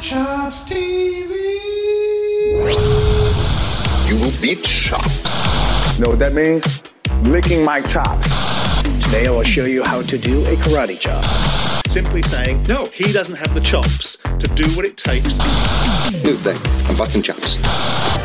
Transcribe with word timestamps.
Chops 0.00 0.64
TV. 0.64 1.30
You 4.08 4.18
will 4.18 4.40
be 4.40 4.56
chopped. 4.62 5.28
Know 6.00 6.08
what 6.08 6.18
that 6.20 6.32
means? 6.32 6.82
Licking 7.28 7.62
my 7.62 7.82
chops. 7.82 8.82
Today 9.04 9.26
I 9.26 9.30
will 9.30 9.42
show 9.42 9.64
you 9.64 9.84
how 9.84 10.00
to 10.00 10.16
do 10.16 10.40
a 10.46 10.56
karate 10.56 10.98
chop. 10.98 11.22
Simply 11.90 12.22
saying, 12.22 12.62
no, 12.62 12.86
he 12.86 13.12
doesn't 13.12 13.36
have 13.36 13.52
the 13.52 13.60
chops 13.60 14.16
to 14.16 14.48
do 14.54 14.64
what 14.74 14.86
it 14.86 14.96
takes. 14.96 15.36
New 16.24 16.32
thing. 16.32 16.56
I'm 16.88 16.96
busting 16.96 17.22
chops. 17.22 17.58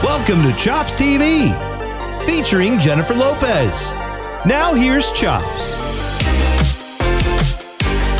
Welcome 0.01 0.43
to 0.43 0.55
Chops 0.55 0.95
TV, 0.95 1.51
featuring 2.25 2.79
Jennifer 2.79 3.15
Lopez. 3.15 3.91
Now 4.45 4.73
here's 4.73 5.11
Chops. 5.11 5.73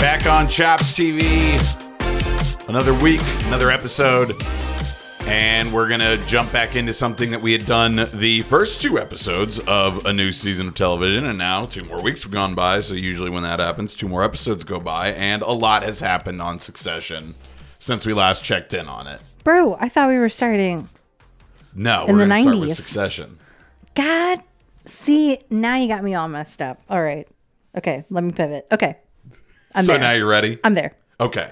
Back 0.01 0.25
on 0.25 0.49
Chops 0.49 0.91
TV. 0.91 1.84
Another 2.67 2.93
week, 2.95 3.21
another 3.45 3.69
episode. 3.69 4.35
And 5.27 5.71
we're 5.73 5.87
going 5.87 5.99
to 5.99 6.17
jump 6.25 6.51
back 6.51 6.75
into 6.75 6.93
something 6.93 7.31
that 7.31 7.41
we 7.41 7.51
had 7.51 7.65
done 7.65 8.07
the 8.13 8.41
first 8.43 8.81
two 8.81 8.99
episodes 8.99 9.59
of 9.59 10.05
a 10.05 10.13
new 10.13 10.31
season 10.31 10.67
of 10.69 10.75
television. 10.75 11.25
And 11.25 11.37
now 11.37 11.65
two 11.65 11.83
more 11.83 12.01
weeks 12.01 12.23
have 12.23 12.31
gone 12.31 12.53
by. 12.55 12.79
So, 12.81 12.93
usually, 12.95 13.29
when 13.29 13.43
that 13.43 13.59
happens, 13.59 13.95
two 13.95 14.07
more 14.07 14.23
episodes 14.23 14.63
go 14.63 14.79
by. 14.79 15.09
And 15.09 15.41
a 15.41 15.51
lot 15.51 15.83
has 15.83 15.99
happened 15.99 16.41
on 16.41 16.59
Succession 16.59 17.33
since 17.79 18.05
we 18.05 18.13
last 18.13 18.43
checked 18.43 18.73
in 18.73 18.87
on 18.87 19.07
it. 19.07 19.21
Bro, 19.43 19.77
I 19.79 19.89
thought 19.89 20.09
we 20.09 20.17
were 20.17 20.29
starting. 20.29 20.89
No, 21.73 22.05
In 22.05 22.15
we're 22.15 22.27
the 22.27 22.33
to 22.33 22.41
start 22.41 22.59
with 22.59 22.69
90s. 22.69 22.75
Succession. 22.75 23.37
God, 23.95 24.39
see, 24.85 25.39
now 25.49 25.75
you 25.75 25.87
got 25.87 26.03
me 26.03 26.13
all 26.15 26.27
messed 26.27 26.61
up. 26.61 26.81
All 26.89 27.01
right. 27.01 27.27
Okay, 27.77 28.05
let 28.09 28.23
me 28.23 28.31
pivot. 28.31 28.67
Okay. 28.71 28.95
I'm 29.73 29.85
so, 29.85 29.93
there. 29.93 30.01
now 30.01 30.11
you're 30.13 30.27
ready? 30.27 30.57
I'm 30.63 30.73
there. 30.73 30.95
Okay. 31.19 31.51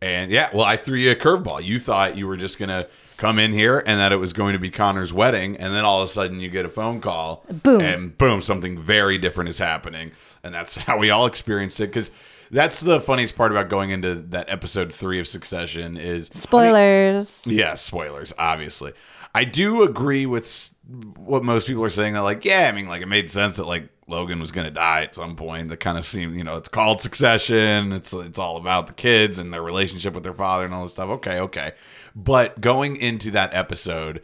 And 0.00 0.30
yeah, 0.30 0.50
well, 0.54 0.64
I 0.64 0.76
threw 0.76 0.96
you 0.96 1.10
a 1.10 1.16
curveball. 1.16 1.62
You 1.62 1.78
thought 1.80 2.16
you 2.16 2.26
were 2.26 2.36
just 2.36 2.58
going 2.58 2.68
to 2.68 2.88
come 3.16 3.38
in 3.38 3.52
here 3.52 3.82
and 3.84 3.98
that 3.98 4.12
it 4.12 4.16
was 4.16 4.32
going 4.32 4.52
to 4.52 4.58
be 4.58 4.70
Connor's 4.70 5.12
wedding. 5.12 5.56
And 5.56 5.74
then 5.74 5.84
all 5.84 6.00
of 6.00 6.08
a 6.08 6.12
sudden 6.12 6.40
you 6.40 6.48
get 6.48 6.64
a 6.64 6.68
phone 6.68 7.00
call. 7.00 7.44
Boom. 7.50 7.80
And 7.80 8.16
boom, 8.16 8.40
something 8.40 8.78
very 8.78 9.18
different 9.18 9.50
is 9.50 9.58
happening. 9.58 10.12
And 10.42 10.54
that's 10.54 10.76
how 10.86 10.98
we 10.98 11.10
all 11.10 11.26
experienced 11.26 11.80
it. 11.80 11.88
Because 11.88 12.10
that's 12.50 12.80
the 12.80 13.00
funniest 13.00 13.36
part 13.36 13.50
about 13.50 13.68
going 13.68 13.90
into 13.90 14.14
that 14.14 14.48
episode 14.48 14.92
three 14.92 15.18
of 15.20 15.26
Succession 15.26 15.96
is 15.96 16.30
Spoilers. 16.32 17.46
yeah, 17.46 17.74
spoilers, 17.74 18.32
obviously. 18.38 18.92
I 19.34 19.44
do 19.44 19.82
agree 19.82 20.24
with 20.24 20.74
what 21.16 21.44
most 21.44 21.66
people 21.66 21.84
are 21.84 21.90
saying 21.90 22.14
that, 22.14 22.22
like, 22.22 22.44
yeah, 22.44 22.68
I 22.68 22.72
mean, 22.72 22.88
like, 22.88 23.02
it 23.02 23.06
made 23.08 23.30
sense 23.30 23.56
that, 23.58 23.66
like, 23.66 23.90
Logan 24.08 24.40
was 24.40 24.50
going 24.52 24.64
to 24.66 24.70
die 24.70 25.02
at 25.02 25.14
some 25.14 25.36
point. 25.36 25.68
That 25.68 25.78
kind 25.78 25.98
of 25.98 26.04
seemed, 26.04 26.36
you 26.36 26.44
know, 26.44 26.56
it's 26.56 26.68
called 26.68 27.00
Succession. 27.00 27.92
It's 27.92 28.12
it's 28.12 28.38
all 28.38 28.56
about 28.56 28.86
the 28.86 28.92
kids 28.94 29.38
and 29.38 29.52
their 29.52 29.62
relationship 29.62 30.14
with 30.14 30.24
their 30.24 30.34
father 30.34 30.64
and 30.64 30.72
all 30.74 30.82
this 30.82 30.92
stuff. 30.92 31.08
Okay, 31.10 31.40
okay. 31.40 31.72
But 32.16 32.60
going 32.60 32.96
into 32.96 33.30
that 33.32 33.52
episode, 33.54 34.22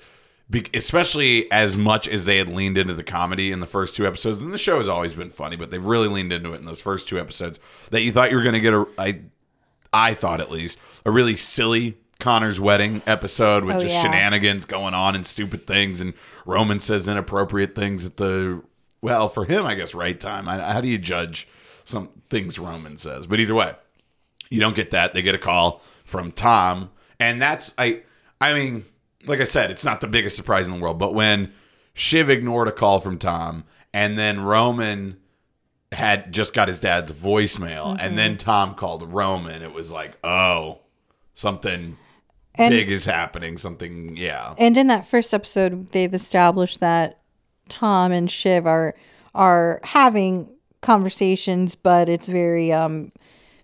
especially 0.72 1.50
as 1.52 1.76
much 1.76 2.08
as 2.08 2.24
they 2.24 2.38
had 2.38 2.48
leaned 2.48 2.78
into 2.78 2.94
the 2.94 3.04
comedy 3.04 3.52
in 3.52 3.60
the 3.60 3.66
first 3.66 3.94
two 3.96 4.06
episodes, 4.06 4.40
and 4.42 4.52
the 4.52 4.58
show 4.58 4.78
has 4.78 4.88
always 4.88 5.14
been 5.14 5.30
funny, 5.30 5.56
but 5.56 5.70
they've 5.70 5.84
really 5.84 6.08
leaned 6.08 6.32
into 6.32 6.52
it 6.52 6.56
in 6.60 6.64
those 6.64 6.80
first 6.80 7.08
two 7.08 7.18
episodes, 7.18 7.60
that 7.90 8.02
you 8.02 8.12
thought 8.12 8.30
you 8.30 8.36
were 8.36 8.42
going 8.42 8.54
to 8.54 8.60
get 8.60 8.74
a, 8.74 8.86
I 8.98 9.20
I 9.92 10.14
thought 10.14 10.40
at 10.40 10.50
least, 10.50 10.78
a 11.06 11.10
really 11.10 11.36
silly 11.36 11.96
Connor's 12.20 12.58
wedding 12.60 13.02
episode 13.06 13.64
with 13.64 13.76
Oh, 13.76 13.80
just 13.80 13.94
yeah. 13.94 14.02
shenanigans 14.02 14.64
going 14.64 14.94
on 14.94 15.14
and 15.14 15.26
stupid 15.26 15.66
things, 15.66 16.00
and 16.00 16.14
Roman 16.46 16.80
says 16.80 17.06
inappropriate 17.08 17.74
things 17.74 18.04
at 18.06 18.16
the 18.16 18.62
well 19.04 19.28
for 19.28 19.44
him, 19.44 19.66
I 19.66 19.74
guess, 19.74 19.94
right 19.94 20.18
time. 20.18 20.48
I, 20.48 20.72
how 20.72 20.80
do 20.80 20.88
you 20.88 20.96
judge 20.98 21.46
some 21.84 22.08
things 22.30 22.58
Roman 22.58 22.96
says? 22.96 23.26
But 23.26 23.38
either 23.38 23.54
way, 23.54 23.74
you 24.50 24.58
don't 24.60 24.74
get 24.74 24.90
that. 24.92 25.12
They 25.12 25.20
get 25.22 25.34
a 25.34 25.38
call 25.38 25.82
from 26.04 26.32
Tom, 26.32 26.90
and 27.20 27.40
that's 27.40 27.74
I. 27.78 28.00
I 28.40 28.52
mean, 28.54 28.84
like 29.26 29.40
I 29.40 29.44
said, 29.44 29.70
it's 29.70 29.84
not 29.84 30.00
the 30.00 30.06
biggest 30.08 30.34
surprise 30.36 30.66
in 30.66 30.74
the 30.74 30.80
world, 30.80 30.98
but 30.98 31.14
when 31.14 31.52
Shiv 31.92 32.28
ignored 32.30 32.66
a 32.68 32.72
call 32.72 33.00
from 33.00 33.18
Tom, 33.18 33.64
and 33.92 34.18
then 34.18 34.40
Roman 34.40 35.18
had 35.92 36.32
just 36.32 36.54
got 36.54 36.66
his 36.68 36.80
dad's 36.80 37.12
voicemail, 37.12 37.84
Mm-hmm. 37.92 38.00
and 38.00 38.18
then 38.18 38.36
Tom 38.36 38.74
called 38.74 39.12
Roman, 39.12 39.62
it 39.62 39.72
was 39.72 39.92
like, 39.92 40.16
oh, 40.24 40.80
something 41.34 41.96
And 42.54 42.70
big 42.72 42.90
is 42.90 43.04
happening. 43.04 43.58
Something, 43.58 44.16
yeah. 44.16 44.54
and 44.58 44.76
in 44.76 44.86
that 44.88 45.06
first 45.06 45.32
episode, 45.34 45.92
they've 45.92 46.12
established 46.14 46.80
that 46.80 47.20
Tom 47.68 48.12
and 48.12 48.30
Shiv 48.30 48.66
are 48.66 48.94
are 49.34 49.80
having 49.82 50.48
conversations, 50.80 51.74
but 51.74 52.08
it's 52.08 52.28
very 52.28 52.72
um 52.72 53.12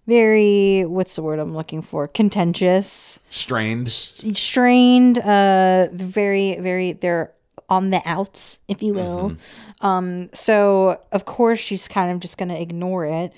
very 0.06 0.84
what's 0.86 1.14
the 1.16 1.22
word 1.22 1.38
I'm 1.38 1.54
looking 1.54 1.82
for? 1.82 2.08
Contentious. 2.08 3.20
Strained. 3.30 3.90
strained 3.90 5.18
uh 5.18 5.88
very 5.92 6.56
very 6.56 6.92
they're 6.92 7.32
on 7.68 7.90
the 7.90 8.02
outs 8.04 8.58
if 8.66 8.82
you 8.82 8.92
will 8.94 9.36
um 9.80 10.28
so 10.34 11.00
of 11.12 11.24
course 11.24 11.60
she's 11.60 11.86
kind 11.86 12.10
of 12.10 12.18
just 12.18 12.36
gonna 12.36 12.58
ignore 12.58 13.04
it 13.04 13.32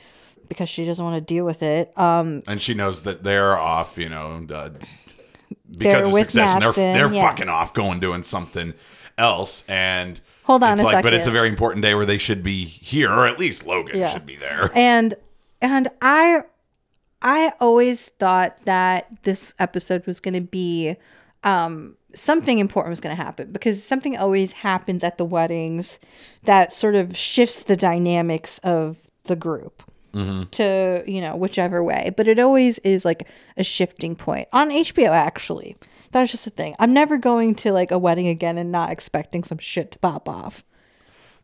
because 0.48 0.70
she 0.70 0.86
doesn't 0.86 1.04
want 1.04 1.14
to 1.16 1.20
deal 1.20 1.44
with 1.44 1.62
it 1.62 1.92
um 1.98 2.40
And 2.46 2.62
she 2.62 2.72
knows 2.72 3.02
that 3.02 3.24
they're 3.24 3.58
off, 3.58 3.98
you 3.98 4.08
know, 4.08 4.46
uh, 4.50 4.70
because 5.70 5.78
They're 5.78 6.04
of 6.04 6.12
succession. 6.12 6.60
They're, 6.60 6.72
they're 6.72 7.12
yeah. 7.12 7.28
fucking 7.28 7.48
off 7.50 7.74
going 7.74 8.00
doing 8.00 8.22
something 8.22 8.72
else. 9.18 9.64
And 9.68 10.20
Hold 10.44 10.62
on 10.64 10.72
it's 10.74 10.82
a 10.82 10.84
like, 10.86 11.02
But 11.02 11.14
it's 11.14 11.26
a 11.26 11.30
very 11.30 11.48
important 11.48 11.82
day 11.82 11.94
where 11.94 12.06
they 12.06 12.18
should 12.18 12.42
be 12.42 12.64
here, 12.64 13.10
or 13.10 13.26
at 13.26 13.38
least 13.38 13.66
Logan 13.66 13.96
Yeah. 13.98 14.08
should 14.10 14.26
be 14.26 14.36
there. 14.36 14.70
and 14.74 15.14
and 15.60 15.88
i 16.00 16.40
i 17.22 17.52
always 17.60 18.08
thought 18.18 18.56
that 18.64 19.06
this 19.22 19.54
episode 19.60 20.04
was 20.06 20.18
gonna 20.18 20.40
be 20.40 20.96
um 21.44 21.96
something 22.14 22.58
important 22.58 22.90
was 22.90 23.00
going 23.00 23.16
to 23.16 23.22
happen 23.22 23.50
because 23.52 23.82
something 23.82 24.18
always 24.18 24.52
happens 24.52 25.02
at 25.02 25.16
the 25.16 25.24
weddings 25.24 25.98
that 26.44 26.72
sort 26.72 26.94
of 26.94 27.16
shifts 27.16 27.62
the 27.62 27.76
dynamics 27.76 28.58
of 28.58 28.98
the 29.24 29.36
group 29.36 29.82
Mm-hmm. 30.12 30.50
to 30.50 31.02
you 31.06 31.20
know 31.22 31.36
whichever 31.36 31.82
way 31.82 32.12
but 32.16 32.26
it 32.26 32.38
always 32.38 32.78
is 32.80 33.02
like 33.04 33.26
a 33.56 33.64
shifting 33.64 34.14
point 34.14 34.46
on 34.52 34.68
hbo 34.68 35.08
actually 35.08 35.74
that's 36.10 36.30
just 36.30 36.46
a 36.46 36.50
thing 36.50 36.74
i'm 36.78 36.92
never 36.92 37.16
going 37.16 37.54
to 37.54 37.72
like 37.72 37.90
a 37.90 37.98
wedding 37.98 38.28
again 38.28 38.58
and 38.58 38.70
not 38.70 38.90
expecting 38.90 39.42
some 39.42 39.56
shit 39.56 39.90
to 39.92 39.98
pop 40.00 40.28
off 40.28 40.64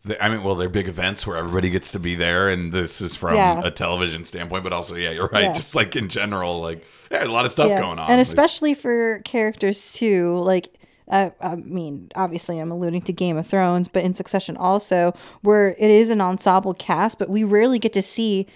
The- 0.03 0.23
I 0.23 0.29
mean, 0.29 0.43
well, 0.45 0.55
they're 0.55 0.69
big 0.69 0.87
events 0.87 1.27
where 1.27 1.37
everybody 1.39 1.71
gets 1.71 1.91
to 1.93 1.99
be 1.99 2.15
there, 2.15 2.49
and 2.49 2.71
this 2.73 3.01
is 3.01 3.17
from 3.17 3.35
Yeah. 3.35 3.61
a 3.65 3.71
television 3.71 4.23
standpoint, 4.25 4.63
but 4.65 4.73
also, 4.73 4.95
yeah, 4.95 5.11
you're 5.11 5.29
right. 5.29 5.43
Yeah. 5.45 5.55
Just 5.55 5.75
like 5.75 5.97
in 5.97 6.09
general, 6.09 6.61
like 6.61 6.87
yeah, 7.11 7.25
a 7.25 7.27
lot 7.27 7.45
of 7.47 7.51
stuff 7.51 7.69
going 7.69 7.99
on, 7.99 8.09
and 8.11 8.21
especially 8.21 8.75
for 8.75 9.21
characters 9.25 9.95
too 9.95 10.37
like 10.39 10.69
uh, 11.11 11.31
I 11.41 11.57
mean, 11.57 12.11
obviously, 12.15 12.59
I'm 12.59 12.71
alluding 12.71 13.03
to 13.03 13.13
Game 13.13 13.37
of 13.37 13.47
Thrones, 13.47 13.89
but 13.89 14.05
in 14.05 14.15
Succession 14.15 14.57
also, 14.57 15.15
where 15.43 15.71
it 15.71 15.91
is 15.91 16.11
an 16.11 16.21
ensemble 16.21 16.75
cast, 16.75 17.19
but 17.19 17.29
we 17.29 17.45
rarely 17.45 17.79
get 17.79 17.93
to 17.95 18.03
see 18.03 18.47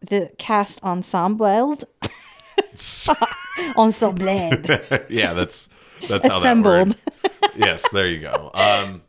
the 0.00 0.30
cast 0.38 0.80
ensembled. 0.82 1.84
ensembled. 3.76 4.68
yeah, 5.08 5.32
that's 5.34 5.68
that's 6.08 6.26
how 6.26 6.38
Assembled. 6.38 6.96
that 7.22 7.52
yes, 7.56 7.88
there 7.90 8.08
you 8.08 8.20
go. 8.20 8.50
Um, 8.54 9.02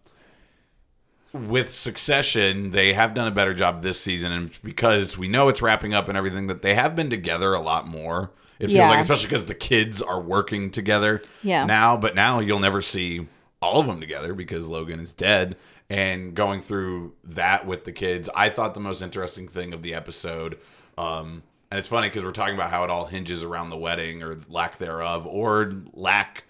with 1.33 1.73
Succession, 1.73 2.71
they 2.71 2.93
have 2.93 3.13
done 3.13 3.27
a 3.27 3.31
better 3.31 3.53
job 3.53 3.81
this 3.81 3.99
season, 3.99 4.31
and 4.31 4.51
because 4.63 5.17
we 5.17 5.27
know 5.27 5.47
it's 5.49 5.61
wrapping 5.61 5.93
up 5.93 6.07
and 6.07 6.17
everything, 6.17 6.47
that 6.47 6.61
they 6.61 6.75
have 6.75 6.95
been 6.95 7.09
together 7.09 7.53
a 7.53 7.61
lot 7.61 7.87
more. 7.87 8.31
It 8.59 8.67
feels 8.67 8.77
Yeah. 8.77 8.89
like, 8.89 8.99
especially 8.99 9.27
because 9.27 9.45
the 9.47 9.55
kids 9.55 10.01
are 10.01 10.21
working 10.21 10.71
together 10.71 11.21
Yeah. 11.41 11.65
now. 11.65 11.97
But 11.97 12.15
now 12.15 12.39
you'll 12.39 12.59
never 12.59 12.81
see 12.81 13.27
all 13.61 13.79
of 13.79 13.87
them 13.87 13.99
together 13.99 14.33
because 14.33 14.67
Logan 14.67 14.99
is 14.99 15.13
dead. 15.13 15.55
And 15.89 16.33
going 16.33 16.61
through 16.61 17.13
that 17.23 17.65
with 17.67 17.83
the 17.85 17.91
kids, 17.91 18.29
I 18.35 18.49
thought 18.49 18.73
the 18.73 18.79
most 18.79 19.01
interesting 19.01 19.47
thing 19.47 19.73
of 19.73 19.81
the 19.83 19.93
episode. 19.93 20.57
Um, 20.97 21.43
and 21.69 21.77
it's 21.79 21.87
funny 21.87 22.07
because 22.07 22.23
we're 22.23 22.31
talking 22.31 22.55
about 22.55 22.69
how 22.71 22.83
it 22.83 22.89
all 22.89 23.05
hinges 23.05 23.43
around 23.43 23.69
the 23.69 23.77
wedding 23.77 24.21
or 24.23 24.39
lack 24.47 24.77
thereof, 24.77 25.25
or 25.27 25.73
lack. 25.93 26.43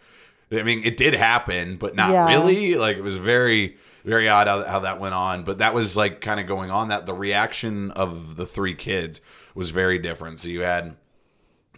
I 0.52 0.64
mean, 0.64 0.84
it 0.84 0.98
did 0.98 1.14
happen, 1.16 1.78
but 1.78 1.96
not 1.96 2.12
Yeah. 2.12 2.28
really. 2.28 2.76
Like 2.76 2.98
it 2.98 3.04
was 3.04 3.18
very, 3.18 3.78
very 4.06 4.28
odd 4.30 4.48
how, 4.48 4.64
how 4.66 4.80
that 4.82 5.00
went 5.00 5.14
on. 5.16 5.44
But 5.44 5.58
that 5.60 5.74
was 5.74 5.98
like 5.98 6.22
kind 6.22 6.40
of 6.40 6.46
going 6.46 6.70
on. 6.72 6.90
That 6.90 7.06
the 7.06 7.14
reaction 7.14 7.92
of 7.92 8.36
the 8.36 8.46
three 8.46 8.76
kids 8.76 9.20
was 9.56 9.72
very 9.72 9.98
different. 9.98 10.40
So 10.42 10.50
you 10.50 10.62
had 10.62 10.96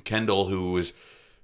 Kendall, 0.03 0.47
who 0.47 0.71
was 0.71 0.93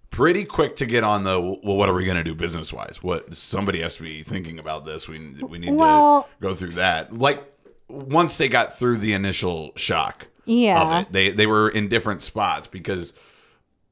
pretty 0.10 0.44
quick 0.44 0.76
to 0.78 0.86
get 0.86 1.04
on 1.04 1.24
the 1.24 1.40
well. 1.40 1.60
What 1.78 1.90
are 1.90 1.94
we 1.94 2.06
going 2.06 2.18
to 2.18 2.24
do 2.24 2.36
business 2.36 2.72
wise? 2.74 3.02
What 3.02 3.36
somebody 3.38 3.82
has 3.82 3.96
to 3.98 4.04
be 4.04 4.24
thinking 4.24 4.60
about 4.60 4.86
this. 4.86 5.08
We 5.08 5.36
we 5.42 5.58
need 5.58 5.74
Well- 5.74 6.24
to 6.24 6.48
go 6.48 6.54
through 6.56 6.74
that. 6.74 7.18
Like 7.18 7.44
once 7.88 8.38
they 8.38 8.48
got 8.50 8.78
through 8.78 8.98
the 9.00 9.14
initial 9.14 9.72
shock 9.76 10.28
Yeah. 10.46 10.82
of 10.82 11.02
it, 11.08 11.12
they 11.14 11.32
they 11.32 11.48
were 11.48 11.70
in 11.70 11.88
different 11.88 12.22
spots 12.22 12.68
because 12.68 13.14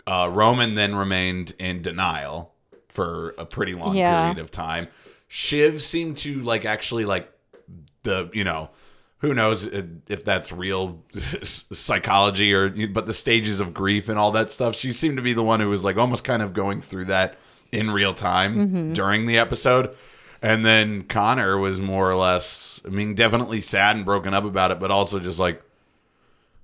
uh, 0.07 0.29
Roman 0.31 0.75
then 0.75 0.95
remained 0.95 1.53
in 1.59 1.81
denial 1.81 2.53
for 2.87 3.35
a 3.37 3.45
pretty 3.45 3.73
long 3.73 3.95
Yeah. 3.95 4.23
period 4.31 4.39
of 4.39 4.49
time. 4.51 4.87
Shiv 5.27 5.81
seemed 5.81 6.17
to 6.19 6.41
like 6.41 6.65
actually 6.65 7.05
like 7.05 7.31
the 8.03 8.29
you 8.33 8.43
know 8.43 8.69
who 9.19 9.33
knows 9.33 9.67
if 9.67 10.23
that's 10.23 10.51
real 10.51 11.03
psychology 11.43 12.53
or 12.53 12.69
but 12.87 13.05
the 13.05 13.13
stages 13.13 13.59
of 13.59 13.73
grief 13.73 14.09
and 14.09 14.17
all 14.17 14.31
that 14.31 14.49
stuff. 14.49 14.75
She 14.75 14.91
seemed 14.91 15.17
to 15.17 15.23
be 15.23 15.33
the 15.33 15.43
one 15.43 15.59
who 15.59 15.69
was 15.69 15.83
like 15.83 15.97
almost 15.97 16.23
kind 16.23 16.41
of 16.41 16.53
going 16.53 16.81
through 16.81 17.05
that 17.05 17.37
in 17.71 17.91
real 17.91 18.13
time 18.13 18.93
during 18.93 19.25
the 19.25 19.37
episode. 19.37 19.95
And 20.41 20.65
then 20.65 21.03
Connor 21.03 21.57
was 21.57 21.81
more 21.81 22.09
or 22.09 22.15
less, 22.15 22.81
I 22.85 22.89
mean, 22.89 23.13
definitely 23.13 23.59
sad 23.59 23.97
and 23.97 24.05
broken 24.05 24.33
up 24.33 24.45
about 24.45 24.71
it, 24.71 24.79
but 24.79 24.89
also 24.89 25.19
just 25.19 25.37
like, 25.37 25.61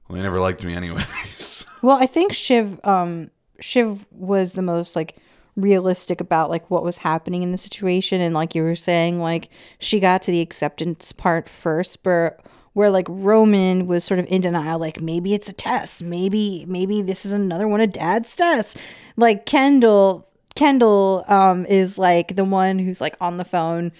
well, 0.07 0.15
they 0.15 0.21
never 0.21 0.39
liked 0.39 0.63
me 0.63 0.73
anyways. 0.73 1.65
Well, 1.81 1.97
I 1.97 2.05
think 2.05 2.31
Shiv 2.33 2.79
um 2.85 3.31
Shiv 3.59 4.07
was 4.11 4.53
the 4.53 4.61
most 4.61 4.95
like 4.95 5.17
realistic 5.55 6.19
about 6.19 6.49
like 6.49 6.69
what 6.69 6.83
was 6.83 6.99
happening 6.99 7.43
in 7.43 7.51
the 7.51 7.57
situation. 7.57 8.21
And 8.21 8.33
like 8.33 8.55
you 8.55 8.63
were 8.63 8.75
saying 8.75 9.19
like 9.19 9.49
she 9.79 9.99
got 9.99 10.21
to 10.23 10.31
the 10.31 10.41
acceptance 10.41 11.11
part 11.11 11.47
first 11.49 12.03
but 12.03 12.41
where 12.73 12.89
like 12.89 13.07
Roman 13.09 13.87
was 13.87 14.03
sort 14.03 14.19
of 14.19 14.25
in 14.27 14.41
denial 14.41 14.79
like 14.79 14.99
maybe 14.99 15.33
it's 15.33 15.47
a 15.47 15.53
test. 15.53 16.03
Maybe 16.03 16.65
maybe 16.67 17.01
this 17.01 17.25
is 17.25 17.31
another 17.31 17.67
one 17.67 17.81
of 17.81 17.91
dad's 17.91 18.35
tests. 18.35 18.75
Like 19.15 19.45
Kendall 19.45 20.27
Kendall 20.55 21.23
um 21.27 21.65
is 21.65 21.97
like 21.97 22.35
the 22.35 22.45
one 22.45 22.79
who's 22.79 22.99
like 22.99 23.15
on 23.21 23.37
the 23.37 23.45
phone 23.45 23.91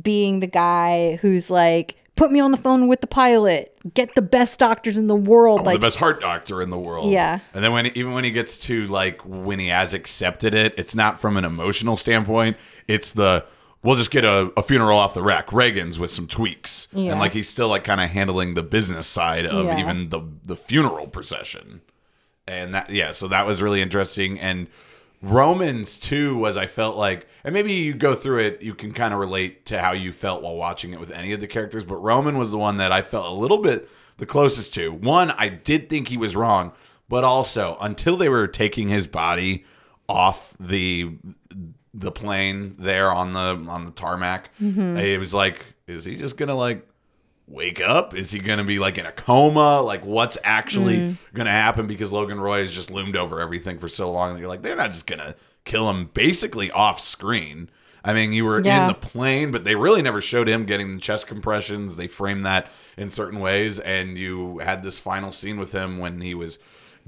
being 0.00 0.40
the 0.40 0.46
guy 0.46 1.16
who's 1.16 1.50
like 1.50 1.96
put 2.22 2.30
me 2.30 2.38
on 2.38 2.52
the 2.52 2.56
phone 2.56 2.86
with 2.86 3.00
the 3.00 3.06
pilot 3.08 3.76
get 3.94 4.14
the 4.14 4.22
best 4.22 4.60
doctors 4.60 4.96
in 4.96 5.08
the 5.08 5.16
world 5.16 5.60
oh, 5.60 5.64
like 5.64 5.74
the 5.74 5.80
best 5.86 5.96
heart 5.98 6.20
doctor 6.20 6.62
in 6.62 6.70
the 6.70 6.78
world. 6.78 7.10
Yeah. 7.10 7.40
And 7.52 7.64
then 7.64 7.72
when 7.72 7.86
even 7.96 8.12
when 8.12 8.22
he 8.22 8.30
gets 8.30 8.56
to 8.58 8.86
like 8.86 9.20
when 9.24 9.58
he 9.58 9.68
has 9.68 9.92
accepted 9.92 10.54
it, 10.54 10.72
it's 10.78 10.94
not 10.94 11.20
from 11.20 11.36
an 11.36 11.44
emotional 11.44 11.96
standpoint. 11.96 12.56
It's 12.86 13.10
the 13.10 13.44
we'll 13.82 13.96
just 13.96 14.12
get 14.12 14.24
a, 14.24 14.52
a 14.56 14.62
funeral 14.62 14.98
off 14.98 15.14
the 15.14 15.22
rack, 15.22 15.52
Reagan's 15.52 15.98
with 15.98 16.12
some 16.12 16.28
tweaks, 16.28 16.86
Yeah. 16.92 17.10
and 17.10 17.18
like 17.18 17.32
he's 17.32 17.48
still 17.48 17.66
like 17.66 17.82
kind 17.82 18.00
of 18.00 18.10
handling 18.10 18.54
the 18.54 18.62
business 18.62 19.08
side 19.08 19.44
of 19.44 19.66
Yeah. 19.66 19.80
even 19.80 20.10
the 20.10 20.20
the 20.44 20.54
funeral 20.54 21.08
procession. 21.08 21.80
And 22.46 22.72
that 22.72 22.90
yeah, 22.90 23.10
so 23.10 23.26
that 23.28 23.46
was 23.46 23.60
really 23.60 23.82
interesting 23.82 24.38
and. 24.38 24.68
Romans 25.22 25.98
too 25.98 26.36
was 26.36 26.56
I 26.56 26.66
felt 26.66 26.96
like, 26.96 27.28
and 27.44 27.54
maybe 27.54 27.72
you 27.72 27.94
go 27.94 28.14
through 28.14 28.40
it, 28.40 28.60
you 28.60 28.74
can 28.74 28.92
kind 28.92 29.14
of 29.14 29.20
relate 29.20 29.64
to 29.66 29.80
how 29.80 29.92
you 29.92 30.12
felt 30.12 30.42
while 30.42 30.56
watching 30.56 30.92
it 30.92 30.98
with 31.00 31.12
any 31.12 31.32
of 31.32 31.40
the 31.40 31.46
characters. 31.46 31.84
But 31.84 31.96
Roman 31.96 32.36
was 32.36 32.50
the 32.50 32.58
one 32.58 32.78
that 32.78 32.90
I 32.90 33.02
felt 33.02 33.26
a 33.26 33.40
little 33.40 33.58
bit 33.58 33.88
the 34.16 34.26
closest 34.26 34.74
to. 34.74 34.92
One, 34.92 35.30
I 35.32 35.48
did 35.48 35.88
think 35.88 36.08
he 36.08 36.16
was 36.16 36.34
wrong, 36.34 36.72
but 37.08 37.22
also 37.22 37.76
until 37.80 38.16
they 38.16 38.28
were 38.28 38.48
taking 38.48 38.88
his 38.88 39.06
body 39.06 39.64
off 40.08 40.54
the 40.58 41.16
the 41.94 42.10
plane 42.10 42.74
there 42.78 43.12
on 43.12 43.32
the 43.32 43.64
on 43.70 43.84
the 43.84 43.92
tarmac, 43.92 44.50
mm-hmm. 44.60 44.96
it 44.96 45.18
was 45.18 45.32
like, 45.32 45.64
is 45.86 46.04
he 46.04 46.16
just 46.16 46.36
gonna 46.36 46.56
like 46.56 46.86
wake 47.52 47.80
up? 47.80 48.14
Is 48.14 48.30
he 48.30 48.38
going 48.38 48.58
to 48.58 48.64
be 48.64 48.78
like 48.78 48.98
in 48.98 49.06
a 49.06 49.12
coma? 49.12 49.80
Like, 49.82 50.04
what's 50.04 50.38
actually 50.42 50.96
Mm. 50.96 51.16
going 51.34 51.44
to 51.46 51.52
happen? 51.52 51.86
Because 51.86 52.10
Logan 52.12 52.40
Roy 52.40 52.60
has 52.60 52.72
just 52.74 52.90
loomed 52.90 53.14
over 53.16 53.40
everything 53.40 53.78
for 53.78 53.88
so 53.88 54.10
long 54.10 54.32
that 54.34 54.40
you're 54.40 54.48
like, 54.48 54.62
they're 54.62 54.76
not 54.76 54.90
just 54.90 55.06
going 55.06 55.18
to 55.20 55.34
kill 55.64 55.88
him 55.90 56.10
basically 56.14 56.70
off 56.70 56.98
screen. 57.00 57.68
I 58.04 58.12
mean, 58.14 58.32
you 58.32 58.44
were 58.44 58.60
Yeah. 58.60 58.80
in 58.82 58.86
the 58.88 58.94
plane, 58.94 59.50
but 59.52 59.62
they 59.64 59.76
really 59.76 60.02
never 60.02 60.20
showed 60.20 60.48
him 60.48 60.64
getting 60.64 60.94
the 60.96 61.00
chest 61.00 61.26
compressions. 61.28 61.94
They 61.96 62.08
framed 62.08 62.44
that 62.46 62.68
in 62.96 63.10
certain 63.10 63.38
ways, 63.38 63.78
and 63.78 64.18
you 64.18 64.58
had 64.58 64.82
this 64.82 64.98
final 64.98 65.30
scene 65.30 65.56
with 65.58 65.70
him 65.72 65.98
when 65.98 66.20
he 66.20 66.34
was 66.34 66.58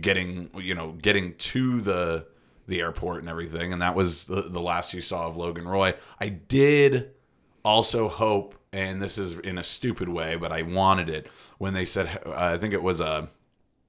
getting, 0.01 0.51
you 0.57 0.75
know, 0.75 0.93
getting 1.03 1.35
to 1.35 1.81
the 1.81 2.27
the 2.67 2.81
airport 2.81 3.21
and 3.21 3.29
everything, 3.29 3.75
and 3.75 3.83
that 3.83 3.95
was 3.95 4.25
the, 4.25 4.41
the 4.43 4.61
last 4.61 4.95
you 4.95 5.01
saw 5.03 5.27
of 5.27 5.37
Logan 5.37 5.69
Roy. 5.69 5.93
I 6.19 6.31
did 6.31 7.11
also 7.63 8.09
hope, 8.09 8.55
and 8.75 9.01
this 9.01 9.19
is 9.19 9.39
in 9.39 9.57
a 9.57 9.65
stupid 9.65 10.09
way, 10.09 10.35
but 10.35 10.51
I 10.51 10.63
wanted 10.63 11.09
it 11.09 11.29
when 11.59 11.75
they 11.75 11.85
said, 11.85 12.21
uh, 12.27 12.33
I 12.35 12.59
think 12.59 12.75
it 12.75 12.83
was 12.83 13.01
uh, 13.01 13.27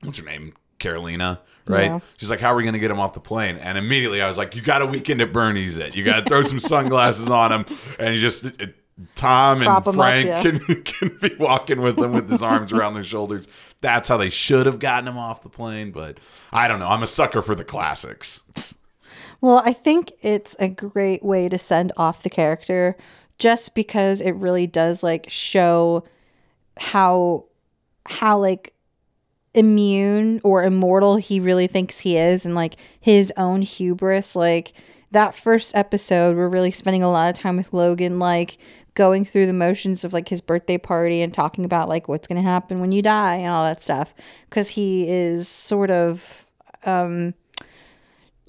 what's 0.01 0.19
her 0.19 0.25
name, 0.25 0.53
Karolina, 0.79 1.39
right? 1.67 1.85
Yeah. 1.85 1.99
She's 2.17 2.29
like, 2.29 2.39
"How 2.39 2.53
are 2.53 2.55
we 2.55 2.63
going 2.63 2.73
to 2.73 2.79
get 2.79 2.91
him 2.91 2.99
off 2.99 3.13
the 3.13 3.19
plane?" 3.19 3.57
And 3.57 3.77
immediately 3.77 4.21
I 4.21 4.27
was 4.27 4.37
like, 4.37 4.55
"You 4.55 4.61
got 4.61 4.83
a 4.83 4.85
weekend 4.85 5.21
at 5.21 5.33
Bernie's. 5.33 5.77
It. 5.77 5.95
You 5.95 6.03
got 6.03 6.23
to 6.23 6.29
throw 6.29 6.43
some 6.43 6.59
sunglasses 6.73 7.29
on 7.29 7.51
him, 7.51 7.65
and 7.99 8.13
you 8.13 8.21
just." 8.21 8.45
It, 8.45 8.75
Tom 9.13 9.57
and 9.57 9.67
'em 9.67 9.75
up, 9.75 9.93
Frank 9.93 10.25
yeah. 10.25 10.41
can, 10.41 10.59
can 10.83 11.17
be 11.21 11.35
walking 11.37 11.81
with 11.81 11.99
him 11.99 12.13
with 12.13 12.29
his 12.29 12.41
arms 12.41 12.71
around 12.71 12.93
their 12.93 13.03
shoulders. 13.03 13.45
That's 13.81 14.07
how 14.07 14.15
they 14.15 14.29
should 14.29 14.65
have 14.67 14.79
gotten 14.79 15.09
him 15.09 15.17
off 15.17 15.43
the 15.43 15.49
plane, 15.49 15.91
but 15.91 16.17
I 16.53 16.69
don't 16.69 16.79
know. 16.79 16.87
I'm 16.87 17.03
a 17.03 17.07
sucker 17.07 17.41
for 17.41 17.55
the 17.55 17.65
classics. 17.65 18.41
Well, 19.41 19.61
I 19.65 19.73
think 19.73 20.13
it's 20.21 20.55
a 20.59 20.69
great 20.69 21.25
way 21.25 21.49
to 21.49 21.57
send 21.57 21.91
off 21.97 22.23
the 22.23 22.29
character 22.29 22.95
just 23.37 23.73
because 23.75 24.21
it 24.21 24.31
really 24.31 24.67
does 24.67 25.03
like 25.03 25.25
show 25.29 26.03
how 26.77 27.45
how 28.07 28.37
like 28.37 28.73
immune 29.53 30.41
or 30.43 30.63
immortal 30.63 31.15
he 31.15 31.39
really 31.39 31.67
thinks 31.67 32.01
he 32.01 32.17
is 32.17 32.45
and 32.45 32.55
like 32.55 32.75
his 32.99 33.31
own 33.37 33.61
hubris 33.61 34.35
like 34.35 34.73
that 35.11 35.33
first 35.33 35.73
episode 35.75 36.35
we're 36.35 36.49
really 36.49 36.71
spending 36.71 37.01
a 37.01 37.09
lot 37.09 37.29
of 37.29 37.39
time 37.39 37.55
with 37.55 37.71
Logan 37.71 38.19
like 38.19 38.57
going 38.95 39.23
through 39.23 39.45
the 39.45 39.53
motions 39.53 40.03
of 40.03 40.13
like 40.13 40.27
his 40.27 40.41
birthday 40.41 40.77
party 40.77 41.21
and 41.21 41.33
talking 41.33 41.63
about 41.63 41.87
like 41.87 42.07
what's 42.07 42.27
going 42.27 42.41
to 42.41 42.47
happen 42.47 42.79
when 42.79 42.91
you 42.91 43.01
die 43.01 43.35
and 43.35 43.47
all 43.47 43.63
that 43.63 43.81
stuff 43.81 44.13
cuz 44.49 44.69
he 44.69 45.07
is 45.07 45.47
sort 45.47 45.91
of 45.91 46.45
um, 46.85 47.33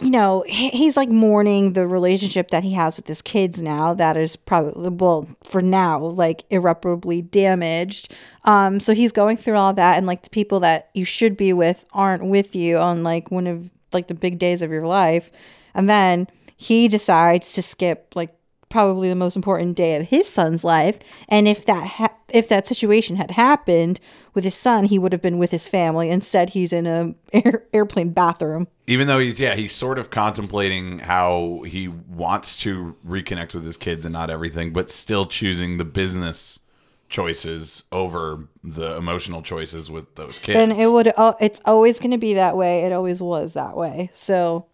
you 0.00 0.10
know, 0.10 0.44
he's 0.46 0.96
like 0.96 1.08
mourning 1.08 1.72
the 1.72 1.86
relationship 1.86 2.50
that 2.50 2.62
he 2.62 2.74
has 2.74 2.96
with 2.96 3.06
his 3.06 3.22
kids 3.22 3.62
now 3.62 3.94
that 3.94 4.16
is 4.18 4.36
probably 4.36 4.90
well 4.90 5.26
for 5.42 5.62
now 5.62 5.98
like 5.98 6.44
irreparably 6.50 7.22
damaged. 7.22 8.12
Um 8.44 8.78
so 8.78 8.92
he's 8.94 9.12
going 9.12 9.38
through 9.38 9.56
all 9.56 9.72
that 9.72 9.96
and 9.96 10.06
like 10.06 10.22
the 10.22 10.30
people 10.30 10.60
that 10.60 10.90
you 10.92 11.04
should 11.04 11.36
be 11.36 11.52
with 11.54 11.86
aren't 11.92 12.26
with 12.26 12.54
you 12.54 12.76
on 12.76 13.02
like 13.02 13.30
one 13.30 13.46
of 13.46 13.70
like 13.92 14.08
the 14.08 14.14
big 14.14 14.38
days 14.38 14.60
of 14.60 14.70
your 14.70 14.86
life. 14.86 15.30
And 15.72 15.88
then 15.88 16.28
he 16.58 16.88
decides 16.88 17.52
to 17.54 17.62
skip 17.62 18.12
like 18.14 18.35
probably 18.68 19.08
the 19.08 19.14
most 19.14 19.36
important 19.36 19.76
day 19.76 19.96
of 19.96 20.08
his 20.08 20.28
son's 20.28 20.64
life. 20.64 20.98
And 21.28 21.46
if 21.46 21.64
that 21.66 21.86
ha- 21.86 22.14
if 22.28 22.48
that 22.48 22.66
situation 22.66 23.16
had 23.16 23.32
happened 23.32 24.00
with 24.34 24.44
his 24.44 24.54
son 24.54 24.84
he 24.84 24.98
would 24.98 25.12
have 25.12 25.22
been 25.22 25.38
with 25.38 25.50
his 25.50 25.66
family. 25.66 26.10
Instead 26.10 26.50
he's 26.50 26.72
in 26.72 26.86
a 26.86 27.14
air- 27.32 27.64
airplane 27.72 28.10
bathroom. 28.10 28.68
Even 28.86 29.06
though 29.06 29.18
he's 29.18 29.40
yeah 29.40 29.54
he's 29.54 29.72
sort 29.72 29.98
of 29.98 30.10
contemplating 30.10 31.00
how 31.00 31.62
he 31.66 31.88
wants 31.88 32.56
to 32.58 32.96
reconnect 33.06 33.54
with 33.54 33.64
his 33.64 33.76
kids 33.76 34.04
and 34.04 34.12
not 34.12 34.30
everything 34.30 34.72
but 34.72 34.90
still 34.90 35.26
choosing 35.26 35.78
the 35.78 35.84
business 35.84 36.60
choices 37.08 37.84
over 37.92 38.48
the 38.64 38.96
emotional 38.96 39.40
choices 39.40 39.88
with 39.88 40.12
those 40.16 40.40
kids 40.40 40.58
and 40.58 40.72
it 40.72 40.90
would 40.90 41.12
uh, 41.16 41.34
it's 41.40 41.60
always 41.64 41.98
going 41.98 42.10
to 42.10 42.18
be 42.18 42.34
that 42.34 42.56
way. 42.56 42.80
It 42.82 42.92
always 42.92 43.20
was 43.20 43.54
that 43.54 43.76
way. 43.76 44.10
So 44.12 44.66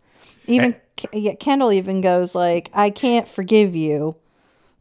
even 0.47 0.73
K 0.73 0.81
yeah, 1.13 1.35
kendall 1.35 1.73
even 1.73 2.01
goes 2.01 2.35
like 2.35 2.71
i 2.75 2.91
can't 2.91 3.27
forgive 3.29 3.75
you 3.75 4.15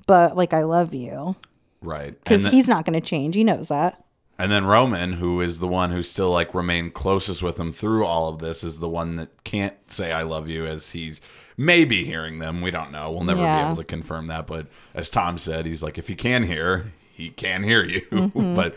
but 0.07 0.35
like 0.35 0.53
i 0.53 0.63
love 0.63 0.93
you. 0.93 1.35
Right. 1.83 2.11
Because 2.23 2.45
he's 2.45 2.67
not 2.67 2.85
going 2.85 2.99
to 2.99 3.05
change. 3.05 3.33
He 3.33 3.43
knows 3.43 3.69
that. 3.69 4.03
And 4.37 4.51
then 4.51 4.65
roman 4.65 5.13
who 5.13 5.41
is 5.41 5.57
the 5.59 5.67
one 5.67 5.91
who 5.91 6.03
still 6.03 6.29
like 6.29 6.53
remained 6.53 6.93
closest 6.93 7.41
with 7.41 7.59
him 7.59 7.71
through 7.71 8.05
all 8.05 8.29
of 8.29 8.37
this 8.39 8.63
is 8.63 8.79
the 8.79 8.89
one 8.89 9.15
that 9.15 9.43
can't 9.43 9.75
say 9.89 10.11
i 10.11 10.21
love 10.21 10.47
you 10.49 10.65
as 10.67 10.91
he's 10.91 11.21
maybe 11.57 12.03
hearing 12.05 12.39
them. 12.39 12.61
We 12.61 12.71
don't 12.71 12.91
know. 12.91 13.09
We'll 13.13 13.23
never 13.23 13.41
Yeah. 13.41 13.63
be 13.63 13.65
able 13.71 13.77
to 13.77 13.83
confirm 13.83 14.27
that. 14.27 14.47
But 14.47 14.67
as 14.93 15.09
tom 15.09 15.37
said 15.37 15.65
he's 15.65 15.81
like 15.83 15.97
if 15.97 16.07
he 16.07 16.15
can 16.15 16.43
hear 16.43 16.91
he 17.13 17.29
can 17.29 17.63
hear 17.63 17.83
you. 17.83 18.01
Mm-hmm. 18.11 18.55
but 18.55 18.75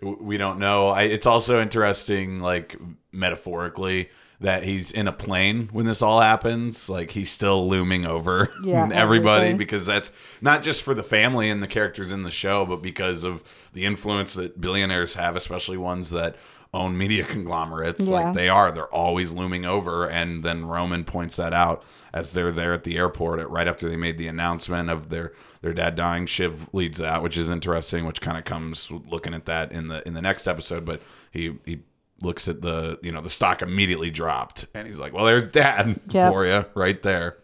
we 0.00 0.36
don't 0.38 0.58
know. 0.58 0.88
I, 0.88 1.02
it's 1.02 1.26
also 1.26 1.60
interesting 1.60 2.40
like 2.40 2.76
metaphorically 3.12 4.10
that 4.40 4.62
he's 4.62 4.92
in 4.92 5.08
a 5.08 5.12
plane 5.12 5.68
when 5.72 5.84
this 5.84 6.00
all 6.00 6.20
happens. 6.20 6.88
Like 6.88 7.10
he's 7.10 7.30
still 7.30 7.68
looming 7.68 8.06
over 8.06 8.52
Yeah, 8.62 8.88
everybody 8.92 9.46
everything. 9.46 9.56
because 9.58 9.84
that's 9.84 10.12
not 10.40 10.62
just 10.62 10.82
for 10.82 10.94
the 10.94 11.02
family 11.02 11.50
and 11.50 11.62
the 11.62 11.66
characters 11.66 12.12
in 12.12 12.22
the 12.22 12.30
show 12.30 12.64
but 12.64 12.80
because 12.80 13.24
of 13.24 13.42
the 13.72 13.84
influence 13.84 14.34
that 14.34 14.60
billionaires 14.60 15.14
have 15.14 15.34
especially 15.36 15.76
ones 15.76 16.10
that 16.10 16.36
own 16.72 16.96
media 16.98 17.24
conglomerates. 17.34 18.04
Yeah. 18.06 18.12
like 18.12 18.34
they 18.34 18.48
are. 18.48 18.70
They're 18.70 18.86
always 18.94 19.32
looming 19.32 19.64
over. 19.64 20.06
And 20.08 20.44
then 20.44 20.66
roman 20.66 21.02
points 21.04 21.36
that 21.36 21.52
out 21.52 21.82
as 22.12 22.32
they're 22.32 22.52
there 22.52 22.72
at 22.72 22.84
the 22.84 22.96
airport 22.96 23.40
at, 23.40 23.50
right 23.50 23.66
after 23.66 23.88
they 23.88 23.96
made 23.96 24.18
the 24.18 24.28
announcement 24.28 24.88
of 24.88 25.08
their 25.10 25.32
their 25.62 25.72
dad 25.74 25.96
dying. 25.96 26.26
Shiv 26.26 26.68
leads 26.72 26.98
that 26.98 27.22
which 27.24 27.36
is 27.36 27.48
interesting 27.48 28.04
which 28.04 28.20
kind 28.20 28.38
of 28.38 28.44
comes 28.44 28.88
looking 28.90 29.34
at 29.34 29.46
that 29.46 29.72
in 29.72 29.88
the 29.88 30.06
in 30.06 30.14
the 30.14 30.22
next 30.22 30.46
episode. 30.46 30.84
But 30.84 31.00
he 31.32 31.56
he 31.64 31.80
looks 32.20 32.48
at 32.48 32.60
the 32.62 32.98
you 33.02 33.12
know 33.12 33.20
the 33.20 33.30
stock 33.30 33.62
immediately 33.62 34.10
dropped 34.10 34.66
and 34.74 34.86
he's 34.86 34.98
like 34.98 35.12
well 35.12 35.24
there's 35.24 35.46
dad 35.46 36.00
Yep. 36.10 36.32
for 36.32 36.46
you 36.46 36.64
right 36.74 37.00
there 37.02 37.36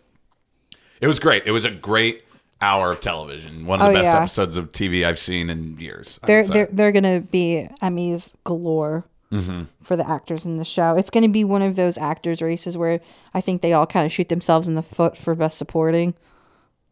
it 1.01 1.07
was 1.07 1.19
great 1.19 1.45
it 1.47 1.53
was 1.53 1.65
a 1.65 1.71
great 1.71 2.23
hour 2.61 2.93
of 2.93 3.01
television 3.01 3.67
one 3.67 3.81
of 3.81 3.87
Oh, 3.87 3.93
the 3.93 3.99
best 3.99 4.05
yeah. 4.05 4.19
episodes 4.19 4.57
of 4.57 4.73
tv 4.73 5.05
i've 5.05 5.19
seen 5.19 5.51
in 5.51 5.79
years 5.79 6.19
they're 6.27 6.45
they're 6.45 6.69
they're 6.73 6.93
gonna 6.93 7.21
be 7.21 7.69
Emmys 7.83 8.35
galore 8.45 9.05
mm-hmm. 9.31 9.65
for 9.83 9.97
the 9.97 10.09
actors 10.09 10.47
in 10.47 10.57
the 10.57 10.65
show. 10.65 10.97
It's 10.97 11.11
gonna 11.11 11.29
be 11.29 11.45
one 11.45 11.63
of 11.63 11.77
those 11.77 11.99
actors 11.99 12.41
races 12.41 12.77
where 12.79 13.01
I 13.35 13.41
think 13.41 13.61
they 13.61 13.73
all 13.73 13.87
kind 13.87 14.07
of 14.07 14.13
shoot 14.13 14.29
themselves 14.29 14.69
in 14.69 14.75
the 14.75 14.83
foot 14.83 15.17
for 15.17 15.35
best 15.35 15.59
supporting. 15.59 16.15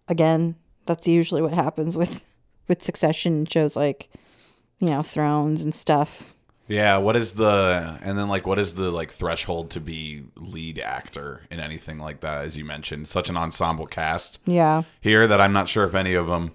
Again, 0.08 0.56
that's 0.86 1.06
usually 1.06 1.40
what 1.40 1.54
happens 1.54 1.96
with 1.96 2.24
with 2.68 2.82
Succession 2.82 3.46
shows 3.46 3.76
like 3.76 4.08
you 4.80 4.88
know, 4.88 5.02
thrones 5.02 5.62
and 5.62 5.72
stuff. 5.72 6.34
Yeah, 6.68 6.96
what 6.98 7.16
is 7.16 7.34
the 7.34 7.98
and 8.02 8.16
then 8.18 8.28
like 8.28 8.46
what 8.46 8.58
is 8.58 8.74
the 8.74 8.90
like 8.90 9.10
threshold 9.12 9.70
to 9.72 9.80
be 9.80 10.24
lead 10.36 10.78
actor 10.78 11.42
in 11.50 11.60
anything 11.60 11.98
like 11.98 12.20
that? 12.20 12.44
As 12.44 12.56
you 12.56 12.64
mentioned, 12.64 13.08
such 13.08 13.28
an 13.28 13.36
ensemble 13.36 13.86
cast 13.86 14.38
Yeah. 14.46 14.82
here 15.00 15.26
that 15.26 15.40
I'm 15.40 15.52
not 15.52 15.68
sure 15.68 15.84
if 15.84 15.94
any 15.94 16.14
of 16.14 16.28
them 16.28 16.52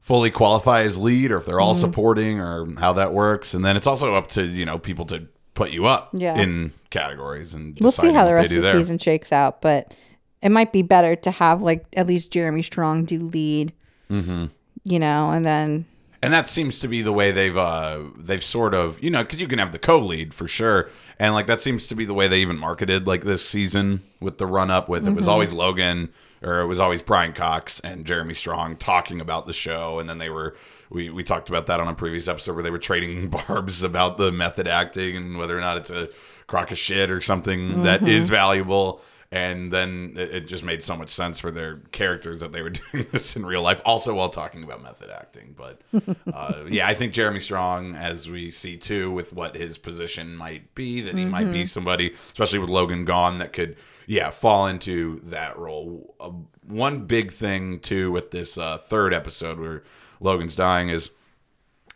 fully 0.00 0.30
qualify 0.30 0.82
as 0.82 0.96
lead 0.96 1.30
or 1.32 1.36
if 1.36 1.44
they're 1.46 1.60
all 1.60 1.74
Mm-hmm. 1.74 1.80
supporting 1.80 2.40
or 2.40 2.66
how 2.78 2.92
that 2.94 3.12
works. 3.12 3.52
And 3.52 3.64
then 3.64 3.76
it's 3.76 3.86
also 3.86 4.14
up 4.14 4.28
to 4.28 4.44
you 4.44 4.64
know 4.64 4.78
people 4.78 5.04
to 5.06 5.26
put 5.54 5.70
you 5.70 5.86
up 5.86 6.10
Yeah. 6.12 6.38
in 6.38 6.72
categories 6.90 7.52
and 7.52 7.76
We'll 7.80 7.90
see 7.92 8.12
how 8.12 8.24
the 8.24 8.34
rest 8.34 8.52
of 8.52 8.62
the 8.62 8.72
season 8.72 8.98
shakes 8.98 9.32
out, 9.32 9.60
but 9.60 9.94
it 10.40 10.48
might 10.50 10.72
be 10.72 10.82
better 10.82 11.16
to 11.16 11.30
have 11.30 11.60
like 11.60 11.84
at 11.94 12.06
least 12.06 12.30
Jeremy 12.32 12.62
Strong 12.62 13.04
do 13.06 13.18
lead. 13.26 13.72
Mm-hmm. 14.08 14.46
You 14.84 14.98
know, 14.98 15.30
and 15.30 15.44
then 15.44 15.84
And 16.22 16.32
that 16.34 16.46
seems 16.46 16.78
to 16.80 16.88
be 16.88 17.00
the 17.00 17.12
way 17.12 17.30
they've 17.30 17.56
uh 17.56 18.00
they've 18.16 18.44
sort 18.44 18.74
of 18.74 19.02
you 19.02 19.10
know 19.10 19.22
because 19.22 19.40
you 19.40 19.48
can 19.48 19.58
have 19.58 19.72
the 19.72 19.78
co-lead 19.78 20.34
for 20.34 20.46
sure, 20.46 20.90
and 21.18 21.32
like 21.34 21.46
that 21.46 21.60
seems 21.60 21.86
to 21.86 21.94
be 21.94 22.04
the 22.04 22.14
way 22.14 22.28
they 22.28 22.40
even 22.40 22.58
marketed 22.58 23.06
like 23.06 23.24
this 23.24 23.46
season 23.46 24.02
with 24.20 24.38
the 24.38 24.46
run 24.46 24.70
up 24.70 24.88
with 24.88 25.06
it 25.06 25.14
was 25.14 25.26
always 25.28 25.52
Logan 25.52 26.10
or 26.42 26.60
it 26.60 26.66
was 26.66 26.80
always 26.80 27.02
Brian 27.02 27.32
Cox 27.32 27.80
and 27.80 28.04
Jeremy 28.06 28.34
Strong 28.34 28.76
talking 28.76 29.20
about 29.20 29.46
the 29.46 29.52
show, 29.52 29.98
and 29.98 30.08
then 30.08 30.18
they 30.18 30.30
were 30.30 30.56
we 30.90 31.08
we 31.10 31.22
talked 31.22 31.48
about 31.48 31.66
that 31.66 31.80
on 31.80 31.88
a 31.88 31.94
previous 31.94 32.28
episode 32.28 32.54
where 32.54 32.62
they 32.62 32.70
were 32.70 32.78
trading 32.78 33.28
barbs 33.48 33.82
about 33.82 34.18
the 34.18 34.32
method 34.32 34.66
acting 34.68 35.16
and 35.16 35.38
whether 35.38 35.56
or 35.56 35.60
not 35.60 35.76
it's 35.76 35.90
a 35.90 36.08
crock 36.46 36.70
of 36.70 36.78
shit 36.78 37.10
or 37.10 37.20
something 37.20 37.84
that 37.84 38.06
is 38.08 38.28
valuable 38.28 39.00
and 39.32 39.72
then 39.72 40.14
it 40.16 40.30
it 40.30 40.40
just 40.48 40.64
made 40.64 40.82
so 40.82 40.96
much 40.96 41.10
sense 41.10 41.38
for 41.38 41.50
their 41.50 41.78
characters 41.92 42.40
that 42.40 42.52
they 42.52 42.62
were 42.62 42.70
doing 42.92 43.06
this 43.12 43.36
in 43.36 43.44
real 43.46 43.62
life 43.62 43.80
also 43.84 44.14
while 44.14 44.28
talking 44.28 44.62
about 44.62 44.82
method 44.82 45.10
acting. 45.10 45.54
But 45.56 45.80
uh, 46.32 46.64
yeah 46.68 46.86
i 46.86 46.94
think 46.94 47.12
jeremy 47.12 47.40
strong 47.40 47.94
as 47.94 48.28
we 48.28 48.50
see 48.50 48.76
too 48.76 49.10
with 49.10 49.32
what 49.32 49.56
his 49.56 49.78
position 49.78 50.36
might 50.36 50.74
be 50.74 51.00
that 51.02 51.14
he 51.14 51.24
might 51.24 51.52
be 51.52 51.64
somebody 51.64 52.12
especially 52.32 52.58
with 52.58 52.70
logan 52.70 53.04
gone 53.04 53.38
that 53.38 53.52
could 53.52 53.76
yeah 54.10 54.30
fall 54.30 54.66
into 54.66 55.20
that 55.26 55.56
role. 55.56 56.16
Uh, 56.18 56.32
one 56.66 57.06
big 57.06 57.32
thing 57.32 57.78
too 57.78 58.10
with 58.10 58.32
this 58.32 58.58
uh, 58.58 58.76
third 58.76 59.14
episode 59.14 59.60
where 59.60 59.84
logan's 60.18 60.56
dying 60.56 60.88
is 60.88 61.10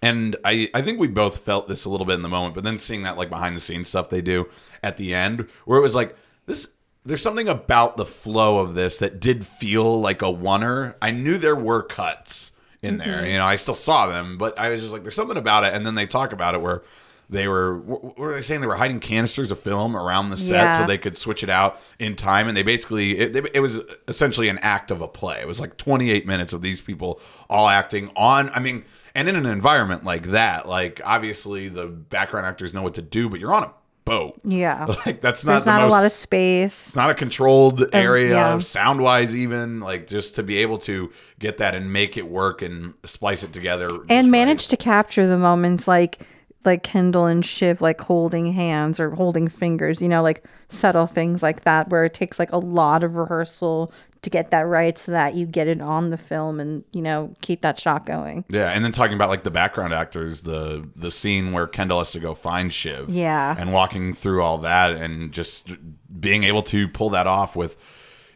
and 0.00 0.37
I, 0.45 0.69
I 0.75 0.83
think 0.83 1.00
we 1.00 1.09
both 1.09 1.38
felt 1.38 1.67
this 1.67 1.87
a 1.87 1.91
little 1.91 2.07
bit 2.07 2.14
in 2.14 2.23
the 2.23 2.29
moment, 2.29 2.55
but 2.55 2.62
then 2.62 2.79
seeing 2.79 3.03
that 3.03 3.17
like 3.17 3.31
behind 3.31 3.57
the 3.57 3.61
scenes 3.61 3.88
stuff 3.88 4.11
they 4.11 4.21
do 4.21 4.47
at 4.83 4.97
the 4.97 5.14
end, 5.14 5.49
where 5.64 5.79
it 5.79 5.83
was 5.83 5.95
like 5.95 6.14
this 6.47 6.69
there's 7.04 7.23
something 7.23 7.49
about 7.49 7.96
the 7.96 8.06
flow 8.06 8.58
of 8.58 8.75
this 8.75 8.99
that 8.99 9.20
did 9.20 9.46
feel 9.46 10.00
like 10.00 10.23
a 10.23 10.26
oneer. 10.26 10.94
I 11.02 11.11
knew 11.11 11.37
there 11.38 11.56
were 11.56 11.82
cuts 11.82 12.52
in 12.82 12.99
there. 12.99 13.18
Mm-hmm. 13.18 13.26
You 13.26 13.38
know, 13.38 13.44
I 13.46 13.56
still 13.56 13.75
saw 13.75 14.06
them, 14.06 14.38
but 14.38 14.58
I 14.58 14.70
was 14.70 14.80
just 14.80 14.92
like, 14.92 15.02
there's 15.02 15.14
something 15.14 15.37
about 15.37 15.64
it. 15.64 15.75
And 15.75 15.84
then 15.84 15.94
they 15.94 16.06
talk 16.06 16.32
about 16.32 16.54
it 16.54 16.62
where 16.62 16.82
they 17.30 17.49
were 17.49 17.78
what 17.78 18.18
were 18.18 18.32
they 18.32 18.42
saying? 18.42 18.61
They 18.61 18.66
were 18.66 18.76
hiding 18.76 19.00
canisters 19.00 19.50
of 19.50 19.58
film 19.58 19.96
around 19.96 20.28
the 20.30 20.37
set 20.37 20.64
Yeah. 20.64 20.78
so 20.78 20.87
they 20.87 20.99
could 20.99 21.16
switch 21.16 21.42
it 21.42 21.49
out 21.49 21.80
in 21.99 22.16
time. 22.16 22.49
And 22.49 22.56
they 22.56 22.62
basically 22.62 23.18
it, 23.18 23.34
it 23.54 23.61
was 23.61 23.80
essentially 24.08 24.49
an 24.49 24.58
act 24.58 24.90
of 24.90 25.00
a 25.00 25.08
play. 25.08 25.40
It 25.40 25.46
was 25.46 25.61
like 25.61 25.76
28 25.78 26.26
minutes 26.26 26.52
of 26.52 26.61
these 26.62 26.80
people 26.80 27.20
all 27.49 27.68
acting 27.68 28.11
on. 28.14 28.50
I 28.50 28.61
mean, 28.61 28.84
and 29.14 29.28
in 29.28 29.37
an 29.37 29.46
environment 29.46 30.04
like 30.04 30.28
that, 30.28 30.68
like 30.68 31.00
obviously 31.04 31.68
the 31.68 31.87
background 31.87 32.46
actors 32.46 32.75
know 32.75 32.82
what 32.82 32.94
to 32.94 33.02
do, 33.02 33.28
but 33.30 33.40
you're 33.40 33.54
on 33.54 33.64
a 33.64 33.73
boat. 34.04 34.40
yeah. 34.44 34.87
Like 35.06 35.20
that's 35.20 35.44
not 35.44 35.52
There's 35.52 35.64
the 35.64 35.73
not 35.73 35.82
most, 35.82 35.90
a 35.90 35.94
lot 35.94 36.06
of 36.06 36.12
space. 36.12 36.88
it's 36.88 36.96
not 36.96 37.11
a 37.11 37.14
controlled 37.14 37.84
area 37.92 38.30
yeah. 38.30 38.58
sound 38.58 39.00
wise 39.00 39.34
even 39.34 39.80
like 39.80 40.06
just 40.06 40.37
to 40.37 40.42
be 40.42 40.58
able 40.58 40.78
to 40.78 41.11
get 41.38 41.58
that 41.58 41.75
and 41.75 41.92
make 41.92 42.16
it 42.16 42.28
work 42.28 42.62
and 42.62 42.94
splice 43.04 43.42
it 43.42 43.52
together 43.52 43.88
and 44.08 44.26
right. 44.26 44.30
manage 44.30 44.68
to 44.68 44.76
capture 44.76 45.26
the 45.26 45.37
moments 45.37 45.87
like 45.87 46.26
like 46.64 46.82
Kendall 46.82 47.26
and 47.26 47.44
Shiv 47.44 47.80
like 47.80 48.00
holding 48.00 48.52
hands 48.52 48.99
or 48.99 49.11
holding 49.11 49.49
fingers, 49.49 50.00
you 50.00 50.08
know, 50.08 50.23
like 50.23 50.44
subtle 50.68 51.06
things 51.06 51.42
like 51.42 51.62
that 51.62 51.90
where 51.90 52.04
it 52.04 52.14
takes 52.14 52.38
like 52.38 52.52
a 52.52 52.58
lot 52.58 53.04
of 53.04 53.16
rehearsal 53.16 53.92
to 54.25 54.31
get 54.31 54.50
that 54.50 54.62
right 54.62 54.99
so 54.99 55.12
that 55.12 55.35
you 55.35 55.47
get 55.47 55.69
it 55.69 55.81
on 55.81 56.11
the 56.11 56.16
film 56.19 56.59
and, 56.61 56.83
you 56.93 57.00
know, 57.02 57.35
keep 57.40 57.61
that 57.62 57.78
shot 57.78 58.04
going. 58.07 58.45
yeah 58.49 58.71
and 58.71 58.85
then 58.85 58.93
talking 58.93 59.14
about 59.14 59.28
like 59.28 59.45
the 59.45 59.50
background 59.50 59.95
actors 59.95 60.43
the 60.43 60.88
the 60.97 61.11
scene 61.11 61.52
where 61.52 61.66
kendall 61.66 61.99
has 61.99 62.11
to 62.12 62.21
go 62.21 62.35
find 62.35 62.73
shiv 62.73 63.09
Yeah. 63.11 63.54
and 63.59 63.73
walking 63.73 64.14
through 64.14 64.43
all 64.43 64.59
that 64.59 64.93
and 64.93 65.33
just 65.33 65.73
being 66.21 66.45
able 66.45 66.62
to 66.64 66.88
pull 66.88 67.11
that 67.11 67.26
off 67.26 67.54
with 67.57 67.76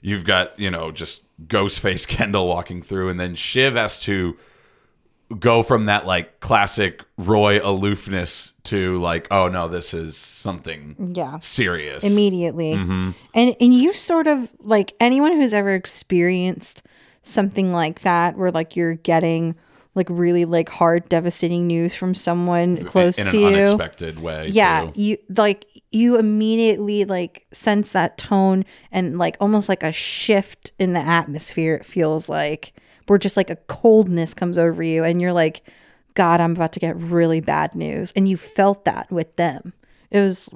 you've 0.01 0.25
got 0.25 0.59
you 0.59 0.71
know 0.71 0.91
just 0.93 1.23
ghost 1.49 1.81
face 1.81 2.07
kendall 2.17 2.49
walking 2.49 2.83
through 2.83 3.09
and 3.09 3.19
then 3.19 3.35
shiv 3.35 3.75
has 3.75 3.99
to 4.01 4.37
go 5.39 5.63
from 5.63 5.87
that 5.87 6.07
like 6.07 6.41
classic 6.41 7.05
roy 7.19 7.61
aloofness 7.63 8.55
to 8.65 8.99
like 8.99 9.27
oh 9.31 9.49
no 9.49 9.69
this 9.69 9.93
is 9.93 10.17
something 10.17 11.13
Yeah. 11.15 11.39
serious 11.41 12.03
Immediately. 12.05 12.75
Mm-hmm. 12.75 13.11
And 13.35 13.57
and 13.61 13.75
you 13.75 13.93
sort 13.93 14.27
of 14.27 14.51
like 14.61 14.95
anyone 15.01 15.33
who's 15.33 15.53
ever 15.53 15.75
experienced 15.75 16.83
something 17.23 17.73
like 17.73 18.01
that 18.01 18.39
where 18.39 18.51
like 18.51 18.75
you're 18.77 18.95
getting 18.95 19.55
like 19.95 20.07
really 20.11 20.45
like 20.45 20.69
hard 20.69 21.09
devastating 21.09 21.67
news 21.67 21.95
from 21.95 22.15
someone 22.15 22.83
close 22.85 23.19
in 23.19 23.27
to 23.27 23.37
an 23.45 23.53
you. 23.53 23.59
unexpected 23.59 24.21
way 24.21 24.47
yeah 24.49 24.87
too. 24.87 24.93
you 25.03 25.19
like 25.37 25.67
you 25.91 26.17
immediately 26.19 27.05
like 27.05 27.47
sense 27.53 27.93
that 27.93 28.17
tone 28.17 28.65
and 28.93 29.19
like 29.19 29.37
almost 29.41 29.69
like 29.69 29.83
a 29.83 29.91
shift 29.93 30.73
in 30.79 30.93
the 30.93 31.01
atmosphere 31.01 31.75
it 31.75 31.85
feels 31.85 32.29
like 32.29 32.73
where 33.09 33.19
just 33.19 33.37
like 33.37 33.51
a 33.51 33.57
coldness 33.57 34.35
comes 34.35 34.59
over 34.59 34.83
you 34.83 35.05
and 35.05 35.21
you're 35.21 35.33
like 35.33 35.63
god 36.15 36.41
i'm 36.41 36.53
about 36.53 36.73
to 36.73 36.81
get 36.81 36.97
really 36.97 37.41
bad 37.41 37.75
news 37.75 38.13
and 38.17 38.29
you 38.29 38.37
felt 38.37 38.85
that 38.85 39.11
with 39.11 39.35
them 39.37 39.73
it 40.11 40.21
was 40.21 40.49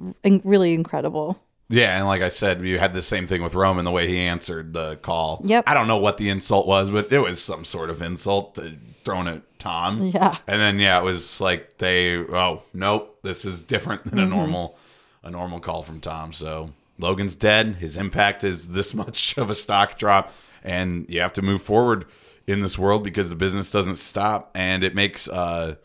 really 0.43 0.73
incredible 0.73 1.39
Yeah, 1.69 1.97
and 1.97 2.05
like 2.05 2.21
I 2.21 2.29
said, 2.29 2.61
you 2.61 2.77
had 2.77 2.93
the 2.93 3.01
same 3.01 3.25
thing 3.25 3.41
with 3.41 3.55
Roman, 3.55 3.83
the 3.83 3.89
way 3.89 4.07
he 4.07 4.19
answered 4.19 4.73
the 4.73 4.97
call. 4.97 5.41
Yep. 5.43 5.63
I 5.65 5.73
don't 5.73 5.87
know 5.87 5.97
what 5.97 6.17
the 6.17 6.29
insult 6.29 6.67
was, 6.67 6.91
but 6.91 7.11
it 7.11 7.17
was 7.17 7.41
some 7.41 7.65
sort 7.65 7.89
of 7.89 8.01
insult 8.01 8.59
thrown 9.03 9.27
at 9.27 9.59
Tom. 9.59 10.11
Yeah. 10.13 10.37
And 10.45 10.61
then 10.61 10.77
yeah, 10.77 10.99
it 10.99 11.03
was 11.03 11.41
like 11.41 11.77
they 11.77 12.17
oh 12.17 12.61
nope, 12.73 13.19
this 13.23 13.45
is 13.45 13.63
different 13.63 14.03
than 14.03 14.19
a 14.19 14.21
mm-hmm. 14.23 14.31
normal 14.31 14.77
a 15.23 15.31
normal 15.31 15.59
call 15.59 15.81
from 15.81 15.99
Tom. 15.99 16.33
So 16.33 16.71
Logan's 16.99 17.35
dead. 17.35 17.75
His 17.75 17.97
impact 17.97 18.43
is 18.43 18.69
this 18.69 18.93
much 19.03 19.37
of 19.37 19.49
a 19.49 19.55
stock 19.55 19.97
drop, 19.97 20.33
and 20.63 21.09
you 21.09 21.21
have 21.21 21.33
to 21.33 21.41
move 21.41 21.61
forward 21.61 22.05
in 22.47 22.59
this 22.61 22.77
world 22.77 23.03
because 23.03 23.29
the 23.29 23.35
business 23.35 23.71
doesn't 23.71 23.95
stop, 23.95 24.51
and 24.55 24.83
it 24.83 24.95
makes 24.95 25.27
uh 25.27 25.75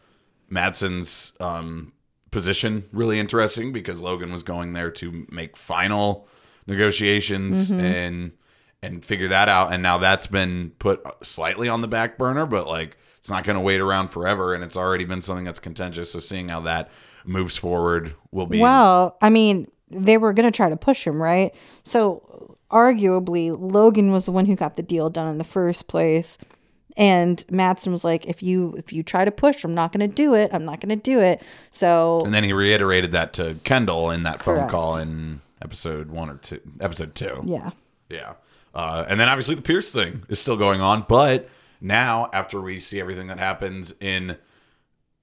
Matsson's 0.51 1.35
um, 1.41 1.93
position 2.31 2.85
really 2.93 3.19
interesting 3.19 3.73
because 3.73 4.01
Logan 4.01 4.33
was 4.33 4.43
going 4.43 4.73
there 4.73 4.91
to 4.93 5.27
make 5.31 5.57
final 5.57 6.27
negotiations 6.67 7.71
and 7.71 8.33
and 8.81 9.05
figure 9.05 9.29
that 9.29 9.49
out, 9.49 9.73
and 9.73 9.83
now 9.83 9.99
that's 9.99 10.29
been 10.29 10.71
put 10.79 11.05
slightly 11.25 11.69
on 11.69 11.81
the 11.81 11.89
back 11.89 12.17
burner, 12.17 12.47
but 12.47 12.67
like 12.69 12.97
it's 13.19 13.29
not 13.29 13.43
going 13.45 13.57
to 13.57 13.61
wait 13.61 13.81
around 13.81 14.09
forever, 14.09 14.55
and 14.55 14.63
it's 14.63 14.77
already 14.77 15.05
been 15.05 15.21
something 15.21 15.45
that's 15.45 15.59
contentious. 15.59 16.13
So 16.13 16.21
seeing 16.21 16.49
how 16.49 16.61
that 16.61 16.91
moves 17.25 17.57
forward 17.57 18.15
will 18.31 18.47
be 18.47 18.59
well 18.59 19.19
i 19.21 19.29
mean 19.29 19.69
they 19.91 20.19
were 20.19 20.33
going 20.33 20.51
to 20.51 20.57
try 20.57 20.69
to 20.69 20.77
push 20.77 21.07
him 21.07 21.23
right 21.23 21.55
so 21.83 22.57
arguably 22.71 23.55
logan 23.59 24.13
was 24.13 24.27
the 24.27 24.33
one 24.33 24.47
who 24.47 24.55
got 24.55 24.77
the 24.77 24.83
deal 24.83 25.09
done 25.11 25.29
in 25.29 25.39
the 25.39 25.45
first 25.45 25.87
place 25.87 26.39
and 26.99 27.45
Matsson 27.49 27.93
was 27.93 28.03
like, 28.05 28.27
"If 28.27 28.43
you 28.43 28.75
if 28.77 28.93
you 28.93 29.05
try 29.05 29.25
to 29.25 29.31
push, 29.31 29.63
I'm 29.63 29.73
not 29.73 29.93
going 29.93 30.07
to 30.07 30.13
do 30.15 30.35
it. 30.35 30.51
I'm 30.53 30.65
not 30.65 30.81
going 30.81 30.89
to 30.89 30.97
do 30.97 31.21
it." 31.21 31.41
So 31.71 32.23
And 32.25 32.35
then 32.35 32.43
he 32.43 32.53
reiterated 32.53 33.13
that 33.13 33.33
to 33.35 33.55
Kendall 33.63 34.11
in 34.11 34.25
that 34.25 34.43
phone 34.43 34.69
call 34.69 34.97
in 34.97 35.41
episode 35.63 36.11
one 36.11 36.29
or 36.29 36.39
two, 36.39 36.61
episode 36.81 37.15
two. 37.15 37.43
yeah, 37.45 37.71
Yeah. 38.11 38.35
Uh, 38.75 39.05
and 39.09 39.19
then 39.19 39.29
obviously 39.29 39.55
the 39.55 39.63
Pierce 39.63 39.91
thing 39.91 40.25
is 40.29 40.41
still 40.41 40.57
going 40.57 40.81
on, 40.81 41.07
but 41.09 41.49
now 41.81 42.29
after 42.33 42.61
we 42.61 42.81
see 42.81 43.01
everything 43.01 43.29
that 43.29 43.39
happens 43.39 43.95
in 44.01 44.37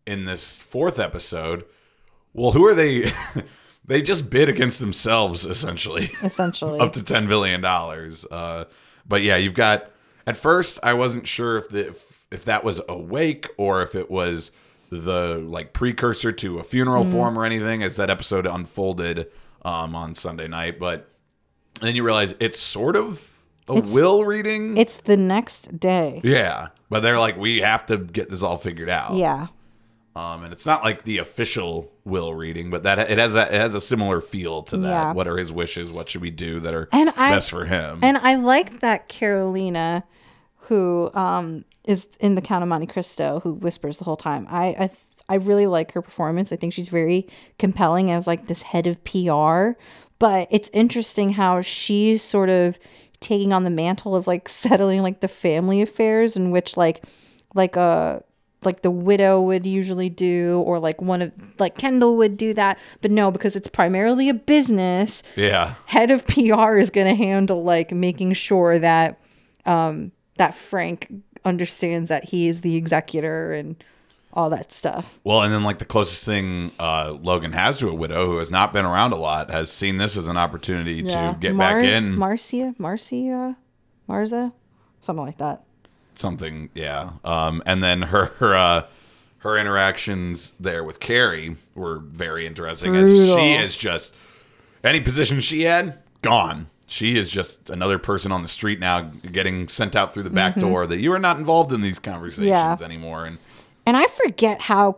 in 0.07 0.23
this 0.23 0.61
fourth 0.61 0.97
episode, 0.97 1.65
well, 2.33 2.51
who 2.51 2.65
are 2.65 2.73
they? 2.73 3.11
they 3.87 4.01
just 4.01 4.29
bid 4.29 4.49
against 4.49 4.79
themselves 4.79 5.45
essentially, 5.45 6.09
essentially. 6.23 6.79
up 6.79 6.93
to 6.93 7.03
ten 7.03 7.27
billion 7.27 7.61
dollars. 7.61 8.25
Uh, 8.29 8.65
but 9.07 9.21
yeah, 9.21 9.37
you've 9.37 9.53
got. 9.53 9.91
At 10.27 10.37
first, 10.37 10.79
I 10.81 10.93
wasn't 10.95 11.27
sure 11.27 11.57
if 11.59 11.69
the 11.69 11.89
if, 11.89 12.23
if 12.31 12.45
that 12.45 12.63
was 12.63 12.81
awake 12.89 13.47
or 13.57 13.81
if 13.83 13.93
it 13.95 14.09
was 14.09 14.51
the 14.89 15.35
like 15.37 15.73
precursor 15.73 16.31
to 16.31 16.59
a 16.59 16.63
funeral 16.63 17.03
Mm-hmm. 17.03 17.11
form 17.13 17.37
or 17.39 17.45
anything 17.45 17.83
as 17.83 17.95
that 17.97 18.09
episode 18.09 18.45
unfolded 18.47 19.27
um, 19.63 19.93
on 19.95 20.15
Sunday 20.15 20.47
night. 20.47 20.79
But 20.79 21.09
then 21.81 21.95
you 21.95 22.03
realize 22.03 22.35
it's 22.39 22.59
sort 22.59 22.95
of 22.95 23.39
a 23.67 23.73
It's- 23.77 23.93
will 23.93 24.25
reading. 24.25 24.77
it's 24.77 24.97
the 24.97 25.17
next 25.17 25.79
day. 25.79 26.21
yeah, 26.23 26.69
but 26.89 27.01
they're 27.01 27.19
like, 27.19 27.37
we 27.37 27.61
have 27.61 27.85
to 27.87 27.97
get 27.97 28.29
this 28.29 28.41
all 28.43 28.57
figured 28.57 28.89
out. 28.89 29.13
Yeah. 29.13 29.47
Um, 30.15 30.45
and 30.45 30.53
it's 30.53 30.65
not 30.65 30.81
like 30.83 31.03
the 31.03 31.17
official 31.17 31.91
will 32.05 32.33
reading, 32.33 32.69
but 32.69 32.83
that 32.83 32.99
it 32.99 33.17
has 33.17 33.35
a 33.35 33.41
it 33.53 33.59
has 33.59 33.75
a 33.75 33.81
similar 33.81 34.21
feel 34.21 34.63
to 34.63 34.77
that. 34.77 34.87
Yeah. 34.87 35.13
What 35.13 35.27
are 35.27 35.35
his 35.37 35.51
wishes? 35.51 35.91
What 35.91 36.07
should 36.07 36.21
we 36.21 36.31
do 36.31 36.59
that 36.61 36.73
are 36.73 36.87
And 36.93 37.09
I- 37.17 37.31
best 37.31 37.49
for 37.49 37.65
him? 37.65 37.99
And 38.01 38.17
I 38.17 38.35
like 38.35 38.79
that 38.79 39.09
Karolina, 39.09 40.03
who 40.69 41.11
um, 41.13 41.65
is 41.83 42.07
in 42.21 42.35
the 42.35 42.41
Count 42.41 42.63
of 42.63 42.69
Monte 42.69 42.87
Cristo, 42.87 43.41
who 43.43 43.53
whispers 43.53 43.97
the 43.97 44.05
whole 44.05 44.15
time. 44.15 44.47
I 44.49 44.65
I, 44.67 44.89
I 45.27 45.35
really 45.35 45.67
like 45.67 45.91
her 45.91 46.01
performance. 46.01 46.53
I 46.53 46.55
think 46.55 46.71
she's 46.71 46.89
very 46.89 47.27
compelling 47.59 48.09
as 48.09 48.25
like 48.25 48.47
this 48.47 48.61
head 48.61 48.87
of 48.87 49.03
PR. 49.03 49.71
But 50.17 50.47
it's 50.49 50.69
interesting 50.71 51.31
how 51.31 51.61
she's 51.61 52.21
sort 52.21 52.49
of 52.49 52.79
taking 53.19 53.51
on 53.51 53.65
the 53.65 53.69
mantle 53.69 54.15
of 54.15 54.27
like 54.27 54.47
settling 54.63 55.01
like 55.01 55.19
the 55.19 55.27
family 55.27 55.81
affairs 55.81 56.37
in 56.37 56.51
which 56.51 56.77
like 56.77 57.03
like 57.53 57.75
a 57.75 58.23
like 58.65 58.81
the 58.81 58.91
widow 58.91 59.41
would 59.41 59.65
usually 59.65 60.09
do 60.09 60.61
or 60.65 60.79
like 60.79 61.01
one 61.01 61.21
of 61.21 61.31
like 61.59 61.77
Kendall 61.77 62.17
would 62.17 62.37
do 62.37 62.53
that 62.53 62.77
but 63.01 63.11
no 63.11 63.31
because 63.31 63.55
it's 63.55 63.67
primarily 63.67 64.29
a 64.29 64.33
business 64.33 65.23
Yeah. 65.35 65.75
head 65.85 66.11
of 66.11 66.25
PR 66.27 66.77
is 66.77 66.89
going 66.89 67.07
to 67.07 67.15
handle 67.15 67.63
like 67.63 67.91
making 67.91 68.33
sure 68.33 68.79
that 68.79 69.19
um 69.65 70.11
that 70.37 70.55
Frank 70.55 71.11
understands 71.45 72.09
that 72.09 72.25
he 72.25 72.47
is 72.47 72.61
the 72.61 72.75
executor 72.75 73.53
and 73.53 73.75
all 74.33 74.49
that 74.49 74.73
stuff. 74.73 75.17
Well, 75.23 75.43
and 75.43 75.53
then 75.53 75.63
like 75.63 75.77
the 75.79 75.85
closest 75.85 76.25
thing 76.25 76.71
uh, 76.77 77.15
Logan 77.21 77.53
has 77.53 77.77
to 77.79 77.87
a 77.87 77.93
widow 77.93 78.25
who 78.25 78.37
has 78.39 78.51
not 78.51 78.73
been 78.73 78.83
around 78.83 79.13
a 79.13 79.15
lot 79.15 79.49
has 79.49 79.71
seen 79.71 79.95
this 79.95 80.17
as 80.17 80.27
an 80.27 80.35
opportunity 80.35 81.01
to 81.03 81.37
get 81.39 81.55
back 81.57 81.77
Mars- 81.77 82.03
in 82.03 82.17
Marcia, 82.19 82.75
Marcia, 82.77 83.55
Marza, 84.09 84.51
something 84.99 85.25
like 85.25 85.37
that. 85.37 85.63
Something. 86.15 86.69
Yeah. 86.73 87.11
Um, 87.23 87.61
and 87.65 87.83
then 87.83 88.03
her 88.03 88.25
her, 88.39 88.55
uh, 88.55 88.85
her 89.39 89.57
interactions 89.57 90.53
there 90.59 90.83
with 90.83 90.99
Kerry 90.99 91.55
were 91.75 91.99
very 91.99 92.45
interesting. 92.47 92.95
As 92.95 93.07
she 93.07 93.53
is 93.53 93.75
just 93.75 94.13
any 94.83 94.99
position 95.01 95.39
she 95.41 95.63
had 95.63 95.99
gone. 96.21 96.67
She 96.87 97.17
is 97.17 97.29
just 97.31 97.69
another 97.71 97.97
person 97.97 98.31
on 98.31 98.43
the 98.43 98.47
street 98.47 98.79
now, 98.79 99.01
getting 99.31 99.67
sent 99.67 99.95
out 99.95 100.13
through 100.13 100.23
the 100.23 100.29
back 100.29 100.55
door. 100.55 100.85
That 100.85 100.99
you 100.99 101.11
are 101.13 101.19
not 101.19 101.37
involved 101.37 101.71
in 101.73 101.81
these 101.81 101.97
conversations 101.99 102.49
Mm-hmm. 102.49 102.81
Yeah. 102.81 102.85
anymore. 102.85 103.25
And 103.25 103.37
And 103.87 103.97
I 103.97 104.05
forget 104.07 104.61
how 104.61 104.97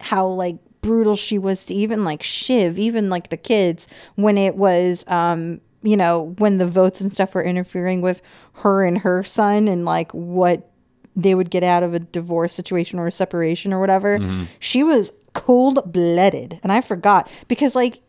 how 0.00 0.26
like 0.28 0.56
brutal 0.80 1.16
she 1.16 1.38
was 1.38 1.64
to 1.64 1.74
even 1.74 2.04
like 2.04 2.22
Shiv, 2.22 2.78
even 2.78 3.10
like 3.10 3.30
the 3.30 3.36
kids 3.36 3.88
when 4.14 4.38
it 4.38 4.54
was 4.54 5.04
um 5.08 5.60
you 5.88 5.96
know 5.96 6.34
when 6.38 6.58
the 6.58 6.66
votes 6.66 7.00
and 7.00 7.12
stuff 7.12 7.34
were 7.34 7.42
interfering 7.42 8.00
with 8.02 8.20
her 8.62 8.84
and 8.84 8.98
her 8.98 9.22
son 9.24 9.68
and 9.68 9.84
like 9.84 10.12
what 10.12 10.70
they 11.16 11.34
would 11.34 11.50
get 11.50 11.64
out 11.64 11.82
of 11.82 11.94
a 11.94 11.98
divorce 11.98 12.52
situation 12.54 12.98
or 12.98 13.06
a 13.08 13.12
separation 13.12 13.72
or 13.72 13.80
whatever. 13.80 14.18
She 14.60 14.82
was 14.84 15.10
cold 15.34 15.92
blooded, 15.92 16.60
and 16.62 16.70
I 16.72 16.80
forgot 16.80 17.28
because 17.48 17.74
like 17.74 18.02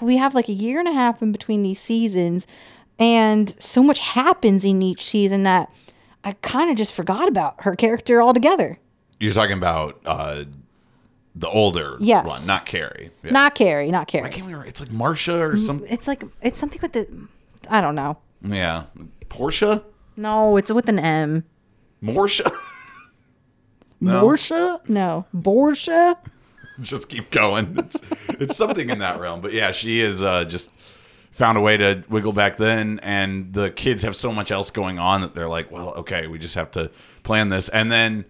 we 0.00 0.16
have 0.16 0.34
like 0.34 0.48
a 0.48 0.52
year 0.52 0.78
and 0.78 0.88
a 0.88 0.92
half 0.92 1.22
in 1.22 1.30
between 1.32 1.62
these 1.62 1.80
seasons 1.80 2.46
and 2.98 3.54
so 3.62 3.82
much 3.82 3.98
happens 3.98 4.64
in 4.64 4.80
each 4.82 5.04
season 5.04 5.42
that 5.44 5.70
I 6.24 6.32
kind 6.42 6.70
of 6.70 6.76
just 6.76 6.92
forgot 6.92 7.28
about 7.28 7.62
her 7.64 7.74
character 7.76 8.22
altogether. 8.22 8.78
you're 9.20 9.32
talking 9.32 9.56
about 9.56 10.00
uh, 10.06 10.44
the 11.34 11.48
older 11.48 11.96
Yes. 12.00 12.26
one, 12.26 12.46
not 12.46 12.66
Kerry. 12.66 13.10
Yeah. 13.24 13.30
Not 13.30 13.54
Kerry, 13.54 13.90
not 13.90 14.06
Kerry. 14.08 14.26
I 14.26 14.28
can't 14.28 14.46
remember. 14.46 14.66
It's 14.66 14.80
like 14.80 14.90
Marsha 14.90 15.40
or 15.40 15.56
some. 15.56 15.84
It's 15.88 16.06
like 16.06 16.24
it's 16.42 16.58
something 16.58 16.80
with 16.82 16.92
the 16.92 17.06
I 17.70 17.80
don't 17.80 17.94
know. 17.94 18.18
Yeah, 18.44 18.84
Portia, 19.28 19.82
No, 20.16 20.56
it's 20.56 20.72
with 20.72 20.88
an 20.88 20.98
M. 20.98 21.44
Morsha. 22.02 22.50
No. 24.00 24.22
Borsha? 24.24 24.88
No. 24.88 25.26
Borsha? 25.34 26.16
just 26.80 27.08
keep 27.08 27.30
going. 27.30 27.78
It's 27.78 28.02
it's 28.28 28.56
something 28.56 28.90
in 28.90 28.98
that 28.98 29.20
realm. 29.20 29.40
But 29.40 29.52
yeah, 29.52 29.70
she 29.70 30.00
is 30.00 30.24
uh, 30.24 30.44
just 30.44 30.72
found 31.30 31.56
a 31.56 31.60
way 31.60 31.76
to 31.76 32.02
wiggle 32.08 32.32
back 32.32 32.56
then, 32.56 32.98
and 33.04 33.52
the 33.52 33.70
kids 33.70 34.02
have 34.02 34.16
so 34.16 34.32
much 34.32 34.50
else 34.50 34.70
going 34.72 34.98
on 34.98 35.20
that 35.20 35.34
they're 35.34 35.48
like, 35.48 35.70
well, 35.70 35.90
okay, 35.94 36.26
we 36.26 36.38
just 36.38 36.56
have 36.56 36.70
to 36.72 36.90
plan 37.22 37.48
this, 37.48 37.68
and 37.68 37.90
then. 37.92 38.24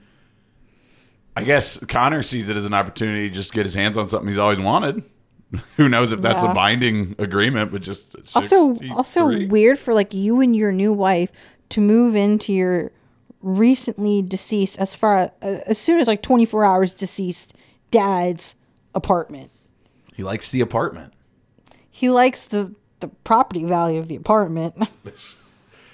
I 1.37 1.45
guess 1.45 1.79
Connor 1.87 2.23
sees 2.23 2.49
it 2.49 2.57
as 2.57 2.65
an 2.67 2.75
opportunity 2.75 3.29
to 3.29 3.35
just 3.35 3.53
get 3.53 3.65
his 3.65 3.75
hands 3.75 3.97
on 3.97 4.07
something 4.09 4.29
he's 4.29 4.39
always 4.39 4.61
wanted. 4.61 5.03
Who 5.77 5.89
knows 5.89 6.13
if 6.13 6.21
that's 6.23 6.43
Yeah. 6.43 6.51
a 6.51 6.55
binding 6.55 7.15
agreement, 7.19 7.73
but 7.73 7.83
just 7.83 8.15
Also 8.35 8.75
63. 8.75 8.91
also 8.91 9.47
weird 9.49 9.79
for 9.79 9.95
like 9.95 10.13
you 10.15 10.41
and 10.41 10.55
your 10.57 10.73
new 10.73 10.93
wife 10.93 11.31
to 11.71 11.81
move 11.81 12.15
into 12.15 12.53
your 12.53 12.91
recently 13.41 14.23
deceased 14.23 14.79
as 14.79 14.95
far 14.95 15.33
uh, 15.43 15.59
as 15.67 15.79
soon 15.79 15.99
as 16.01 16.07
like 16.07 16.23
24 16.23 16.65
hours 16.65 16.93
deceased 16.93 17.55
dad's 17.91 18.55
apartment. 18.95 19.51
He 20.15 20.23
likes 20.23 20.51
the 20.51 20.61
apartment. 20.61 21.13
He 21.91 22.09
likes 22.11 22.47
the 22.47 22.75
the 23.01 23.09
property 23.09 23.65
value 23.65 23.99
of 23.99 24.09
the 24.09 24.17
apartment. 24.17 24.75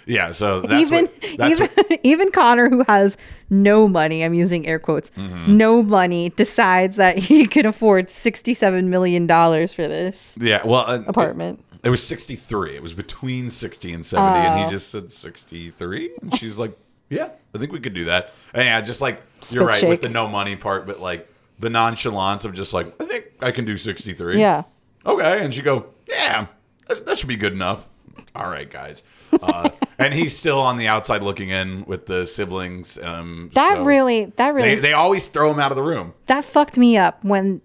Yeah, 0.09 0.31
so 0.31 0.63
that's 0.63 0.81
even 0.91 1.05
what, 1.07 1.51
even 1.51 1.69
what, 1.69 2.01
even 2.03 2.31
Connor, 2.33 2.71
who 2.71 2.83
has 2.89 3.17
no 3.51 3.87
money, 3.87 4.25
I'm 4.25 4.33
using 4.35 4.67
air 4.67 4.79
quotes, 4.79 5.11
Mm-hmm. 5.11 5.57
no 5.57 5.83
money, 5.83 6.31
decides 6.31 6.97
that 6.97 7.19
he 7.29 7.47
can 7.47 7.67
afford 7.67 8.09
sixty-seven 8.11 8.89
million 8.89 9.27
dollars 9.27 9.75
for 9.75 9.87
this 9.87 10.37
yeah. 10.41 10.63
Well, 10.65 10.85
uh, 10.87 11.03
apartment. 11.07 11.63
It, 11.75 11.89
it 11.89 11.91
was 11.91 12.03
sixty 12.03 12.35
three. 12.37 12.75
It 12.75 12.83
was 12.83 12.95
between 12.95 13.51
sixty 13.51 13.93
and 13.93 14.05
seventy, 14.05 14.47
and 14.47 14.61
Oh. 14.61 14.65
he 14.65 14.71
just 14.71 14.91
said 14.91 15.13
sixty 15.13 15.71
three, 15.71 16.11
and 16.23 16.35
she's 16.39 16.59
like, 16.59 16.77
"Yeah, 17.11 17.29
I 17.55 17.59
think 17.59 17.73
we 17.73 17.79
could 17.81 17.95
do 17.95 18.07
that." 18.07 18.33
And 18.55 18.65
yeah, 18.65 18.81
just 18.81 19.01
like 19.03 19.21
Spit 19.43 19.55
you're 19.61 19.67
right 19.69 19.89
with 19.89 20.01
the 20.03 20.09
no 20.09 20.27
money 20.27 20.57
part, 20.57 20.87
but 20.87 21.01
like 21.01 21.29
the 21.61 21.69
nonchalance 21.71 22.45
of 22.47 22.55
just 22.55 22.73
like, 22.73 22.87
"I 23.01 23.05
think 23.05 23.27
I 23.41 23.51
can 23.51 23.65
do 23.67 23.77
sixty 23.77 24.15
three. 24.15 24.41
yeah, 24.41 24.63
okay, 25.05 25.45
and 25.45 25.55
she 25.55 25.61
go, 25.63 25.87
"Yeah, 26.09 26.47
that, 26.89 27.05
that 27.05 27.19
should 27.19 27.29
be 27.29 27.37
good 27.37 27.53
enough." 27.53 27.87
All 28.35 28.49
right, 28.49 28.71
guys. 28.71 29.03
Uh, 29.43 29.71
and 29.99 30.15
he's 30.15 30.37
still 30.37 30.61
on 30.61 30.77
the 30.77 30.87
outside 30.87 31.23
looking 31.23 31.49
in 31.51 31.85
with 31.87 32.07
the 32.07 32.27
siblings. 32.27 32.99
Um, 32.99 33.51
that 33.55 33.77
so 33.77 33.85
really, 33.85 34.27
that 34.37 34.55
really, 34.55 34.75
They, 34.77 34.81
they 34.81 34.93
always 34.93 35.29
throw 35.29 35.51
him 35.53 35.59
out 35.59 35.73
of 35.73 35.77
the 35.77 35.83
room. 35.83 36.15
that 36.27 36.45
fucked 36.45 36.77
me 36.77 36.97
up 36.97 37.23
when 37.25 37.61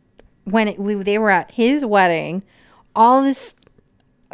when 0.46 0.68
it, 0.68 0.80
we, 0.80 0.96
they 0.96 1.18
were 1.18 1.30
at 1.30 1.52
his 1.52 1.86
wedding. 1.86 2.44
All 2.96 3.22
this, 3.24 3.56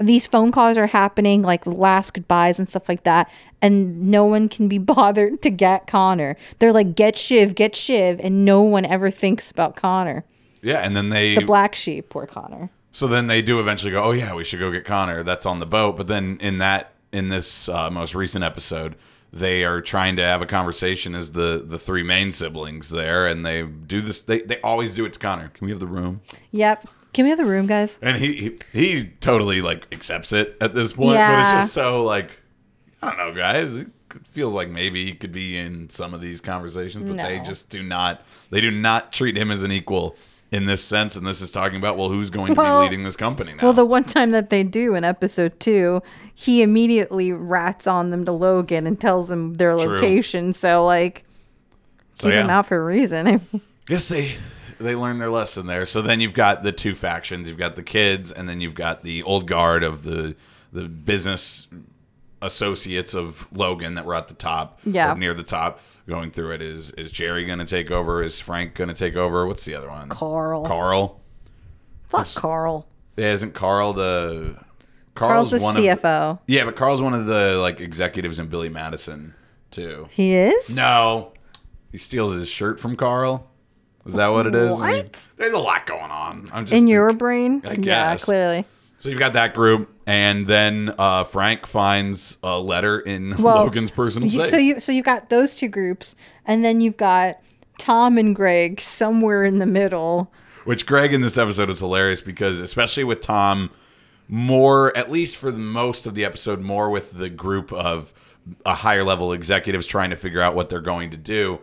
these 0.01 0.25
phone 0.25 0.51
calls 0.51 0.75
are 0.77 0.87
happening, 0.87 1.43
like 1.43 1.67
last 1.67 2.13
goodbyes 2.15 2.57
and 2.57 2.67
stuff 2.67 2.89
like 2.89 3.03
that, 3.03 3.29
and 3.61 4.09
no 4.09 4.25
one 4.25 4.49
can 4.49 4.67
be 4.67 4.77
bothered 4.95 5.41
to 5.43 5.49
get 5.51 5.85
Connor. 5.87 6.35
They're 6.57 6.73
like, 6.73 6.95
get 6.95 7.17
Shiv, 7.17 7.53
get 7.53 7.75
Shiv, 7.75 8.19
and 8.21 8.43
no 8.43 8.61
one 8.63 8.85
ever 8.85 9.11
thinks 9.11 9.51
about 9.51 9.75
Connor, 9.75 10.25
Yeah, 10.63 10.79
and 10.79 10.95
then 10.95 11.09
they 11.09 11.35
the 11.35 11.45
black 11.45 11.75
sheep. 11.75 12.09
Poor 12.09 12.25
Connor. 12.25 12.71
So 12.91 13.07
then 13.07 13.27
they 13.27 13.41
do 13.41 13.59
eventually 13.59 13.91
go, 13.91 14.03
oh 14.03 14.11
yeah, 14.11 14.33
we 14.33 14.43
should 14.43 14.59
go 14.59 14.71
get 14.71 14.85
Connor. 14.85 15.23
That's 15.23 15.45
on 15.45 15.59
the 15.59 15.65
boat. 15.65 15.95
But 15.97 16.07
then 16.07 16.37
in 16.41 16.57
that 16.57 16.93
in 17.11 17.29
this 17.29 17.69
uh, 17.69 17.89
most 17.89 18.15
recent 18.15 18.43
episode, 18.43 18.95
they 19.31 19.63
are 19.63 19.81
trying 19.81 20.15
to 20.15 20.23
have 20.23 20.41
a 20.41 20.45
conversation 20.45 21.13
as 21.15 21.33
the 21.33 21.63
the 21.65 21.77
three 21.77 22.03
main 22.03 22.31
siblings 22.31 22.89
there, 22.89 23.27
and 23.27 23.45
they 23.45 23.63
do 23.63 24.01
this. 24.01 24.21
They 24.21 24.41
they 24.41 24.59
always 24.61 24.93
do 24.93 25.05
it 25.05 25.13
to 25.13 25.19
Connor. 25.19 25.49
Can 25.49 25.65
we 25.65 25.71
have 25.71 25.79
the 25.79 25.87
room? 25.87 26.21
Yep. 26.51 26.87
Can 27.13 27.25
we 27.25 27.29
have 27.29 27.39
the 27.39 27.45
room, 27.45 27.67
guys? 27.67 27.99
And 28.01 28.17
he 28.17 28.33
he, 28.73 28.79
he 28.79 29.03
totally 29.19 29.61
like 29.61 29.87
accepts 29.91 30.31
it 30.31 30.57
at 30.61 30.73
this 30.73 30.93
point. 30.93 31.13
yeah. 31.13 31.31
But 31.31 31.39
it's 31.39 31.63
just 31.63 31.73
so 31.73 32.03
like 32.03 32.39
I 33.01 33.09
don't 33.09 33.17
know, 33.17 33.33
guys. 33.33 33.75
It 33.77 33.87
feels 34.29 34.53
like 34.55 34.69
maybe 34.69 35.05
he 35.05 35.13
could 35.13 35.31
be 35.31 35.57
in 35.57 35.89
some 35.89 36.13
of 36.15 36.21
these 36.21 36.41
conversations, 36.41 37.07
but 37.07 37.17
they 37.17 37.39
just 37.39 37.69
do 37.69 37.83
not. 37.83 38.23
They 38.49 38.61
do 38.61 38.71
not 38.71 39.13
treat 39.13 39.37
him 39.37 39.51
as 39.51 39.61
an 39.63 39.71
equal 39.71 40.15
in 40.51 40.65
this 40.65 40.83
sense. 40.83 41.15
And 41.15 41.25
this 41.27 41.41
is 41.41 41.51
talking 41.51 41.77
about 41.77 41.97
well, 41.97 42.09
who's 42.09 42.29
going 42.29 42.53
to 42.55 42.59
Well- 42.61 42.79
be 42.81 42.85
leading 42.89 43.03
this 43.03 43.15
company 43.15 43.53
now? 43.53 43.63
Well, 43.63 43.73
the 43.73 43.85
one 43.85 44.03
time 44.03 44.31
that 44.31 44.49
they 44.49 44.63
do 44.63 44.95
in 44.95 45.03
episode 45.03 45.59
two, 45.59 46.01
he 46.33 46.61
immediately 46.61 47.31
rats 47.31 47.85
on 47.87 48.09
them 48.09 48.25
to 48.25 48.31
Logan 48.31 48.87
and 48.87 48.99
tells 48.99 49.29
them 49.29 49.55
their 49.55 49.77
True. 49.77 49.95
location. 49.95 50.53
So, 50.53 50.85
like, 50.85 51.25
So, 52.15 52.27
keep 52.29 52.33
him 52.35 52.47
yeah. 52.47 52.57
out 52.59 52.65
for 52.67 52.77
a 52.81 52.83
reason. 52.85 53.27
I 53.27 53.31
mean, 53.51 53.61
Guess 53.87 54.09
they 54.09 54.35
they 54.79 54.95
learned 54.95 55.19
their 55.19 55.29
lesson 55.29 55.65
there. 55.67 55.85
So 55.85 56.01
then 56.01 56.21
you've 56.21 56.33
got 56.33 56.63
the 56.63 56.71
two 56.71 56.95
factions. 56.95 57.47
You've 57.49 57.57
got 57.57 57.75
the 57.75 57.83
kids, 57.83 58.31
and 58.31 58.47
then 58.47 58.61
you've 58.61 58.75
got 58.75 59.03
the 59.03 59.23
old 59.23 59.45
guard 59.47 59.83
of 59.83 60.03
the 60.03 60.35
the 60.71 60.83
business 60.87 61.67
associates 62.41 63.13
of 63.13 63.47
Logan 63.51 63.95
that 63.95 64.05
were 64.05 64.15
at 64.15 64.27
the 64.27 64.33
top, 64.33 64.79
Yeah. 64.85 65.13
or 65.13 65.17
near 65.17 65.33
the 65.33 65.43
top. 65.43 65.79
Going 66.07 66.31
through 66.31 66.53
it 66.53 66.61
is 66.61 66.89
is 66.91 67.11
Gerri 67.11 67.45
going 67.45 67.59
to 67.59 67.65
take 67.65 67.91
over? 67.91 68.23
Is 68.23 68.39
Frank 68.39 68.73
going 68.73 68.87
to 68.87 68.95
take 68.95 69.15
over? 69.15 69.45
What's 69.45 69.65
the 69.65 69.75
other 69.75 69.89
one? 69.89 70.09
Karl. 70.09 70.65
Karl. 70.65 71.21
Fuck 72.07 72.27
Karl. 72.35 72.87
Isn't 73.17 73.53
Karl 73.53 73.93
the 73.93 74.55
Karl's 75.13 75.51
the 75.51 75.59
one 75.59 75.75
of 75.77 75.83
CFO. 75.83 76.39
yeah, 76.47 76.63
but 76.65 76.75
Carl's 76.75 77.01
one 77.01 77.13
of 77.13 77.25
the 77.27 77.57
like 77.61 77.79
executives 77.81 78.39
in 78.39 78.47
Billy 78.47 78.69
Madison 78.69 79.35
too. 79.69 80.07
he 80.11 80.33
is? 80.33 80.75
No, 80.75 81.33
he 81.91 81.97
steals 81.99 82.33
his 82.33 82.47
shirt 82.47 82.79
from 82.79 82.95
Carl. 82.95 83.45
Is 84.05 84.13
that 84.15 84.27
what 84.29 84.47
it 84.47 84.55
is? 84.55 84.79
I 84.79 84.91
mean, 84.93 85.03
What? 85.03 85.27
there's 85.37 85.53
a 85.53 85.59
lot 85.59 85.85
going 85.85 86.09
on. 86.09 86.49
I'm 86.53 86.65
just 86.65 86.81
In 86.81 86.87
your 86.87 87.13
brain? 87.13 87.61
I 87.65 87.73
Yeah, 87.73 88.15
clearly. 88.15 88.65
So 88.99 89.07
you've 89.07 89.19
got 89.19 89.33
that 89.33 89.53
group, 89.53 89.89
and 90.05 90.45
then 90.45 90.93
uh, 90.99 91.23
Frank 91.23 91.65
finds 91.65 92.37
a 92.43 92.59
letter 92.59 92.99
in 92.99 93.35
Well, 93.41 93.63
Logan's 93.63 93.91
personal 93.91 94.29
safe. 94.29 94.49
so 94.49 94.57
you 94.57 94.79
so 94.81 94.91
you've 94.91 95.05
got 95.05 95.29
those 95.29 95.55
two 95.55 95.69
groups, 95.69 96.17
and 96.45 96.65
then 96.65 96.81
you've 96.81 96.97
got 96.97 97.39
Tom 97.77 98.17
and 98.17 98.35
Greg 98.35 98.81
somewhere 98.81 99.45
in 99.45 99.59
the 99.59 99.65
middle. 99.65 100.31
Which 100.65 100.85
Greg 100.85 101.13
in 101.13 101.21
this 101.21 101.37
episode 101.37 101.69
is 101.69 101.79
hilarious 101.79 102.19
because, 102.19 102.59
especially 102.59 103.05
with 103.05 103.21
Tom, 103.21 103.71
more 104.27 104.95
at 104.97 105.09
least 105.09 105.37
for 105.37 105.49
the 105.49 105.57
most 105.59 106.05
of 106.05 106.13
the 106.13 106.25
episode, 106.25 106.59
more 106.59 106.89
with 106.89 107.13
the 107.13 107.29
group 107.29 107.71
of 107.71 108.13
a 108.65 108.75
higher 108.75 109.05
level 109.05 109.31
executives 109.31 109.87
trying 109.87 110.09
to 110.09 110.17
figure 110.17 110.41
out 110.41 110.55
what 110.55 110.69
they're 110.69 110.81
going 110.81 111.09
to 111.11 111.17
do. 111.17 111.59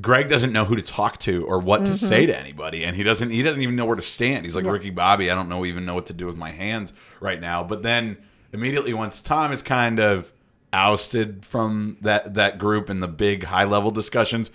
Greg 0.00 0.28
doesn't 0.28 0.52
know 0.52 0.64
who 0.64 0.76
to 0.76 0.82
talk 0.82 1.18
to 1.20 1.44
or 1.46 1.58
what 1.58 1.82
Mm-hmm. 1.82 1.92
to 1.92 1.98
say 1.98 2.26
to 2.26 2.36
anybody, 2.38 2.84
and 2.84 2.96
he 2.96 3.02
doesn't 3.02 3.30
he 3.30 3.42
doesn't 3.42 3.60
even 3.62 3.76
know 3.76 3.84
where 3.84 3.96
to 3.96 4.02
stand. 4.02 4.44
He's 4.44 4.56
like 4.56 4.64
Yeah. 4.64 4.70
Ricky 4.72 4.90
Bobby. 4.90 5.30
I 5.30 5.34
don't 5.34 5.48
know 5.48 5.64
even 5.66 5.84
know 5.84 5.94
what 5.94 6.06
to 6.06 6.12
do 6.12 6.26
with 6.26 6.36
my 6.36 6.50
hands 6.50 6.92
right 7.20 7.40
now. 7.40 7.62
But 7.64 7.82
then 7.82 8.16
immediately 8.52 8.94
once 8.94 9.20
Tom 9.22 9.52
is 9.52 9.62
kind 9.62 9.98
of 9.98 10.32
ousted 10.72 11.44
from 11.44 11.96
that 12.00 12.34
that 12.34 12.58
group 12.58 12.88
and 12.88 13.02
the 13.02 13.08
big 13.08 13.44
high 13.44 13.64
level 13.64 13.90
discussions, 13.90 14.50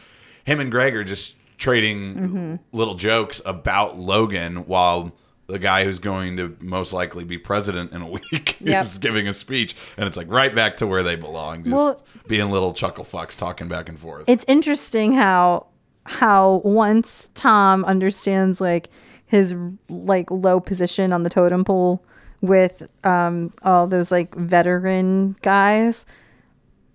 him 0.45 0.59
and 0.59 0.71
Greg 0.71 0.95
are 0.95 1.03
just 1.03 1.35
trading 1.57 2.15
Mm-hmm. 2.15 2.55
little 2.71 2.95
jokes 2.95 3.41
about 3.45 3.97
Logan 3.97 4.65
while 4.67 5.13
the 5.47 5.59
guy 5.59 5.83
who's 5.85 5.99
going 5.99 6.37
to 6.37 6.55
most 6.59 6.91
likely 6.93 7.23
be 7.23 7.37
president 7.37 7.91
in 7.91 8.01
a 8.01 8.09
week 8.31 8.57
Yep. 8.61 8.83
is 8.85 8.97
giving 8.97 9.27
a 9.27 9.33
speech 9.33 9.75
and 9.97 10.07
it's 10.07 10.17
like 10.17 10.27
right 10.29 10.53
back 10.53 10.77
to 10.77 10.87
where 10.87 11.03
they 11.03 11.15
belong 11.15 11.63
just 11.63 11.73
Well- 11.75 12.03
being 12.27 12.49
little 12.49 12.73
chuckle 12.73 13.03
fucks 13.05 13.37
talking 13.37 13.67
back 13.67 13.87
and 13.89 13.99
forth 13.99 14.25
it's 14.27 14.45
interesting 14.47 15.13
how 15.13 15.67
how 16.07 16.61
once 16.63 17.29
Tom 17.35 17.83
understands 17.85 18.59
like 18.61 18.89
his 19.27 19.55
like 19.89 20.29
low 20.31 20.59
position 20.59 21.11
on 21.13 21.23
the 21.23 21.29
totem 21.29 21.63
pole 21.63 22.03
with 22.41 22.87
um 23.03 23.51
all 23.63 23.87
those 23.87 24.11
like 24.11 24.33
veteran 24.35 25.35
guys 25.41 26.05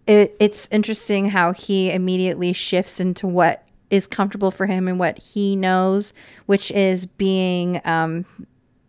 it 0.07 0.37
it's 0.41 0.69
interesting 0.73 1.29
how 1.31 1.53
he 1.53 1.91
immediately 1.93 2.53
shifts 2.53 2.99
into 3.01 3.27
what 3.27 3.65
is 3.91 4.07
comfortable 4.07 4.51
for 4.51 4.67
him 4.67 4.87
and 4.89 4.99
what 4.99 5.19
he 5.19 5.57
knows 5.57 6.13
which 6.47 6.71
is 6.71 7.07
being 7.07 7.81
um 7.85 8.25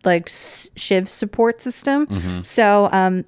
like 0.04 0.26
Shiv's 0.26 1.12
support 1.12 1.60
system. 1.62 2.06
So 2.42 2.88
um 2.92 3.24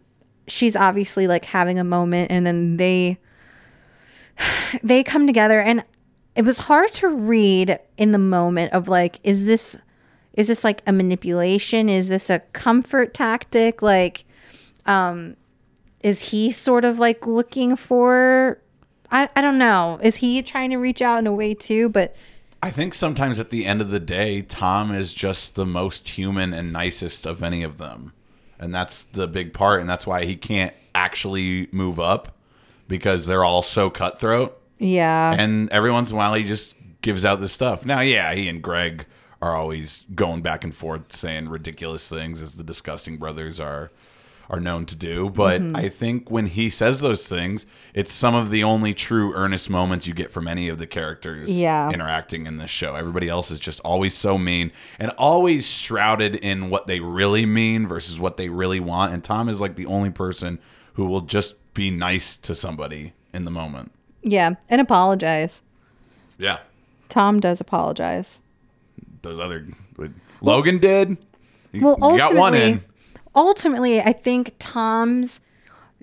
she's 0.47 0.77
obviously 0.77 1.27
like 1.27 1.45
having 1.47 1.79
a 1.79 1.85
moment 1.85 2.31
and 2.31 2.47
then 2.47 2.77
they 2.77 3.19
they 4.83 5.03
come 5.03 5.27
together. 5.27 5.61
And 5.61 5.85
it 6.35 6.45
was 6.45 6.59
hard 6.59 6.91
to 6.93 7.09
read 7.09 7.79
in 7.97 8.13
the 8.13 8.19
moment 8.19 8.73
of 8.73 8.89
like 8.89 9.21
is 9.23 9.47
this 9.47 9.79
is 10.33 10.49
this 10.49 10.65
like 10.65 10.83
a 10.87 10.93
manipulation? 10.93 11.89
Is 11.89 12.09
this 12.09 12.29
a 12.29 12.41
comfort 12.53 13.15
tactic? 13.15 13.83
Like 13.83 14.25
um 14.87 15.37
is 16.01 16.31
he 16.31 16.51
sort 16.51 16.85
of 16.85 16.99
like 16.99 17.27
looking 17.27 17.77
for 17.77 18.61
I, 19.15 19.29
I 19.37 19.41
don't 19.41 19.59
know 19.59 19.99
is 20.03 20.17
he 20.17 20.43
trying 20.43 20.71
to 20.71 20.77
reach 20.77 21.01
out 21.01 21.19
in 21.19 21.27
a 21.27 21.33
way 21.33 21.55
too 21.55 21.89
but 21.89 22.15
I 22.65 22.71
think 22.71 22.95
sometimes 22.95 23.39
at 23.39 23.51
the 23.51 23.67
end 23.67 23.83
of 23.83 23.91
the 23.91 24.01
day, 24.01 24.41
Tom 24.41 24.91
is 24.91 25.13
just 25.13 25.55
the 25.55 25.67
most 25.67 26.09
human 26.09 26.55
and 26.55 26.73
nicest 26.73 27.27
of 27.27 27.43
any 27.43 27.63
of 27.63 27.77
them. 27.77 28.15
And 28.59 28.75
that's 28.75 29.03
the 29.03 29.27
big 29.27 29.53
part. 29.53 29.81
And 29.81 29.89
that's 29.91 30.07
why 30.07 30.25
he 30.25 30.35
can't 30.35 30.73
actually 30.95 31.69
move 31.73 32.01
up 32.01 32.35
because 32.89 33.27
they're 33.27 33.45
all 33.45 33.61
so 33.61 33.91
cutthroat. 33.91 34.59
yeah 34.79 35.35
And 35.37 35.69
every 35.73 35.91
once 35.91 36.11
in 36.11 36.17
a 36.17 36.19
while, 36.19 36.33
he 36.33 36.43
just 36.43 36.75
gives 37.03 37.27
out 37.27 37.39
this 37.39 37.53
stuff. 37.53 37.85
Now, 37.85 38.01
yeah, 38.01 38.33
he 38.33 38.49
and 38.49 38.63
Greg 38.63 39.05
are 39.43 39.55
always 39.55 40.07
going 40.15 40.41
back 40.41 40.65
and 40.65 40.75
forth 40.75 41.15
saying 41.15 41.51
ridiculous 41.51 42.09
things 42.09 42.41
as 42.41 42.57
the 42.57 42.65
disgusting 42.65 43.19
brothers 43.19 43.61
are 43.61 43.91
are 44.49 44.61
known 44.61 44.85
to 44.87 44.95
do 44.95 45.31
but 45.31 45.61
mm-hmm. 45.61 45.77
i 45.77 45.89
think 45.89 46.31
when 46.31 46.47
he 46.47 46.69
says 46.69 47.01
those 47.01 47.27
things 47.27 47.67
it's 47.93 48.13
some 48.13 48.35
of 48.35 48.51
the 48.51 48.63
only 48.63 48.93
true 48.93 49.33
earnest 49.35 49.71
moments 49.71 50.07
you 50.07 50.15
get 50.15 50.31
from 50.31 50.47
any 50.47 50.69
of 50.69 50.79
the 50.79 50.87
characters 50.87 51.51
Yeah. 51.51 51.91
interacting 51.91 52.47
in 52.47 52.59
this 52.59 52.71
show 52.71 52.95
everybody 52.95 53.29
else 53.29 53.51
is 53.51 53.61
just 53.61 53.81
always 53.81 54.15
so 54.15 54.39
mean 54.39 54.73
and 54.99 55.11
always 55.13 55.67
shrouded 55.67 56.37
in 56.37 56.71
what 56.71 56.87
they 56.87 57.01
really 57.01 57.47
mean 57.47 57.87
versus 57.87 58.19
what 58.19 58.37
they 58.37 58.49
really 58.49 58.81
want 58.81 59.13
and 59.13 59.23
tom 59.25 59.49
is 59.49 59.61
like 59.61 59.77
the 59.77 59.87
only 59.87 60.11
person 60.11 60.59
who 60.95 61.07
will 61.07 61.23
just 61.23 61.55
be 61.75 61.91
nice 61.91 62.37
to 62.37 62.55
somebody 62.55 63.13
in 63.33 63.45
the 63.45 63.51
moment 63.51 63.93
yeah 64.23 64.55
and 64.69 64.81
apologize 64.81 65.63
yeah 66.39 66.59
tom 67.09 67.41
does 67.41 67.61
apologize 67.61 68.41
those 69.23 69.39
other 69.39 69.67
Logan 70.45 70.79
did. 70.79 71.17
He 71.73 71.81
well 71.81 71.97
got 71.97 72.23
ultimately 72.23 72.39
one 72.39 72.55
in. 72.55 72.85
Ultimately 73.35 74.01
i 74.01 74.13
think 74.13 74.55
tom's 74.59 75.41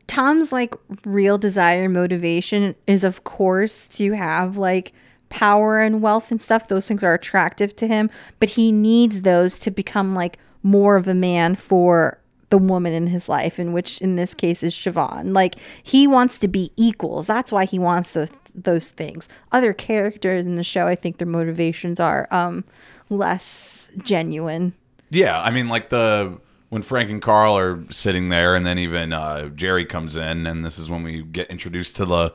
tom's 0.08 0.52
like 0.52 0.74
real 1.06 1.38
desire 1.38 1.86
and 1.86 1.94
motivation 1.94 2.76
is 2.86 3.04
of 3.04 3.24
course 3.24 3.88
to 3.88 4.12
have 4.12 4.58
like 4.58 4.91
power 5.30 5.80
and 5.80 6.02
wealth 6.02 6.30
and 6.30 6.41
stuff. 6.41 6.67
Those 6.67 6.88
things 6.89 7.04
are 7.04 7.13
attractive 7.13 7.76
to 7.78 7.88
him 7.88 8.10
but 8.39 8.50
he 8.50 8.72
needs 8.72 9.22
those 9.22 9.58
to 9.60 9.72
become 9.72 10.13
like 10.13 10.38
more 10.62 10.98
of 10.98 11.08
a 11.08 11.13
man 11.13 11.56
for 11.56 12.20
the 12.50 12.58
woman 12.58 12.91
in 12.91 13.08
his 13.08 13.30
life 13.30 13.58
in 13.58 13.72
which 13.72 14.02
in 14.02 14.17
this 14.17 14.34
case 14.34 14.62
is 14.62 14.74
Siobhan. 14.74 15.34
Like 15.34 15.56
he 15.82 16.06
wants 16.06 16.38
to 16.39 16.50
be 16.50 16.74
equals. 16.76 17.28
That's 17.28 17.54
why 17.54 17.63
he 17.63 17.80
wants 17.80 18.13
those, 18.13 18.32
those 18.54 18.89
things. 18.89 19.30
Other 19.54 19.72
characters 19.72 20.46
in 20.46 20.58
the 20.58 20.63
show 20.63 20.88
i 20.88 20.96
think 20.96 21.17
their 21.17 21.28
motivations 21.28 22.02
are 22.02 22.28
um 22.30 22.65
less 23.10 23.91
genuine. 23.98 24.74
Yeah, 25.10 25.41
I 25.41 25.52
mean, 25.52 25.70
like 25.70 25.89
the 25.89 26.38
when 26.72 26.82
Frank 26.82 27.10
and 27.10 27.22
Karl 27.22 27.58
are 27.58 27.84
sitting 27.90 28.30
there, 28.30 28.56
and 28.56 28.66
then 28.66 28.80
even 28.80 29.12
uh, 29.12 29.50
Gerri 29.54 29.88
comes 29.88 30.16
in, 30.16 30.48
and 30.48 30.64
this 30.64 30.80
is 30.80 30.90
when 30.90 31.04
we 31.04 31.22
get 31.22 31.52
introduced 31.52 31.98
to 31.98 32.06
the 32.06 32.34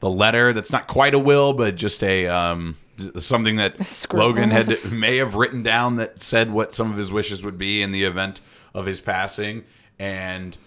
the 0.00 0.10
letter 0.10 0.52
that's 0.52 0.72
not 0.72 0.88
quite 0.88 1.14
a 1.14 1.18
will, 1.18 1.52
but 1.52 1.76
just 1.76 2.02
a 2.02 2.26
um, 2.26 2.76
something 3.20 3.54
that. 3.56 3.76
Logan 4.12 4.50
had 4.50 4.74
may 4.92 5.18
have 5.18 5.36
written 5.36 5.62
down 5.62 5.94
that 5.94 6.20
said 6.20 6.50
what 6.50 6.74
some 6.74 6.90
of 6.90 6.96
his 6.96 7.12
wishes 7.12 7.44
would 7.44 7.56
be 7.56 7.80
in 7.80 7.92
the 7.92 8.02
event 8.02 8.40
of 8.74 8.84
his 8.84 9.00
passing, 9.00 9.62
and 9.96 10.58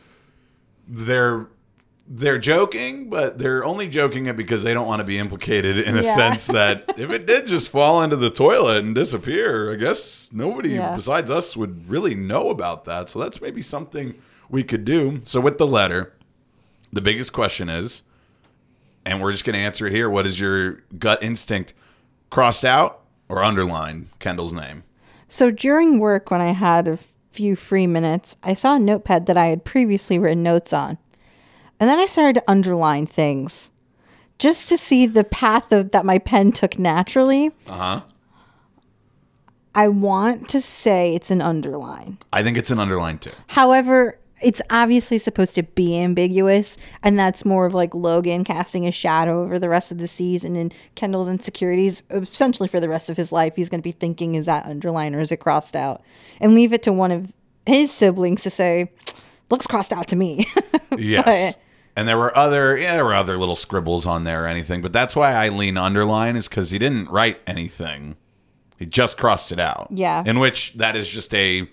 they're 0.87 1.47
they're 2.13 2.37
joking, 2.39 3.09
but 3.09 3.37
they're 3.37 3.63
only 3.63 3.87
joking 3.87 4.25
it 4.25 4.35
because 4.35 4.63
they 4.63 4.73
don't 4.73 4.85
want 4.85 4.99
to 4.99 5.05
be 5.05 5.17
implicated 5.17 5.79
in 5.79 5.97
a 5.97 6.01
Yeah. 6.03 6.13
sense 6.15 6.47
that 6.47 6.83
if 6.97 7.09
it 7.09 7.25
did 7.25 7.47
just 7.47 7.69
fall 7.69 8.01
into 8.03 8.17
the 8.17 8.29
toilet 8.29 8.83
and 8.83 8.93
disappear, 8.93 9.71
I 9.71 9.75
guess 9.75 10.29
nobody 10.33 10.71
Yeah. 10.71 10.93
besides 10.95 11.31
us 11.31 11.55
would 11.55 11.89
really 11.89 12.13
know 12.13 12.49
about 12.49 12.83
that. 12.85 13.07
So 13.07 13.19
that's 13.19 13.39
maybe 13.41 13.61
something 13.61 14.15
we 14.49 14.61
could 14.63 14.83
do. 14.83 15.19
So 15.23 15.39
with 15.39 15.57
the 15.57 15.65
letter, 15.65 16.11
the 16.91 16.99
biggest 17.01 17.31
question 17.31 17.69
is, 17.69 18.03
and 19.05 19.21
we're 19.21 19.31
just 19.31 19.45
going 19.45 19.53
to 19.53 19.59
answer 19.59 19.87
it 19.87 19.93
here. 19.93 20.09
What 20.09 20.27
is 20.27 20.37
your 20.39 20.83
gut 20.99 21.23
instinct? 21.23 21.73
Crossed 22.29 22.65
out 22.65 22.99
or 23.29 23.41
underlined 23.41 24.09
Kendall's 24.19 24.51
name? 24.53 24.83
So 25.29 25.49
during 25.49 25.97
work, 25.99 26.29
when 26.29 26.41
I 26.41 26.51
had 26.51 26.89
a 26.89 26.99
few 27.31 27.55
free 27.55 27.87
minutes, 27.87 28.35
I 28.43 28.53
saw 28.53 28.75
a 28.75 28.79
notepad 28.79 29.27
that 29.27 29.37
I 29.37 29.45
had 29.45 29.63
previously 29.63 30.19
written 30.19 30.43
notes 30.43 30.73
on. 30.73 30.97
And 31.81 31.89
then 31.89 31.97
I 31.97 32.05
started 32.05 32.35
to 32.35 32.43
underline 32.47 33.07
things 33.07 33.71
just 34.37 34.69
to 34.69 34.77
see 34.77 35.07
the 35.07 35.23
path 35.23 35.71
of, 35.71 35.89
that 35.91 36.05
my 36.05 36.19
pen 36.19 36.51
took 36.51 36.77
naturally. 36.77 37.49
Uh 37.67 37.73
huh. 37.73 38.01
I 39.73 39.87
want 39.87 40.47
to 40.49 40.61
say 40.61 41.15
it's 41.15 41.31
an 41.31 41.41
underline. 41.41 42.19
I 42.31 42.43
think 42.43 42.55
it's 42.57 42.69
an 42.69 42.77
underline 42.77 43.17
too. 43.17 43.31
However, 43.47 44.19
it's 44.43 44.61
obviously 44.69 45.17
supposed 45.17 45.55
to 45.55 45.63
be 45.63 45.97
ambiguous, 45.97 46.77
and 47.01 47.17
that's 47.17 47.45
more 47.45 47.65
of 47.65 47.73
like 47.73 47.95
Logan 47.95 48.43
casting 48.43 48.85
a 48.85 48.91
shadow 48.91 49.41
over 49.41 49.57
the 49.57 49.69
rest 49.69 49.91
of 49.91 49.97
the 49.97 50.07
season 50.07 50.55
and 50.55 50.73
Kendall's 50.93 51.29
insecurities. 51.29 52.03
Essentially, 52.11 52.67
for 52.67 52.79
the 52.79 52.89
rest 52.89 53.09
of 53.09 53.17
his 53.17 53.31
life, 53.31 53.55
he's 53.55 53.69
going 53.69 53.79
to 53.81 53.83
be 53.83 53.91
thinking, 53.91 54.35
"Is 54.35 54.45
that 54.45 54.67
underline 54.67 55.15
or 55.15 55.19
is 55.19 55.31
it 55.31 55.37
crossed 55.37 55.75
out?" 55.75 56.03
And 56.39 56.53
leave 56.53 56.73
it 56.73 56.83
to 56.83 56.93
one 56.93 57.11
of 57.11 57.33
his 57.65 57.91
siblings 57.91 58.43
to 58.43 58.51
say, 58.51 58.91
"Looks 59.49 59.65
crossed 59.65 59.93
out 59.93 60.07
to 60.09 60.15
me." 60.15 60.45
Yes. 60.97 61.57
And 61.95 62.07
there 62.07 62.17
were 62.17 62.35
other 62.37 62.77
yeah, 62.77 62.95
there 62.95 63.05
were 63.05 63.13
other 63.13 63.37
little 63.37 63.55
scribbles 63.55 64.05
on 64.05 64.23
there 64.23 64.45
or 64.45 64.47
anything, 64.47 64.81
but 64.81 64.93
that's 64.93 65.15
why 65.15 65.33
I 65.33 65.49
lean 65.49 65.77
underline 65.77 66.35
is 66.35 66.47
because 66.47 66.71
he 66.71 66.79
didn't 66.79 67.09
write 67.09 67.39
anything. 67.45 68.15
He 68.77 68.85
just 68.85 69.17
crossed 69.17 69.51
it 69.51 69.59
out. 69.59 69.87
Yeah. 69.91 70.23
In 70.25 70.39
which 70.39 70.73
that 70.73 70.95
is 70.95 71.07
just 71.09 71.33
a 71.33 71.67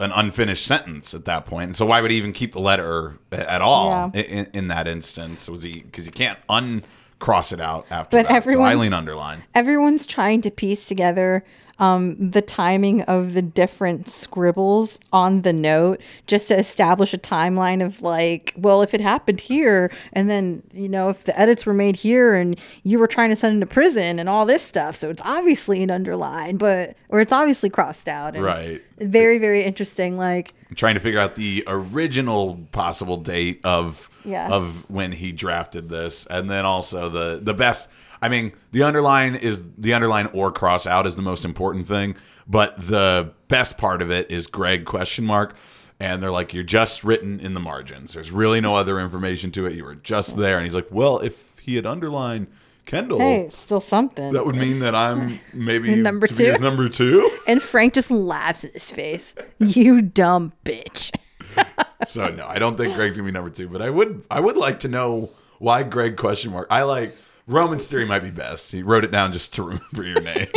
an 0.00 0.12
unfinished 0.12 0.64
sentence 0.64 1.12
at 1.12 1.24
that 1.24 1.44
point. 1.44 1.64
And 1.70 1.76
so 1.76 1.84
why 1.86 2.00
would 2.00 2.12
he 2.12 2.16
even 2.16 2.32
keep 2.32 2.52
the 2.52 2.60
letter 2.60 3.18
at 3.32 3.60
all 3.60 4.12
Yeah. 4.14 4.20
in, 4.22 4.46
in 4.52 4.68
that 4.68 4.86
instance? 4.86 5.48
Was 5.48 5.64
he 5.64 5.80
because 5.80 6.04
he 6.04 6.12
can't 6.12 6.38
uncross 6.48 7.50
it 7.52 7.60
out 7.60 7.86
after 7.90 8.16
But 8.18 8.28
that. 8.28 8.44
So 8.44 8.62
I 8.62 8.74
lean 8.74 8.92
underline. 8.92 9.42
Everyone's 9.54 10.06
trying 10.06 10.40
to 10.42 10.50
piece 10.52 10.86
together 10.86 11.44
um, 11.78 12.30
the 12.30 12.42
timing 12.42 13.02
of 13.02 13.34
the 13.34 13.42
different 13.42 14.08
scribbles 14.08 14.98
on 15.12 15.42
the 15.42 15.52
note 15.52 16.00
just 16.26 16.48
to 16.48 16.58
establish 16.58 17.14
a 17.14 17.18
timeline 17.18 17.84
of 17.84 18.02
like, 18.02 18.52
well, 18.56 18.82
if 18.82 18.94
it 18.94 19.00
happened 19.00 19.40
here, 19.40 19.90
and 20.12 20.28
then, 20.28 20.62
you 20.72 20.88
know, 20.88 21.08
if 21.08 21.24
the 21.24 21.38
edits 21.38 21.64
were 21.66 21.74
made 21.74 21.96
here 21.96 22.34
and 22.34 22.58
you 22.82 22.98
were 22.98 23.06
trying 23.06 23.30
to 23.30 23.36
send 23.36 23.54
him 23.54 23.60
to 23.60 23.66
prison 23.66 24.18
and 24.18 24.28
all 24.28 24.44
this 24.44 24.62
stuff. 24.62 24.96
So 24.96 25.08
it's 25.10 25.22
obviously 25.24 25.82
an 25.82 25.90
underline, 25.90 26.56
but, 26.56 26.96
or 27.08 27.20
it's 27.20 27.32
obviously 27.32 27.70
crossed 27.70 28.08
out. 28.08 28.34
And 28.34 28.44
Right. 28.44 28.82
Very, 28.98 29.38
very 29.38 29.62
interesting. 29.62 30.16
Like, 30.16 30.54
I'm 30.68 30.74
trying 30.76 30.94
to 30.94 31.00
figure 31.00 31.20
out 31.20 31.36
the 31.36 31.62
original 31.66 32.58
possible 32.72 33.16
date 33.16 33.60
of 33.64 34.10
Yeah. 34.24 34.48
of 34.48 34.88
when 34.90 35.12
he 35.12 35.32
drafted 35.32 35.88
this, 35.88 36.26
and 36.26 36.50
then 36.50 36.66
also 36.66 37.08
the 37.08 37.40
the 37.42 37.54
best. 37.54 37.88
I 38.20 38.28
mean, 38.28 38.52
the 38.72 38.82
underline 38.82 39.34
is 39.34 39.64
the 39.76 39.94
underline 39.94 40.26
or 40.32 40.50
cross 40.52 40.86
out 40.86 41.06
is 41.06 41.16
the 41.16 41.22
most 41.22 41.44
important 41.44 41.86
thing, 41.86 42.16
but 42.46 42.76
the 42.88 43.32
best 43.48 43.78
part 43.78 44.02
of 44.02 44.10
it 44.10 44.30
is 44.30 44.46
Greg 44.46 44.84
question 44.84 45.24
mark, 45.24 45.54
and 46.00 46.22
they're 46.22 46.30
like, 46.30 46.52
you're 46.54 46.64
just 46.64 47.04
written 47.04 47.40
in 47.40 47.54
the 47.54 47.60
margins. 47.60 48.14
There's 48.14 48.30
really 48.30 48.60
no 48.60 48.74
other 48.76 48.98
information 49.00 49.50
to 49.52 49.66
it. 49.66 49.74
You 49.74 49.84
were 49.84 49.94
just 49.94 50.36
there, 50.36 50.56
and 50.56 50.64
he's 50.66 50.74
like, 50.74 50.88
well, 50.90 51.18
if 51.18 51.54
he 51.60 51.76
had 51.76 51.86
underlined 51.86 52.48
Kendall. 52.86 53.18
Hey, 53.18 53.48
still 53.50 53.80
something. 53.80 54.32
That 54.32 54.46
would 54.46 54.56
mean 54.56 54.78
that 54.78 54.94
I'm 54.94 55.38
maybe 55.52 55.94
Number 55.94 56.26
two? 56.26 56.56
number 56.58 56.88
two. 56.88 57.30
and 57.46 57.62
Frank 57.62 57.92
just 57.92 58.10
laughs 58.10 58.64
in 58.64 58.72
his 58.72 58.90
face. 58.90 59.34
You 59.58 60.00
dumb 60.00 60.52
bitch. 60.64 61.14
So 62.06 62.28
no, 62.28 62.46
I 62.46 62.60
don't 62.60 62.76
think 62.76 62.94
Greg's 62.94 63.16
gonna 63.16 63.26
be 63.26 63.32
number 63.32 63.50
two. 63.50 63.68
But 63.68 63.82
I 63.82 63.90
would, 63.90 64.24
I 64.30 64.38
would 64.38 64.56
like 64.56 64.80
to 64.80 64.88
know 64.88 65.28
why 65.58 65.82
Greg 65.82 66.16
question 66.16 66.52
mark. 66.52 66.68
I 66.70 66.82
like 66.84 67.12
Roman's 67.48 67.88
theory 67.88 68.04
might 68.04 68.22
be 68.22 68.30
best. 68.30 68.70
He 68.70 68.82
wrote 68.82 69.04
it 69.04 69.10
down 69.10 69.32
just 69.32 69.54
to 69.54 69.62
remember 69.62 70.04
your 70.04 70.20
name, 70.20 70.48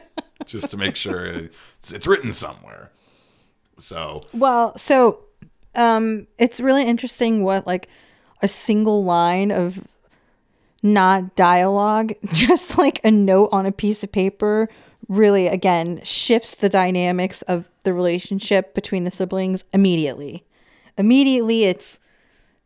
just 0.46 0.70
to 0.70 0.76
make 0.76 0.96
sure 0.96 1.26
it's, 1.26 1.92
it's 1.92 2.06
written 2.06 2.32
somewhere. 2.32 2.90
So 3.76 4.22
Well, 4.32 4.76
so 4.76 5.20
um 5.74 6.26
it's 6.38 6.58
really 6.58 6.84
interesting 6.84 7.44
what 7.44 7.66
like 7.66 7.88
a 8.42 8.48
single 8.48 9.04
line 9.04 9.52
of 9.52 9.86
not 10.82 11.36
dialogue, 11.36 12.14
just 12.32 12.78
like 12.78 13.00
a 13.04 13.10
note 13.10 13.50
on 13.52 13.66
a 13.66 13.72
piece 13.72 14.02
of 14.02 14.10
paper 14.10 14.68
really 15.06 15.46
again 15.46 16.00
shifts 16.02 16.54
the 16.54 16.68
dynamics 16.68 17.42
of 17.42 17.68
the 17.84 17.92
relationship 17.92 18.74
between 18.74 19.04
the 19.04 19.10
siblings 19.10 19.64
immediately. 19.72 20.44
Immediately 20.96 21.64
it's 21.64 22.00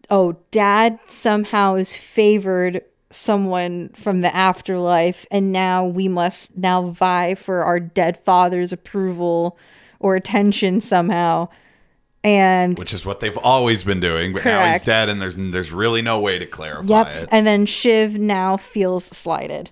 oh, 0.09 0.37
dad 0.51 0.99
somehow 1.09 1.75
is 1.75 1.95
favored 1.95 2.83
someone 3.13 3.91
from 3.91 4.21
the 4.23 4.35
afterlife 4.35 5.27
and 5.31 5.53
now 5.53 5.85
we 5.85 6.09
must 6.09 6.57
now 6.57 6.89
vie 6.89 7.35
for 7.35 7.63
our 7.65 7.79
dead 7.79 8.17
father's 8.17 8.73
approval 8.73 9.59
or 10.01 10.17
attention 10.17 10.81
somehow. 10.81 11.49
And 12.25 12.79
which 12.79 12.95
is 12.95 13.05
what 13.05 13.21
they've 13.21 13.37
always 13.39 13.83
been 13.83 13.99
doing. 13.99 14.33
But 14.33 14.45
now 14.45 14.73
he's 14.73 14.83
dead, 14.83 15.09
and 15.09 15.21
there's 15.21 15.37
there's 15.37 15.73
really 15.73 16.03
no 16.03 16.21
way 16.21 16.39
to 16.39 16.47
clarify 16.47 16.87
yep, 16.89 17.25
it. 17.25 17.29
and 17.33 17.45
then 17.45 17.67
Shiv 17.67 18.17
now 18.17 18.57
feels 18.57 19.05
slighted. 19.05 19.71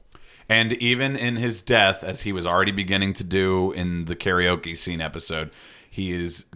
And 0.49 0.73
even 0.75 1.15
in 1.15 1.37
his 1.37 1.63
death, 1.63 2.03
as 2.03 2.23
he 2.23 2.33
was 2.33 2.49
already 2.49 2.73
beginning 2.73 3.13
to 3.15 3.25
do 3.25 3.71
in 3.71 4.07
the 4.07 4.17
karaoke 4.17 4.77
scene 4.77 5.01
episode, 5.01 5.53
he 5.89 6.11
is 6.11 6.47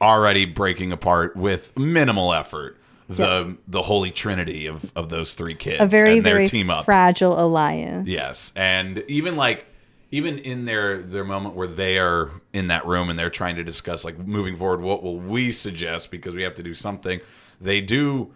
already 0.00 0.46
breaking 0.46 0.90
apart 0.90 1.36
with 1.36 1.78
minimal 1.78 2.32
effort 2.32 2.78
the 3.08 3.56
the 3.68 3.82
holy 3.82 4.10
trinity 4.10 4.66
of, 4.66 4.90
of 4.96 5.08
those 5.08 5.34
three 5.34 5.54
kids 5.54 5.82
A 5.82 5.86
very 5.86 6.16
and 6.18 6.26
their 6.26 6.34
very 6.34 6.48
team 6.48 6.70
up. 6.70 6.84
fragile 6.84 7.38
alliance. 7.38 8.08
Yes, 8.08 8.52
and 8.56 9.04
even 9.08 9.36
like 9.36 9.64
even 10.10 10.38
in 10.38 10.64
their 10.64 10.98
their 10.98 11.24
moment 11.24 11.54
where 11.54 11.66
they 11.68 11.98
are 11.98 12.30
in 12.52 12.68
that 12.68 12.86
room 12.86 13.08
and 13.10 13.18
they're 13.18 13.30
trying 13.30 13.56
to 13.56 13.64
discuss 13.64 14.04
like 14.04 14.18
moving 14.18 14.56
forward, 14.56 14.80
what 14.80 15.02
will 15.02 15.18
we 15.18 15.52
suggest 15.52 16.10
because 16.10 16.34
we 16.34 16.42
have 16.42 16.54
to 16.56 16.62
do 16.62 16.74
something. 16.74 17.20
They 17.60 17.80
do. 17.80 18.32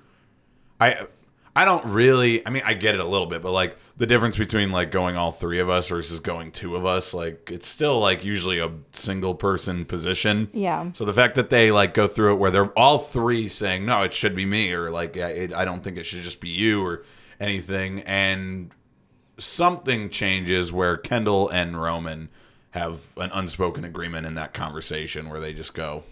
I 0.80 1.06
I 1.54 1.64
don't 1.64 1.84
really. 1.86 2.46
I 2.46 2.50
mean, 2.50 2.62
I 2.64 2.74
get 2.74 2.94
it 2.94 3.00
a 3.00 3.04
little 3.04 3.26
bit, 3.26 3.42
but 3.42 3.50
like 3.50 3.76
the 3.96 4.06
difference 4.06 4.36
between 4.36 4.70
like 4.70 4.90
going 4.90 5.16
all 5.16 5.32
three 5.32 5.58
of 5.58 5.68
us 5.68 5.88
versus 5.88 6.20
going 6.20 6.52
two 6.52 6.76
of 6.76 6.86
us, 6.86 7.12
like 7.12 7.50
it's 7.50 7.66
still 7.66 7.98
like 7.98 8.24
usually 8.24 8.60
a 8.60 8.70
single 8.92 9.34
person 9.34 9.84
position. 9.84 10.48
Yeah. 10.52 10.92
So 10.92 11.04
the 11.04 11.12
fact 11.12 11.34
that 11.34 11.50
they 11.50 11.72
like 11.72 11.92
go 11.92 12.06
through 12.06 12.34
it 12.34 12.36
where 12.36 12.50
they're 12.52 12.78
all 12.78 12.98
three 12.98 13.48
saying 13.48 13.84
no, 13.84 14.02
it 14.02 14.14
should 14.14 14.36
be 14.36 14.46
me, 14.46 14.72
or 14.72 14.90
like 14.90 15.16
it, 15.16 15.52
I 15.52 15.64
don't 15.64 15.82
think 15.82 15.98
it 15.98 16.04
should 16.04 16.22
just 16.22 16.40
be 16.40 16.50
you, 16.50 16.84
or 16.84 17.04
anything, 17.40 18.02
and 18.02 18.70
something 19.38 20.10
changes 20.10 20.72
where 20.72 20.96
Kendall 20.96 21.48
and 21.48 21.80
Roman 21.80 22.28
have 22.72 23.00
an 23.16 23.30
unspoken 23.32 23.84
agreement 23.84 24.26
in 24.26 24.34
that 24.34 24.54
conversation 24.54 25.28
where 25.28 25.40
they 25.40 25.52
just 25.52 25.74
go, 25.74 26.04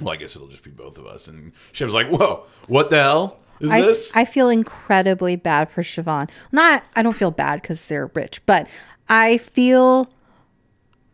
well, 0.00 0.14
I 0.14 0.16
guess 0.16 0.34
it'll 0.34 0.48
just 0.48 0.62
be 0.62 0.70
both 0.70 0.96
of 0.96 1.06
us. 1.06 1.28
And 1.28 1.52
Shiv's 1.72 1.92
like, 1.92 2.08
whoa, 2.08 2.46
what 2.66 2.88
the 2.88 3.02
hell 3.02 3.40
is 3.62 3.70
I, 3.70 3.80
this? 3.80 4.12
I 4.14 4.24
feel 4.24 4.48
incredibly 4.48 5.36
bad 5.36 5.70
for 5.70 5.82
Siobhan. 5.82 6.28
Not 6.50 6.88
I 6.96 7.02
don't 7.02 7.16
feel 7.16 7.30
bad 7.30 7.62
because 7.62 7.86
they're 7.86 8.10
rich, 8.14 8.44
but 8.44 8.68
I 9.08 9.38
feel 9.38 10.08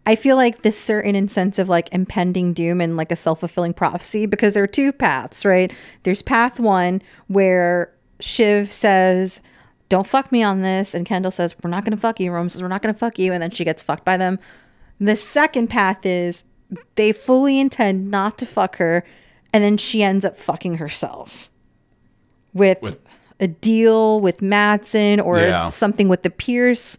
I 0.06 0.16
feel 0.16 0.36
like 0.36 0.62
this 0.62 0.80
certain 0.80 1.28
sense 1.28 1.58
of 1.58 1.68
like 1.68 1.92
impending 1.92 2.54
doom 2.54 2.80
and 2.80 2.96
like 2.96 3.12
a 3.12 3.16
self 3.16 3.40
fulfilling 3.40 3.74
prophecy 3.74 4.24
because 4.24 4.54
there 4.54 4.62
are 4.62 4.66
two 4.68 4.90
paths, 4.90 5.44
right? 5.44 5.70
There's 6.04 6.22
path 6.22 6.58
one 6.58 7.02
where 7.26 7.92
Shiv 8.18 8.72
says, 8.72 9.42
Don't 9.90 10.06
fuck 10.06 10.32
me 10.32 10.42
on 10.42 10.62
this, 10.62 10.94
and 10.94 11.04
Kendall 11.04 11.30
says, 11.30 11.54
We're 11.62 11.68
not 11.68 11.84
gonna 11.84 11.98
fuck 11.98 12.18
you. 12.18 12.32
Rome 12.32 12.48
says, 12.48 12.62
We're 12.62 12.68
not 12.68 12.80
gonna 12.80 12.94
fuck 12.94 13.18
you, 13.18 13.34
and 13.34 13.42
then 13.42 13.50
she 13.50 13.66
gets 13.66 13.82
fucked 13.82 14.06
by 14.06 14.16
them. 14.16 14.38
The 14.98 15.16
second 15.16 15.68
path 15.68 16.06
is 16.06 16.44
they 16.94 17.12
fully 17.12 17.60
intend 17.60 18.10
not 18.10 18.38
to 18.38 18.46
fuck 18.46 18.76
her, 18.76 19.04
and 19.52 19.62
then 19.62 19.76
she 19.76 20.02
ends 20.02 20.24
up 20.24 20.38
fucking 20.38 20.76
herself 20.76 21.50
with, 22.58 22.82
With- 22.82 22.98
a 23.40 23.46
deal 23.48 24.20
with 24.20 24.42
Matsson 24.42 25.20
or 25.20 25.38
Yeah. 25.38 25.68
something 25.68 26.08
with 26.08 26.22
the 26.22 26.30
Pierce 26.30 26.98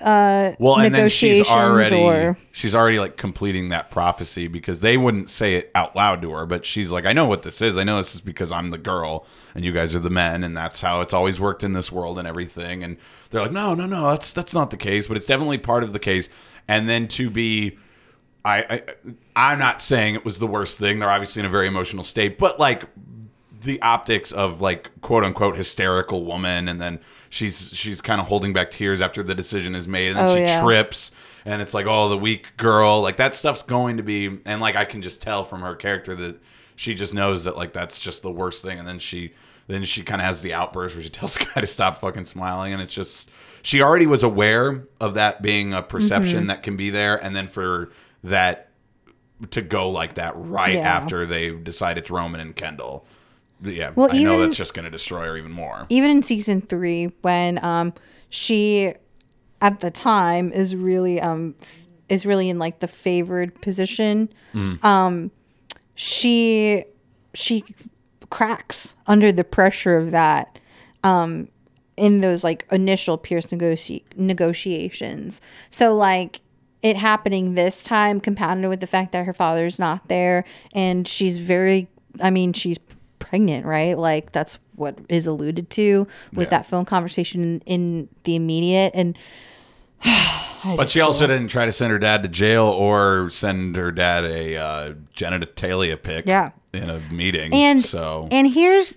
uh, 0.00 0.56
well, 0.58 0.78
and 0.80 0.92
then 0.92 1.08
she's 1.08 1.46
already 1.48 1.94
or 1.96 2.36
she's 2.50 2.74
already 2.74 2.98
like 2.98 3.16
completing 3.16 3.68
that 3.68 3.88
prophecy 3.88 4.48
because 4.48 4.80
they 4.80 4.96
wouldn't 4.96 5.30
say 5.30 5.54
it 5.54 5.70
out 5.76 5.94
loud 5.94 6.20
to 6.22 6.32
her, 6.32 6.44
but 6.44 6.66
she's 6.66 6.90
like, 6.90 7.06
I 7.06 7.12
know 7.12 7.28
what 7.28 7.44
this 7.44 7.62
is. 7.62 7.78
I 7.78 7.84
know 7.84 7.98
this 7.98 8.12
is 8.12 8.20
because 8.20 8.50
I'm 8.50 8.70
the 8.70 8.78
girl 8.78 9.24
and 9.54 9.64
you 9.64 9.70
guys 9.70 9.94
are 9.94 10.00
the 10.00 10.10
men, 10.10 10.42
and 10.42 10.56
that's 10.56 10.80
how 10.80 11.02
it's 11.02 11.12
always 11.14 11.38
worked 11.38 11.62
in 11.62 11.72
this 11.72 11.92
world 11.92 12.18
and 12.18 12.26
everything. 12.26 12.82
And 12.82 12.96
they're 13.30 13.42
like, 13.42 13.52
No, 13.52 13.74
no, 13.74 13.86
no, 13.86 14.10
that's 14.10 14.32
that's 14.32 14.52
not 14.52 14.70
the 14.70 14.76
case, 14.76 15.06
but 15.06 15.16
it's 15.16 15.26
definitely 15.26 15.58
part 15.58 15.84
of 15.84 15.92
the 15.92 16.00
case. 16.00 16.28
And 16.66 16.88
then 16.88 17.06
to 17.08 17.30
be 17.30 17.78
I, 18.44 18.58
I 18.68 18.82
I'm 19.36 19.60
not 19.60 19.80
saying 19.80 20.16
it 20.16 20.24
was 20.24 20.40
the 20.40 20.48
worst 20.48 20.80
thing. 20.80 20.98
They're 20.98 21.10
obviously 21.10 21.40
in 21.40 21.46
a 21.46 21.50
very 21.50 21.68
emotional 21.68 22.02
state, 22.02 22.38
but 22.38 22.58
like 22.58 22.86
the 23.64 23.80
optics 23.82 24.32
of 24.32 24.60
like 24.60 24.90
quote 25.00 25.24
unquote 25.24 25.56
hysterical 25.56 26.24
woman 26.24 26.68
and 26.68 26.80
then 26.80 26.98
she's 27.30 27.70
she's 27.74 28.00
kind 28.00 28.20
of 28.20 28.26
holding 28.28 28.52
back 28.52 28.70
tears 28.70 29.00
after 29.02 29.22
the 29.22 29.34
decision 29.34 29.74
is 29.74 29.86
made 29.88 30.08
and 30.08 30.16
then 30.16 30.28
Oh, 30.30 30.34
she 30.34 30.40
yeah. 30.42 30.60
trips 30.62 31.12
and 31.44 31.60
it's 31.62 31.74
like 31.74 31.86
oh 31.86 32.08
the 32.08 32.18
weak 32.18 32.56
girl 32.56 33.00
like 33.00 33.16
that 33.16 33.34
stuff's 33.34 33.62
going 33.62 33.96
to 33.96 34.02
be 34.02 34.38
and 34.46 34.60
like 34.60 34.76
I 34.76 34.84
can 34.84 35.02
just 35.02 35.22
tell 35.22 35.44
from 35.44 35.60
her 35.62 35.74
character 35.74 36.14
that 36.16 36.40
she 36.76 36.94
just 36.94 37.14
knows 37.14 37.44
that 37.44 37.56
like 37.56 37.72
that's 37.72 37.98
just 37.98 38.22
the 38.22 38.30
worst 38.30 38.62
thing 38.62 38.78
and 38.78 38.86
then 38.88 38.98
she 38.98 39.32
then 39.68 39.84
she 39.84 40.02
kind 40.02 40.20
of 40.20 40.26
has 40.26 40.40
the 40.40 40.52
outburst 40.52 40.94
where 40.94 41.02
she 41.04 41.08
tells 41.20 41.36
the 41.36 41.44
guy 41.54 41.60
to 41.60 41.66
stop 41.66 41.98
fucking 41.98 42.24
smiling 42.24 42.72
and 42.72 42.82
it's 42.82 42.94
just 42.94 43.30
she 43.62 43.80
already 43.80 44.06
was 44.06 44.22
aware 44.24 44.86
of 45.00 45.14
that 45.14 45.40
being 45.42 45.72
a 45.72 45.82
perception 45.82 46.38
Mm-hmm. 46.40 46.46
that 46.48 46.62
can 46.62 46.76
be 46.76 46.90
there 46.90 47.16
and 47.22 47.36
then 47.36 47.46
for 47.46 47.90
that 48.24 48.70
to 49.50 49.60
go 49.62 49.88
like 49.90 50.14
that 50.14 50.32
right 50.36 50.74
Yeah. 50.74 50.80
after 50.96 51.26
they 51.26 51.50
decide 51.50 51.98
it's 51.98 52.10
Roman 52.10 52.40
and 52.40 52.54
Kendall. 52.54 53.04
Yeah, 53.62 53.92
Well, 53.94 54.08
I 54.10 54.22
know 54.22 54.34
even- 54.34 54.46
that's 54.46 54.56
just 54.56 54.74
going 54.74 54.84
to 54.84 54.90
destroy 54.90 55.26
her 55.26 55.36
even 55.36 55.52
more. 55.52 55.86
even 55.88 56.10
in 56.10 56.22
season 56.22 56.60
three 56.62 57.12
when 57.22 57.62
um 57.64 57.92
she 58.28 58.92
at 59.60 59.80
the 59.80 59.90
time 59.90 60.52
is 60.52 60.74
really 60.74 61.20
um 61.20 61.54
is 62.08 62.26
really 62.26 62.48
in 62.48 62.58
like 62.58 62.80
the 62.80 62.88
favored 62.88 63.60
position 63.62 64.28
um 64.82 65.30
she 65.94 66.84
she 67.34 67.64
cracks 68.30 68.96
under 69.06 69.30
the 69.32 69.44
pressure 69.44 69.96
of 69.96 70.10
that 70.10 70.58
um 71.04 71.48
in 71.96 72.20
those 72.22 72.42
like 72.42 72.66
initial 72.72 73.18
pierce 73.18 73.46
negoci- 73.46 74.02
negotiations 74.16 75.40
so 75.70 75.94
like 75.94 76.40
it 76.82 76.96
happening 76.96 77.54
this 77.54 77.82
time 77.82 78.18
compounded 78.20 78.68
with 78.68 78.80
the 78.80 78.86
fact 78.86 79.12
that 79.12 79.24
her 79.26 79.32
father's 79.34 79.78
not 79.78 80.08
there 80.08 80.44
and 80.74 81.06
she's 81.06 81.38
very 81.38 81.88
i 82.20 82.30
mean 82.30 82.52
she's 82.52 82.78
pregnant 83.22 83.64
right 83.64 83.96
like 83.96 84.32
that's 84.32 84.58
what 84.74 84.98
is 85.08 85.26
alluded 85.26 85.70
to 85.70 86.06
with 86.32 86.46
Yeah. 86.48 86.58
that 86.58 86.66
phone 86.66 86.84
conversation 86.84 87.62
in 87.64 88.08
the 88.24 88.34
immediate 88.36 88.90
and 88.94 89.16
But 90.64 90.90
she 90.90 91.00
also 91.00 91.26
didn't 91.26 91.48
try 91.48 91.64
to 91.66 91.72
send 91.72 91.90
her 91.90 91.98
dad 91.98 92.22
to 92.22 92.28
jail 92.28 92.64
or 92.66 93.28
send 93.30 93.74
her 93.76 93.90
dad 93.90 94.24
a 94.24 94.56
uh, 94.56 94.94
genitalia 95.16 96.00
pic 96.00 96.24
Yeah. 96.26 96.50
in 96.72 96.88
a 96.88 97.00
meeting. 97.10 97.52
And 97.52 97.84
so 97.84 98.28
and 98.30 98.52
here's 98.52 98.94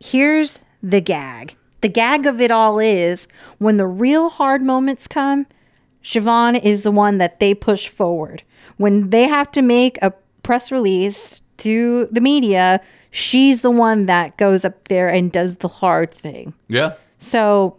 here's 0.00 0.60
the 0.82 1.00
gag. 1.00 1.56
The 1.80 1.88
gag 1.88 2.26
of 2.26 2.40
it 2.40 2.50
all 2.52 2.78
is 2.78 3.26
when 3.58 3.76
the 3.78 3.86
real 3.86 4.28
hard 4.30 4.62
moments 4.62 5.06
come, 5.08 5.46
Siobhan 6.04 6.60
is 6.62 6.82
the 6.82 6.90
one 6.92 7.18
that 7.18 7.40
they 7.40 7.52
push 7.54 7.88
forward. 7.88 8.42
When 8.76 9.10
they 9.10 9.26
have 9.28 9.50
to 9.52 9.62
make 9.62 9.98
a 10.02 10.12
press 10.44 10.70
release 10.72 11.40
to 11.58 12.06
the 12.10 12.20
media, 12.20 12.80
she's 13.10 13.60
the 13.62 13.70
one 13.70 14.06
that 14.06 14.36
goes 14.36 14.64
up 14.64 14.88
there 14.88 15.08
and 15.08 15.30
does 15.30 15.58
the 15.58 15.68
hard 15.68 16.12
thing. 16.12 16.54
yeah, 16.68 16.94
So 17.18 17.76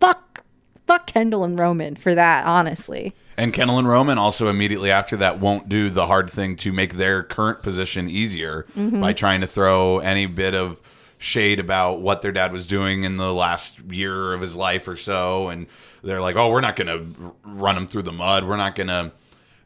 fuck 0.00 0.44
fuck 0.86 1.06
Kendall 1.06 1.42
and 1.44 1.58
Roman 1.58 1.96
for 1.96 2.14
that, 2.14 2.44
honestly. 2.46 3.14
and 3.36 3.52
Kendall 3.52 3.78
and 3.78 3.88
Roman 3.88 4.18
also 4.18 4.48
immediately 4.48 4.90
after 4.90 5.16
that 5.16 5.40
won't 5.40 5.68
do 5.68 5.90
the 5.90 6.06
hard 6.06 6.30
thing 6.30 6.54
to 6.56 6.72
make 6.72 6.94
their 6.94 7.22
current 7.22 7.62
position 7.62 8.08
easier 8.08 8.66
Mm-hmm. 8.76 9.00
by 9.00 9.12
trying 9.12 9.40
to 9.40 9.46
throw 9.46 9.98
any 9.98 10.26
bit 10.26 10.54
of 10.54 10.80
shade 11.18 11.58
about 11.58 12.00
what 12.00 12.20
their 12.22 12.30
dad 12.32 12.52
was 12.52 12.66
doing 12.66 13.02
in 13.04 13.16
the 13.16 13.32
last 13.32 13.78
year 13.90 14.32
of 14.34 14.40
his 14.42 14.54
life 14.54 14.86
or 14.86 14.96
so 14.96 15.48
and 15.48 15.66
they're 16.04 16.20
like 16.20 16.36
oh 16.36 16.50
we're 16.50 16.60
not 16.60 16.76
going 16.76 16.86
to 16.86 17.32
run 17.42 17.74
him 17.74 17.88
through 17.88 18.02
the 18.02 18.12
mud 18.12 18.44
we're 18.46 18.54
not 18.58 18.74
going 18.74 18.86
to 18.88 19.10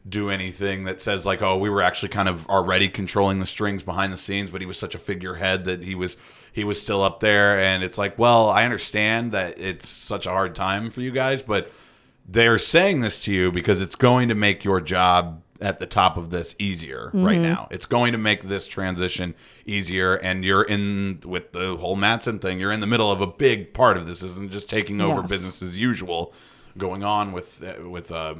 do 0.07 0.29
anything 0.29 0.85
that 0.85 0.99
says 0.99 1.25
like, 1.25 1.41
oh, 1.41 1.57
we 1.57 1.69
were 1.69 1.81
actually 1.81 2.09
kind 2.09 2.27
of 2.27 2.47
already 2.47 2.89
controlling 2.89 3.39
the 3.39 3.45
strings 3.45 3.83
behind 3.83 4.11
the 4.11 4.17
scenes, 4.17 4.49
but 4.49 4.59
he 4.61 4.65
was 4.67 4.77
such 4.77 4.95
a 4.95 4.99
figurehead 4.99 5.65
that 5.65 5.83
he 5.83 5.93
was 5.95 6.17
he 6.51 6.63
was 6.63 6.81
still 6.81 7.03
up 7.03 7.19
there. 7.19 7.59
And 7.59 7.83
it's 7.83 7.97
like, 7.97 8.17
well, 8.19 8.49
I 8.49 8.63
understand 8.65 9.31
that 9.31 9.59
it's 9.59 9.87
such 9.87 10.25
a 10.25 10.29
hard 10.31 10.55
time 10.55 10.89
for 10.89 11.01
you 11.01 11.11
guys, 11.11 11.41
but 11.41 11.71
they're 12.27 12.57
saying 12.57 13.01
this 13.01 13.23
to 13.23 13.33
you 13.33 13.51
because 13.51 13.79
it's 13.81 13.95
going 13.95 14.27
to 14.29 14.35
make 14.35 14.63
your 14.63 14.81
job 14.81 15.41
at 15.61 15.79
the 15.79 15.85
top 15.85 16.17
of 16.17 16.31
this 16.31 16.55
easier 16.57 17.11
right 17.13 17.37
now. 17.39 17.67
It's 17.69 17.85
going 17.85 18.13
to 18.13 18.17
make 18.17 18.43
this 18.47 18.67
transition 18.67 19.35
easier, 19.67 20.15
and 20.15 20.43
you're 20.43 20.63
in 20.63 21.19
with 21.23 21.51
the 21.51 21.77
whole 21.77 21.95
Matsson 21.95 22.39
thing. 22.39 22.59
You're 22.59 22.71
in 22.71 22.79
the 22.79 22.87
middle 22.87 23.11
of 23.11 23.21
a 23.21 23.27
big 23.27 23.71
part 23.73 23.97
of 23.97 24.07
this. 24.07 24.21
this 24.21 24.31
isn't 24.31 24.51
just 24.51 24.67
taking 24.69 24.99
over 24.99 25.21
Yes. 25.21 25.29
business 25.29 25.61
as 25.61 25.77
usual 25.77 26.33
going 26.77 27.03
on 27.03 27.31
with 27.31 27.63
with 27.83 28.11
uh, 28.11 28.35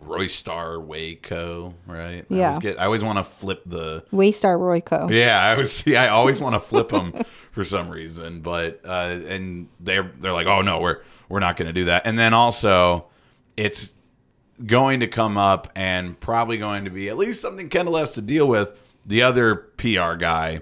Roy 0.00 0.26
Star 0.26 0.80
Waco, 0.80 1.74
right? 1.86 2.24
I 2.30 2.34
Yeah. 2.34 2.48
always, 2.48 2.58
get, 2.60 2.80
I 2.80 2.84
always 2.86 3.04
want 3.04 3.18
to 3.18 3.24
flip 3.24 3.62
the 3.66 4.04
Waystar 4.12 4.58
Royco. 4.58 5.10
yeah, 5.10 5.38
I 5.40 5.56
was 5.56 5.72
see. 5.76 5.96
I 5.96 6.08
always 6.08 6.40
want 6.40 6.54
to 6.54 6.60
flip 6.60 6.88
them 6.88 7.12
for 7.52 7.62
some 7.64 7.88
reason, 7.90 8.40
but 8.40 8.80
uh, 8.84 8.88
and 9.28 9.68
they're 9.78 10.10
they're 10.18 10.32
like, 10.32 10.46
oh 10.46 10.62
no, 10.62 10.80
we're 10.80 11.00
we're 11.28 11.40
not 11.40 11.56
going 11.56 11.66
to 11.68 11.72
do 11.72 11.84
that. 11.86 12.06
And 12.06 12.18
then 12.18 12.34
also, 12.34 13.06
it's 13.56 13.94
going 14.66 15.00
to 15.00 15.06
come 15.06 15.38
up 15.38 15.70
and 15.74 16.18
probably 16.20 16.58
going 16.58 16.84
to 16.84 16.90
be 16.90 17.08
at 17.08 17.16
least 17.16 17.40
something 17.40 17.68
Kendall 17.68 17.96
has 17.96 18.12
to 18.14 18.22
deal 18.22 18.46
with. 18.46 18.76
The 19.06 19.22
other 19.22 19.54
PR 19.76 20.14
guy 20.14 20.60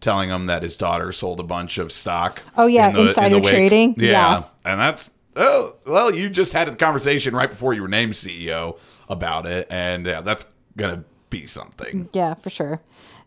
telling 0.00 0.28
him 0.30 0.46
that 0.46 0.62
his 0.62 0.76
daughter 0.76 1.10
sold 1.12 1.40
a 1.40 1.44
bunch 1.44 1.78
of 1.78 1.90
stock. 1.90 2.42
Oh, 2.56 2.66
yeah, 2.66 2.88
in 2.88 2.94
the- 2.94 3.00
in 3.00 3.06
insider 3.08 3.40
the 3.40 3.48
trading. 3.48 3.94
Yeah. 3.96 4.10
Yeah. 4.10 4.42
and 4.64 4.78
that's 4.80 5.10
oh 5.38 5.76
well, 5.86 6.14
you 6.14 6.28
just 6.28 6.52
had 6.52 6.68
a 6.68 6.76
conversation 6.76 7.34
right 7.34 7.48
before 7.48 7.72
you 7.72 7.82
were 7.82 7.88
named 7.88 8.12
CEO 8.12 8.78
about 9.08 9.46
it, 9.46 9.66
and 9.70 10.04
yeah, 10.04 10.20
that's 10.20 10.46
gonna 10.76 11.04
be 11.30 11.46
something. 11.46 12.08
Yeah, 12.12 12.34
for 12.34 12.50
sure. 12.50 12.82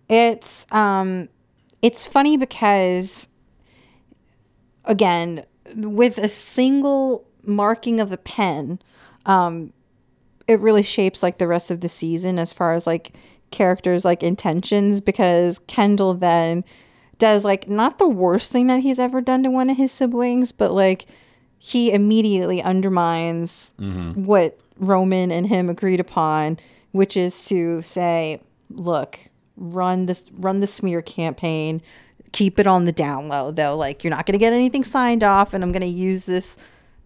It's 0.09 0.67
um 0.71 1.29
it's 1.81 2.05
funny 2.05 2.37
because 2.37 3.27
again, 4.85 5.45
with 5.75 6.17
a 6.17 6.29
single 6.29 7.25
marking 7.43 7.99
of 7.99 8.11
a 8.11 8.17
pen, 8.17 8.79
um 9.25 9.73
it 10.47 10.59
really 10.59 10.83
shapes 10.83 11.23
like 11.23 11.37
the 11.37 11.47
rest 11.47 11.71
of 11.71 11.79
the 11.81 11.89
season 11.89 12.37
as 12.37 12.51
far 12.51 12.73
as 12.73 12.85
like 12.85 13.13
characters 13.51 14.03
like 14.03 14.23
intentions 14.23 14.99
because 14.99 15.59
Kendall 15.59 16.13
then 16.13 16.63
does 17.17 17.45
like 17.45 17.69
not 17.69 17.99
the 17.99 18.07
worst 18.07 18.51
thing 18.51 18.67
that 18.67 18.81
he's 18.81 18.99
ever 18.99 19.21
done 19.21 19.43
to 19.43 19.49
one 19.49 19.69
of 19.69 19.77
his 19.77 19.91
siblings, 19.91 20.51
but 20.51 20.73
like 20.73 21.05
he 21.63 21.91
immediately 21.93 22.59
undermines 22.59 23.71
what 24.25 24.57
Roman 24.79 25.31
and 25.31 25.45
him 25.45 25.69
agreed 25.69 25.99
upon, 25.99 26.57
which 26.91 27.15
is 27.15 27.45
to 27.45 27.83
say, 27.83 28.41
look, 28.71 29.19
run 29.55 30.07
this 30.07 30.23
run 30.33 30.59
the 30.59 30.65
smear 30.65 31.03
campaign, 31.03 31.79
keep 32.31 32.57
it 32.57 32.65
on 32.65 32.85
the 32.85 32.91
down 32.91 33.27
low 33.27 33.51
though. 33.51 33.77
Like 33.77 34.03
you're 34.03 34.09
not 34.09 34.25
gonna 34.25 34.39
get 34.39 34.53
anything 34.53 34.83
signed 34.83 35.23
off 35.23 35.53
and 35.53 35.63
I'm 35.63 35.71
gonna 35.71 35.85
use 35.85 36.25
this 36.25 36.57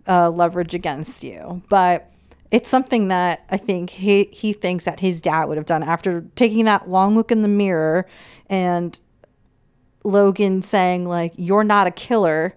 uh, 0.08 0.30
leverage 0.30 0.74
against 0.74 1.22
you. 1.22 1.62
But 1.68 2.10
it's 2.50 2.70
something 2.70 3.10
that 3.10 3.44
I 3.50 3.58
think 3.58 3.89
he 3.89 4.30
he 4.32 4.54
thinks 4.54 4.86
that 4.86 5.02
his 5.02 5.20
dad 5.20 5.50
would 5.50 5.58
have 5.58 5.65
done 5.65 5.84
after 5.84 6.22
taking 6.38 6.63
that 6.63 6.89
long 6.89 7.13
look 7.13 7.30
in 7.30 7.41
the 7.41 7.50
mirror 7.50 8.08
and 8.50 8.98
Logan 10.06 10.62
saying 10.62 11.06
like 11.06 11.34
you're 11.36 11.65
not 11.65 11.88
a 11.88 11.91
killer 11.91 12.56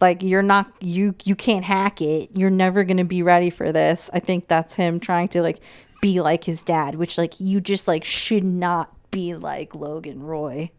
like 0.00 0.22
you're 0.22 0.42
not 0.42 0.70
you 0.80 1.14
you 1.24 1.36
can't 1.36 1.64
hack 1.64 2.00
it. 2.00 2.30
You're 2.34 2.50
never 2.50 2.84
going 2.84 2.96
to 2.98 3.04
be 3.04 3.22
ready 3.22 3.50
for 3.50 3.72
this. 3.72 4.10
I 4.12 4.20
think 4.20 4.48
that's 4.48 4.74
him 4.74 5.00
trying 5.00 5.28
to 5.28 5.42
like 5.42 5.60
be 6.00 6.20
like 6.20 6.44
his 6.44 6.60
dad 6.60 6.96
which 6.96 7.16
like 7.16 7.40
you 7.40 7.60
just 7.60 7.88
like 7.88 8.04
should 8.04 8.44
not 8.44 8.92
be 9.10 9.34
like 9.34 9.74
logan 9.74 10.22
roy. 10.22 10.70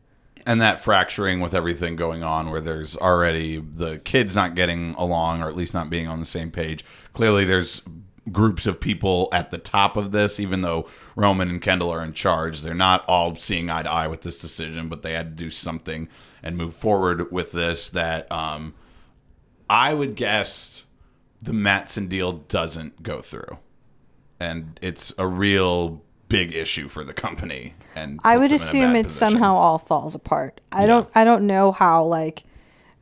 And 0.45 0.61
that 0.61 0.77
fracturing 0.79 1.39
with 1.39 1.55
everything 1.55 1.95
going 1.95 2.21
on 2.21 2.51
where 2.51 2.61
there's 2.61 2.95
already 2.97 3.57
the 3.57 3.97
kids 3.97 4.35
not 4.35 4.53
getting 4.53 4.93
along 4.95 5.41
or 5.41 5.47
at 5.47 5.55
least 5.55 5.73
not 5.73 5.89
being 5.89 6.07
on 6.07 6.19
the 6.19 6.25
same 6.25 6.51
page. 6.51 6.85
Clearly 7.13 7.45
there's 7.45 7.81
groups 8.31 8.67
of 8.67 8.79
people 8.79 9.29
at 9.31 9.49
the 9.51 9.57
top 9.57 9.97
of 9.97 10.11
this 10.11 10.39
even 10.39 10.61
though 10.61 10.87
roman 11.15 11.49
and 11.49 11.61
kendall 11.61 11.91
are 11.91 12.03
in 12.03 12.13
charge. 12.13 12.61
They're 12.61 12.75
not 12.75 13.05
all 13.07 13.35
seeing 13.35 13.71
eye 13.71 13.83
to 13.83 13.89
eye 13.89 14.07
with 14.07 14.21
this 14.21 14.39
decision 14.39 14.89
but 14.89 15.01
they 15.01 15.13
had 15.13 15.35
to 15.35 15.43
do 15.43 15.49
something 15.49 16.09
and 16.43 16.57
move 16.57 16.75
forward 16.75 17.31
with 17.31 17.53
this 17.53 17.89
that 17.89 18.31
um, 18.31 18.75
i 19.69 19.93
would 19.93 20.15
guess 20.15 20.85
the 21.41 21.53
Matsson 21.53 22.07
deal 22.07 22.31
doesn't 22.33 23.03
go 23.03 23.21
through. 23.21 23.59
And 24.39 24.79
it's 24.81 25.13
a 25.17 25.27
real 25.27 26.01
big 26.27 26.55
issue 26.55 26.87
for 26.87 27.03
the 27.03 27.13
company 27.13 27.75
and 27.95 28.19
i 28.23 28.35
would 28.35 28.49
them 28.49 28.55
in 28.55 28.61
a 28.61 28.63
assume 28.65 28.95
it 28.95 29.03
position. 29.05 29.11
somehow 29.33 29.55
all 29.55 29.77
falls 29.77 30.15
apart. 30.15 30.59
I 30.71 30.87
don't 30.87 31.07
i 31.13 31.23
don't 31.23 31.45
know 31.45 31.71
how 31.71 32.03
like 32.05 32.43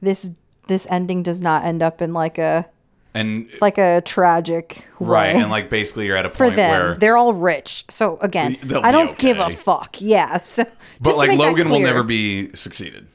this 0.01 0.31
this 0.67 0.85
ending 0.89 1.23
does 1.23 1.39
not 1.41 1.63
end 1.63 1.81
up 1.81 2.01
in 2.01 2.11
like 2.13 2.37
a 2.37 2.69
and 3.13 3.49
like 3.61 3.77
a 3.77 4.01
tragic 4.05 4.85
Right, 4.99 5.35
and 5.35 5.49
like 5.51 5.69
basically 5.69 6.07
you're 6.07 6.17
at 6.17 6.25
a 6.25 6.29
for 6.29 6.45
point 6.45 6.55
them. 6.57 6.69
where 6.81 6.95
they're 6.95 7.15
all 7.17 7.33
rich. 7.33 7.85
So 7.89 8.17
again 8.21 8.57
i 8.83 8.91
don't 8.91 9.17
give 9.17 9.39
a 9.39 9.49
fuck. 9.51 10.01
Yeah 10.01 10.39
so 10.39 10.63
but 10.99 11.15
like 11.17 11.37
Logan 11.37 11.69
will 11.69 11.79
never 11.79 12.03
be 12.03 12.53
succeeded. 12.55 13.07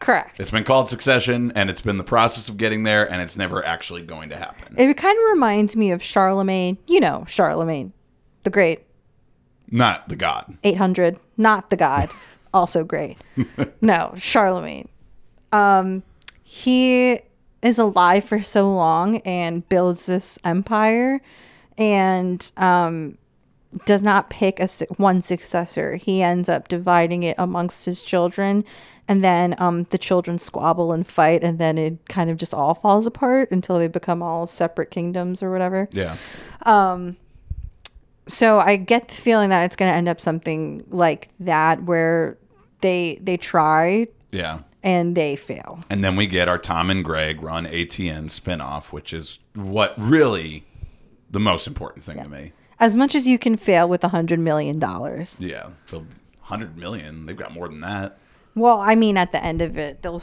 Correct 0.00 0.38
It's 0.38 0.50
been 0.50 0.64
called 0.64 0.88
Succession 0.88 1.52
and 1.54 1.68
it's 1.70 1.80
been 1.80 1.96
the 1.96 2.04
process 2.04 2.48
of 2.48 2.56
getting 2.56 2.82
there 2.84 3.10
and 3.10 3.20
it's 3.20 3.36
never 3.36 3.64
actually 3.64 4.02
going 4.02 4.28
to 4.30 4.36
happen. 4.36 4.74
It 4.78 4.96
kind 4.96 5.18
of 5.18 5.24
reminds 5.32 5.74
me 5.76 5.90
of 5.90 6.02
Charlemagne. 6.02 6.78
You 6.86 7.00
know, 7.00 7.24
Charlemagne, 7.28 7.92
the 8.44 8.50
great 8.50 8.86
Not 9.70 10.08
the 10.08 10.16
god. 10.16 10.56
800, 10.64 11.18
not 11.36 11.70
the 11.70 11.76
god, 11.76 12.10
also 12.54 12.84
great. 12.84 13.18
No, 13.80 14.14
Charlemagne. 14.16 14.88
Um, 15.52 16.02
he 16.42 17.20
is 17.62 17.78
alive 17.78 18.24
for 18.24 18.40
so 18.40 18.72
long 18.72 19.18
and 19.18 19.68
builds 19.68 20.06
this 20.06 20.38
empire 20.44 21.20
and 21.76 22.50
um, 22.56 23.18
does 23.84 24.02
not 24.02 24.30
pick 24.30 24.60
a 24.60 24.68
one 24.96 25.20
successor. 25.22 25.96
He 25.96 26.22
ends 26.22 26.48
up 26.48 26.68
dividing 26.68 27.22
it 27.22 27.36
amongst 27.38 27.84
his 27.84 28.02
children. 28.02 28.64
And 29.10 29.24
then 29.24 29.54
um, 29.58 29.84
the 29.90 29.96
children 29.98 30.38
squabble 30.38 30.92
and 30.92 31.06
fight, 31.06 31.42
and 31.42 31.58
then 31.58 31.78
it 31.78 32.06
kind 32.10 32.28
of 32.28 32.36
just 32.36 32.52
all 32.52 32.74
falls 32.74 33.06
apart 33.06 33.50
until 33.50 33.78
they 33.78 33.88
become 33.88 34.22
all 34.22 34.46
separate 34.46 34.90
kingdoms 34.90 35.42
or 35.42 35.50
whatever. 35.50 35.88
Yeah. 35.92 36.16
Um. 36.64 37.16
So 38.26 38.58
I 38.58 38.76
get 38.76 39.08
the 39.08 39.14
feeling 39.14 39.48
that 39.48 39.64
it's 39.64 39.76
going 39.76 39.90
to 39.90 39.96
end 39.96 40.08
up 40.08 40.20
something 40.20 40.84
like 40.90 41.30
that, 41.40 41.84
where 41.84 42.36
they 42.82 43.18
they 43.22 43.38
try 43.38 44.08
Yeah. 44.30 44.60
and 44.82 45.16
they 45.16 45.36
fail. 45.36 45.82
And 45.88 46.04
then 46.04 46.14
we 46.14 46.26
get 46.26 46.46
our 46.48 46.58
Tom 46.58 46.90
and 46.90 47.02
Greg 47.02 47.42
run 47.42 47.64
ATN 47.64 48.26
spinoff, 48.26 48.92
which 48.92 49.14
is 49.14 49.38
what 49.54 49.94
really 49.96 50.64
the 51.30 51.40
most 51.40 51.66
important 51.66 52.04
thing 52.04 52.18
to 52.22 52.28
me. 52.28 52.52
As 52.80 52.94
much 52.96 53.14
as 53.14 53.26
you 53.26 53.38
can 53.38 53.56
fail 53.56 53.88
with 53.88 54.04
a 54.04 54.08
hundred 54.08 54.38
million 54.40 54.78
dollars. 54.78 55.40
Yeah. 55.40 55.70
The 55.90 55.98
100 55.98 56.76
million, 56.78 57.26
they've 57.26 57.36
got 57.36 57.52
more 57.52 57.68
than 57.68 57.80
that. 57.80 58.18
Well, 58.54 58.80
I 58.80 58.94
mean, 58.94 59.16
at 59.16 59.32
the 59.32 59.44
end 59.44 59.60
of 59.62 59.76
it, 59.76 60.02
they'll 60.02 60.22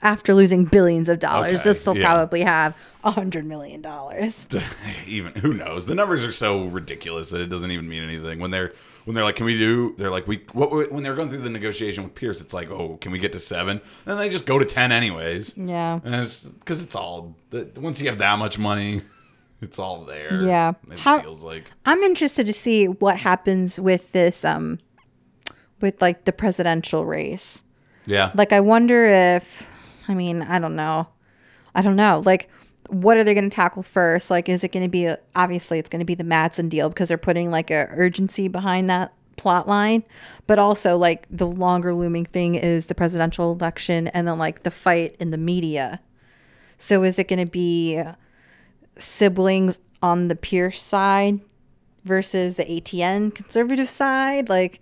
after 0.00 0.32
losing 0.32 0.64
billions 0.64 1.08
of 1.08 1.18
dollars, 1.18 1.54
Okay, 1.54 1.62
they'll 1.64 1.74
still 1.74 1.96
yeah. 1.96 2.04
probably 2.04 2.42
have 2.42 2.76
a 3.02 3.10
hundred 3.10 3.44
million 3.46 3.80
dollars. 3.82 4.46
even 5.08 5.32
who 5.36 5.52
knows 5.54 5.86
the 5.86 5.94
numbers 5.94 6.24
are 6.24 6.30
so 6.32 6.66
ridiculous 6.66 7.30
that 7.30 7.40
it 7.40 7.46
doesn't 7.48 7.70
even 7.72 7.88
mean 7.88 8.02
anything 8.04 8.38
when 8.38 8.50
they're 8.52 8.72
when 9.06 9.14
they're 9.14 9.24
like 9.24 9.36
can 9.36 9.46
we 9.46 9.56
do 9.58 9.94
they're 9.96 10.10
like 10.10 10.28
we 10.28 10.44
what 10.52 10.92
when 10.92 11.02
they're 11.02 11.14
going 11.16 11.28
through 11.30 11.38
the 11.38 11.48
negotiation 11.50 12.04
with 12.04 12.14
pierce 12.14 12.40
it's 12.40 12.52
like 12.54 12.70
oh 12.70 12.96
can 13.00 13.10
we 13.10 13.18
get 13.18 13.32
to 13.32 13.40
seven 13.40 13.80
and 14.06 14.20
they 14.20 14.28
just 14.28 14.44
go 14.46 14.58
to 14.58 14.64
10 14.66 14.92
anyways 14.92 15.56
Yeah. 15.56 15.98
and 16.04 16.14
it's 16.14 16.44
because 16.44 16.82
it's 16.82 16.94
all 16.94 17.34
the- 17.50 17.68
once 17.76 18.00
you 18.00 18.08
have 18.08 18.18
that 18.18 18.38
much 18.38 18.58
money 18.58 19.00
it's 19.60 19.78
all 19.78 20.04
there 20.04 20.40
Yeah. 20.42 20.72
it 20.90 20.98
How- 21.00 21.20
feels 21.20 21.42
like 21.44 21.64
I'm 21.86 22.02
interested 22.02 22.46
to 22.46 22.52
see 22.52 22.86
what 22.86 23.18
happens 23.18 23.78
with 23.80 24.12
this, 24.12 24.44
um, 24.44 24.78
with 25.80 26.00
like 26.02 26.24
the 26.24 26.32
presidential 26.32 27.04
race. 27.04 27.64
yeah 28.06 28.30
Like, 28.34 28.52
I 28.52 28.60
wonder 28.60 29.06
if, 29.06 29.68
I 30.08 30.14
mean, 30.14 30.42
I 30.42 30.58
don't 30.58 30.76
know. 30.76 31.08
I 31.74 31.82
don't 31.82 31.96
know. 31.96 32.22
Like, 32.24 32.48
what 32.88 33.16
are 33.18 33.24
they 33.24 33.34
going 33.34 33.48
to 33.50 33.54
tackle 33.54 33.82
first? 33.82 34.30
Like, 34.30 34.48
is 34.48 34.64
it 34.64 34.72
going 34.72 34.82
to 34.84 34.88
be, 34.88 35.12
obviously, 35.36 35.78
it's 35.78 35.88
going 35.90 36.00
to 36.00 36.06
be 36.06 36.14
the 36.14 36.24
Matsson 36.24 36.68
deal 36.70 36.88
because 36.88 37.08
they're 37.08 37.18
putting 37.18 37.50
like 37.50 37.70
a 37.70 37.86
urgency 37.90 38.48
behind 38.48 38.88
that 38.88 39.12
plot 39.36 39.68
line. 39.68 40.02
But 40.46 40.58
also, 40.58 40.96
like, 40.96 41.26
the 41.30 41.46
longer 41.46 41.92
looming 41.94 42.24
thing 42.24 42.54
is 42.54 42.86
the 42.86 42.94
presidential 42.94 43.52
election 43.52 44.08
and 44.08 44.26
then 44.26 44.38
like 44.38 44.62
the 44.62 44.70
fight 44.70 45.14
in 45.20 45.30
the 45.30 45.38
media. 45.38 46.00
So, 46.78 47.02
is 47.02 47.18
it 47.18 47.28
going 47.28 47.38
to 47.40 47.46
be 47.50 48.02
siblings 48.98 49.80
on 50.02 50.28
the 50.28 50.36
Pierce 50.36 50.82
side 50.82 51.40
versus 52.04 52.54
the 52.56 52.64
ATN 52.64 53.34
conservative 53.34 53.88
side? 53.88 54.48
Like, 54.48 54.80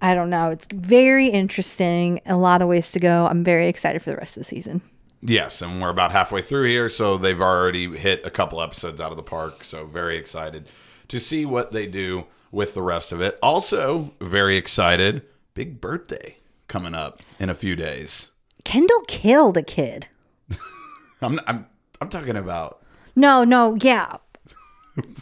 I 0.00 0.14
don't 0.14 0.30
know. 0.30 0.50
It's 0.50 0.68
very 0.72 1.28
interesting. 1.28 2.20
A 2.26 2.36
lot 2.36 2.62
of 2.62 2.68
ways 2.68 2.92
to 2.92 3.00
go. 3.00 3.26
I'm 3.26 3.42
very 3.42 3.68
excited 3.68 4.02
for 4.02 4.10
the 4.10 4.16
rest 4.16 4.36
of 4.36 4.42
the 4.42 4.44
season. 4.44 4.82
Yes, 5.20 5.60
and 5.62 5.82
we're 5.82 5.88
about 5.88 6.12
halfway 6.12 6.42
through 6.42 6.68
here, 6.68 6.88
so 6.88 7.16
they've 7.18 7.40
already 7.40 7.96
hit 7.96 8.24
a 8.24 8.30
couple 8.30 8.62
episodes 8.62 9.00
out 9.00 9.10
of 9.10 9.16
the 9.16 9.22
park. 9.22 9.64
So 9.64 9.84
very 9.84 10.16
excited 10.16 10.68
to 11.08 11.18
see 11.18 11.44
what 11.44 11.72
they 11.72 11.86
do 11.86 12.26
with 12.52 12.74
the 12.74 12.82
rest 12.82 13.10
of 13.10 13.20
it. 13.20 13.36
Also, 13.42 14.14
very 14.20 14.56
excited. 14.56 15.22
Big 15.54 15.80
birthday 15.80 16.36
coming 16.68 16.94
up 16.94 17.20
in 17.40 17.50
a 17.50 17.54
few 17.54 17.74
days. 17.74 18.30
Kendall 18.64 19.02
killed 19.08 19.56
a 19.56 19.62
kid. 19.62 20.06
I'm 21.20 21.40
I'm 21.46 21.66
I'm 22.00 22.08
talking 22.08 22.36
about. 22.36 22.77
No, 23.18 23.42
no, 23.42 23.76
yeah. 23.82 24.18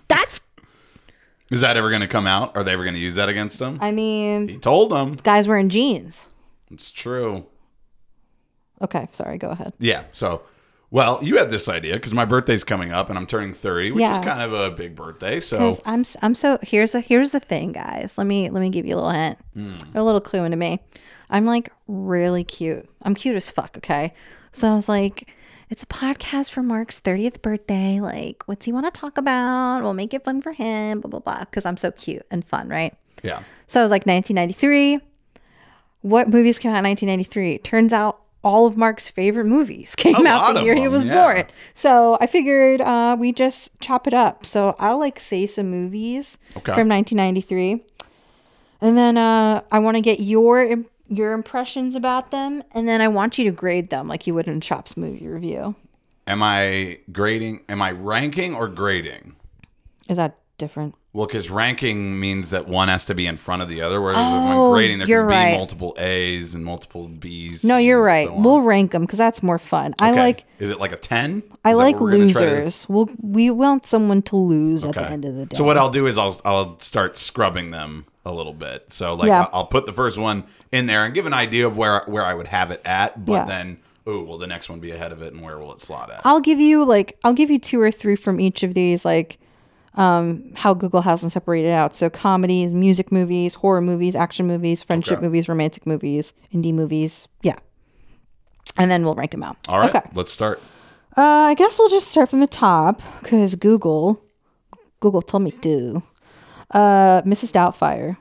That's 0.08 0.42
Is 1.50 1.62
that 1.62 1.78
ever 1.78 1.88
going 1.88 2.02
to 2.02 2.06
come 2.08 2.26
out? 2.26 2.54
Are 2.54 2.62
they 2.62 2.72
ever 2.72 2.84
going 2.84 2.94
to 2.94 3.00
use 3.00 3.14
that 3.14 3.30
against 3.30 3.58
him? 3.58 3.78
I 3.80 3.90
mean, 3.90 4.48
he 4.48 4.58
told 4.58 4.90
them. 4.90 5.14
guys 5.14 5.48
wearing 5.48 5.70
jeans. 5.70 6.26
It's 6.70 6.90
true. 6.90 7.46
Okay, 8.82 9.08
sorry, 9.12 9.38
go 9.38 9.48
ahead. 9.50 9.72
Yeah. 9.78 10.04
So, 10.12 10.42
well, 10.90 11.18
you 11.22 11.38
had 11.38 11.50
this 11.50 11.70
idea 11.70 11.94
because 11.94 12.12
my 12.12 12.26
birthday's 12.26 12.64
coming 12.64 12.92
up 12.92 13.08
and 13.08 13.18
I'm 13.18 13.26
turning 13.26 13.54
30, 13.54 13.92
which 13.92 14.04
is 14.04 14.18
kind 14.18 14.42
of 14.42 14.52
a 14.52 14.70
big 14.70 14.94
birthday. 14.94 15.40
So, 15.40 15.78
I'm 15.86 16.00
s- 16.00 16.18
I'm 16.20 16.34
so 16.34 16.58
here's 16.62 16.94
a 16.94 17.00
here's 17.00 17.32
the 17.32 17.40
thing, 17.40 17.72
guys. 17.72 18.18
Let 18.18 18.26
me 18.26 18.50
let 18.50 18.60
me 18.60 18.68
give 18.68 18.84
you 18.84 18.94
a 18.94 18.96
little 18.96 19.10
hint, 19.10 19.38
hmm. 19.54 19.76
a 19.94 20.04
little 20.04 20.20
clue 20.20 20.44
into 20.44 20.58
me. 20.58 20.80
I'm 21.30 21.46
like 21.46 21.72
really 21.88 22.44
cute. 22.44 22.88
I'm 23.02 23.14
cute 23.14 23.36
as 23.36 23.48
fuck. 23.48 23.78
Okay, 23.78 24.12
so 24.52 24.70
I 24.70 24.74
was 24.74 24.88
like, 24.88 25.34
it's 25.70 25.82
a 25.82 25.86
podcast 25.86 26.50
for 26.50 26.62
Mark's 26.62 27.00
30th 27.00 27.42
birthday. 27.42 28.00
Like, 28.00 28.42
what's 28.46 28.66
he 28.66 28.72
want 28.72 28.92
to 28.92 29.00
talk 29.00 29.18
about? 29.18 29.82
We'll 29.82 29.94
make 29.94 30.14
it 30.14 30.24
fun 30.24 30.40
for 30.42 30.52
him. 30.52 31.00
Blah 31.00 31.10
blah 31.10 31.20
blah. 31.20 31.40
Because 31.40 31.66
I'm 31.66 31.76
so 31.76 31.90
cute 31.90 32.24
and 32.30 32.44
fun, 32.44 32.68
right? 32.68 32.94
yeah. 33.22 33.42
So 33.66 33.80
I 33.80 33.82
was 33.82 33.90
like 33.90 34.06
1993. 34.06 35.00
What 36.02 36.28
movies 36.28 36.58
came 36.58 36.70
out 36.70 36.78
in 36.78 36.84
1993? 36.84 37.58
Turns 37.58 37.92
out 37.92 38.20
all 38.44 38.66
of 38.66 38.76
Mark's 38.76 39.08
favorite 39.08 39.46
movies 39.46 39.94
came 39.96 40.24
A 40.24 40.28
out 40.28 40.54
the 40.54 40.62
year 40.62 40.76
he 40.76 40.86
was 40.86 41.04
yeah. 41.04 41.14
born. 41.20 41.46
So 41.74 42.16
I 42.20 42.28
figured 42.28 42.80
uh, 42.80 43.16
we 43.18 43.32
just 43.32 43.72
chop 43.80 44.06
it 44.06 44.14
up. 44.14 44.46
So 44.46 44.76
I'll 44.78 44.98
like 44.98 45.18
say 45.18 45.46
some 45.46 45.68
movies 45.68 46.38
Okay. 46.50 46.72
from 46.74 46.88
1993, 46.88 47.82
and 48.80 48.96
then 48.96 49.16
uh, 49.18 49.62
I 49.72 49.80
want 49.80 49.96
to 49.96 50.00
get 50.00 50.20
your 50.20 50.84
your 51.08 51.32
impressions 51.32 51.94
about 51.94 52.30
them, 52.30 52.62
and 52.72 52.88
then 52.88 53.00
I 53.00 53.08
want 53.08 53.38
you 53.38 53.44
to 53.44 53.50
grade 53.50 53.90
them 53.90 54.08
like 54.08 54.26
you 54.26 54.34
would 54.34 54.46
in 54.48 54.60
Chop's 54.60 54.96
movie 54.96 55.26
review. 55.26 55.74
Am 56.26 56.42
I 56.42 56.98
grading? 57.12 57.60
Am 57.68 57.80
I 57.80 57.92
ranking 57.92 58.54
or 58.54 58.68
grading? 58.68 59.36
Is 60.08 60.16
that 60.16 60.38
different? 60.58 60.94
Well, 61.12 61.26
because 61.26 61.48
ranking 61.48 62.20
means 62.20 62.50
that 62.50 62.68
one 62.68 62.88
has 62.88 63.06
to 63.06 63.14
be 63.14 63.26
in 63.26 63.38
front 63.38 63.62
of 63.62 63.70
the 63.70 63.80
other, 63.80 64.02
whereas 64.02 64.18
if 64.18 64.22
Oh, 64.22 64.66
I'm 64.68 64.72
grading, 64.74 64.98
there 64.98 65.06
can 65.06 65.28
be 65.28 65.34
right. 65.34 65.56
multiple 65.56 65.94
A's 65.98 66.54
and 66.54 66.62
multiple 66.62 67.08
B's. 67.08 67.64
No, 67.64 67.78
you're 67.78 68.02
right. 68.02 68.28
so 68.28 68.38
we'll 68.38 68.60
rank 68.60 68.90
them 68.90 69.02
because 69.02 69.16
that's 69.18 69.42
more 69.42 69.58
fun. 69.58 69.94
I 69.98 70.10
like 70.10 70.44
Is 70.58 70.68
it 70.70 70.78
like 70.78 70.92
a 70.92 70.96
ten? 70.98 71.42
I 71.64 71.72
like 71.72 71.94
what 71.94 72.02
we're 72.02 72.10
gonna 72.12 72.24
losers. 72.24 72.86
We'll, 72.88 73.08
we 73.22 73.50
want 73.50 73.86
someone 73.86 74.20
to 74.22 74.36
lose 74.36 74.84
at 74.84 74.94
the 74.94 75.08
end 75.10 75.24
of 75.24 75.34
the 75.36 75.46
day. 75.46 75.56
So 75.56 75.64
what 75.64 75.78
I'll 75.78 75.88
do 75.90 76.06
is 76.06 76.18
I'll 76.18 76.38
I'll 76.44 76.78
start 76.80 77.16
scrubbing 77.16 77.70
them 77.70 78.04
a 78.26 78.32
little 78.32 78.52
bit. 78.52 78.92
So 78.92 79.14
like 79.14 79.28
Yeah. 79.28 79.46
I'll, 79.52 79.64
put 79.66 79.86
the 79.86 79.92
first 79.92 80.18
one 80.18 80.44
in 80.72 80.86
there 80.86 81.04
and 81.06 81.14
give 81.14 81.24
an 81.26 81.32
idea 81.32 81.66
of 81.66 81.78
where 81.78 82.02
where 82.06 82.24
I 82.24 82.34
would 82.34 82.48
have 82.48 82.70
it 82.70 82.82
at, 82.84 83.24
but 83.24 83.32
Yeah. 83.32 83.44
then 83.44 83.78
oh, 84.06 84.22
will 84.22 84.38
the 84.38 84.46
next 84.46 84.68
one 84.68 84.78
be 84.80 84.90
ahead 84.92 85.10
of 85.12 85.22
it 85.22 85.32
and 85.32 85.42
where 85.42 85.58
will 85.58 85.72
it 85.72 85.80
slot 85.80 86.10
at? 86.10 86.20
I'll 86.24 86.40
give 86.40 86.60
you 86.60 86.84
like 86.84 87.18
I'll 87.24 87.32
give 87.32 87.50
you 87.50 87.58
two 87.58 87.80
or 87.80 87.90
three 87.90 88.16
from 88.16 88.40
each 88.40 88.62
of 88.62 88.74
these, 88.74 89.04
like 89.04 89.38
um, 89.94 90.52
how 90.54 90.74
Google 90.74 91.00
has 91.02 91.22
them 91.22 91.30
separated 91.30 91.70
out. 91.70 91.96
So 91.96 92.10
comedies, 92.10 92.74
music 92.74 93.10
movies, 93.10 93.54
horror 93.54 93.80
movies, 93.80 94.14
action 94.14 94.46
movies, 94.46 94.82
friendship 94.82 95.18
Okay. 95.18 95.26
movies, 95.26 95.48
romantic 95.48 95.86
movies, 95.86 96.34
indie 96.52 96.74
movies. 96.74 97.28
Yeah, 97.42 97.56
and 98.76 98.90
then 98.90 99.04
we'll 99.04 99.14
rank 99.14 99.30
them 99.30 99.42
out. 99.42 99.56
All 99.68 99.78
right, 99.78 99.94
Okay. 99.94 100.06
let's 100.14 100.30
start. 100.32 100.60
Uh, 101.16 101.22
I 101.22 101.54
guess 101.54 101.78
we'll 101.78 101.88
just 101.88 102.08
start 102.08 102.28
from 102.28 102.40
the 102.40 102.46
top 102.46 103.00
because 103.22 103.54
Google, 103.54 104.20
Google 105.00 105.22
told 105.22 105.44
me 105.44 105.50
to. 105.52 106.02
Uh, 106.70 107.22
Mrs. 107.22 107.52
Doubtfire. 107.52 108.16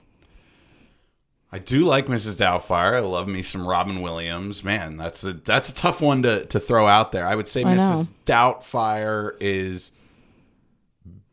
I 1.51 1.59
do 1.59 1.85
like 1.85 2.07
Mrs. 2.07 2.35
Doubtfire. 2.35 2.95
I 2.95 2.99
love 2.99 3.27
me 3.27 3.41
some 3.41 3.65
Robin 3.65 4.01
Williams. 4.01 4.63
Man, 4.63 4.97
that's 4.97 5.23
a 5.23 5.33
that's 5.33 5.69
a 5.69 5.73
tough 5.73 6.01
one 6.01 6.21
to 6.23 6.45
to 6.47 6.59
throw 6.59 6.85
out 6.85 7.13
there. 7.13 7.25
I 7.25 7.35
would 7.35 7.47
say 7.47 7.61
I 7.63 7.75
Mrs. 7.75 8.11
Doubtfire 8.25 9.37
is 9.39 9.93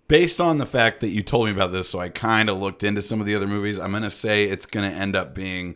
based 0.06 0.40
on 0.40 0.58
the 0.58 0.66
fact 0.66 1.00
that 1.00 1.08
you 1.08 1.22
told 1.22 1.46
me 1.46 1.52
about 1.52 1.72
this, 1.72 1.88
so 1.88 1.98
I 1.98 2.08
kind 2.08 2.48
of 2.48 2.58
looked 2.58 2.84
into 2.84 3.02
some 3.02 3.18
of 3.20 3.26
the 3.26 3.34
other 3.34 3.48
movies. 3.48 3.80
I'm 3.80 3.90
gonna 3.90 4.10
say 4.10 4.44
it's 4.44 4.66
gonna 4.66 4.90
end 4.90 5.16
up 5.16 5.34
being 5.34 5.74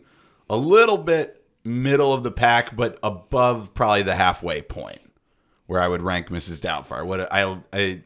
a 0.49 0.55
little 0.55 0.97
bit 0.97 1.43
middle 1.65 2.13
of 2.13 2.23
the 2.23 2.31
pack, 2.31 2.73
but 2.75 2.97
above 3.03 3.73
probably 3.73 4.03
the 4.03 4.15
halfway 4.15 4.61
point 4.61 5.01
where 5.65 5.81
I 5.81 5.89
would 5.89 6.01
rank 6.01 6.29
Mrs. 6.29 6.61
Doubtfire. 6.61 7.05
What 7.05 7.29
I 7.33 7.59
I 7.73 8.01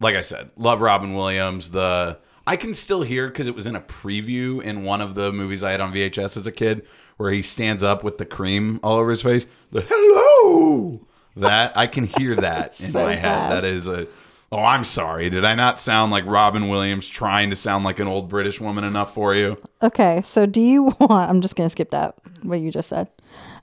like 0.00 0.16
I 0.16 0.20
said, 0.20 0.50
love 0.56 0.82
Robin 0.82 1.14
Williams. 1.14 1.70
The 1.70 2.18
I 2.46 2.56
can 2.56 2.74
still 2.74 3.02
hear 3.02 3.26
because 3.28 3.48
it 3.48 3.54
was 3.54 3.66
in 3.66 3.74
a 3.76 3.80
preview 3.80 4.62
in 4.62 4.84
one 4.84 5.00
of 5.00 5.14
the 5.14 5.32
movies 5.32 5.64
I 5.64 5.72
had 5.72 5.80
on 5.80 5.92
VHS 5.92 6.36
as 6.36 6.46
a 6.46 6.52
kid, 6.52 6.86
where 7.16 7.32
he 7.32 7.42
stands 7.42 7.82
up 7.82 8.04
with 8.04 8.18
the 8.18 8.24
cream 8.26 8.78
all 8.82 8.98
over 8.98 9.10
his 9.10 9.22
face. 9.22 9.46
The 9.72 9.80
hello, 9.88 11.00
that 11.36 11.76
I 11.76 11.86
can 11.86 12.04
hear 12.04 12.34
that 12.36 12.78
in 12.80 12.92
So 12.92 13.02
my 13.04 13.14
head. 13.14 13.22
bad. 13.22 13.52
That 13.52 13.64
is 13.64 13.88
a. 13.88 14.06
Oh, 14.52 14.62
I'm 14.62 14.84
sorry. 14.84 15.28
Did 15.28 15.44
I 15.44 15.56
not 15.56 15.80
sound 15.80 16.12
like 16.12 16.24
Robin 16.24 16.68
Williams 16.68 17.08
trying 17.08 17.50
to 17.50 17.56
sound 17.56 17.84
like 17.84 17.98
an 17.98 18.06
old 18.06 18.28
British 18.28 18.60
woman 18.60 18.84
enough 18.84 19.12
for 19.12 19.34
you? 19.34 19.56
Okay, 19.82 20.22
so 20.24 20.46
do 20.46 20.60
you 20.60 20.84
want? 21.00 21.28
I'm 21.30 21.40
just 21.40 21.56
gonna 21.56 21.68
skip 21.70 21.90
that 21.90 22.14
what 22.42 22.60
you 22.60 22.70
just 22.70 22.88
said. 22.88 23.08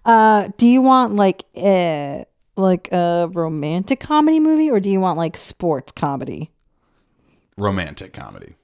Uh, 0.04 0.50
do 0.58 0.68
you 0.68 0.82
want 0.82 1.16
like 1.16 1.46
a 1.56 2.26
like 2.58 2.92
a 2.92 3.30
romantic 3.32 4.02
comedy 4.02 4.42
movie, 4.42 4.70
or 4.70 4.82
do 4.82 4.90
you 4.90 5.00
want 5.00 5.18
like 5.18 5.38
sports 5.38 5.94
comedy? 5.94 6.52
Romantic 7.58 8.14
comedy. 8.14 8.56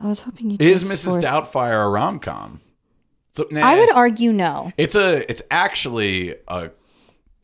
I 0.00 0.06
was 0.06 0.20
hoping 0.20 0.50
you 0.50 0.56
Is 0.60 0.88
Mrs. 0.88 1.22
Doubtfire 1.22 1.84
a 1.84 1.88
rom 1.88 2.18
com? 2.18 2.60
So, 3.34 3.46
nah. 3.50 3.66
I 3.66 3.78
would 3.78 3.90
argue 3.90 4.32
no. 4.32 4.72
It's 4.76 4.94
a 4.94 5.28
it's 5.30 5.42
actually 5.50 6.36
a 6.48 6.70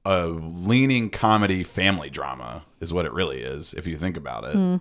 a 0.05 0.27
leaning 0.27 1.09
comedy 1.09 1.65
family 1.65 2.11
drama 2.11 2.65
is 2.81 2.93
what 2.93 3.07
it 3.07 3.13
really 3.13 3.41
is 3.41 3.75
if 3.75 3.87
you 3.87 3.97
think 3.97 4.17
about 4.17 4.45
it. 4.45 4.55
Hmm. 4.55 4.77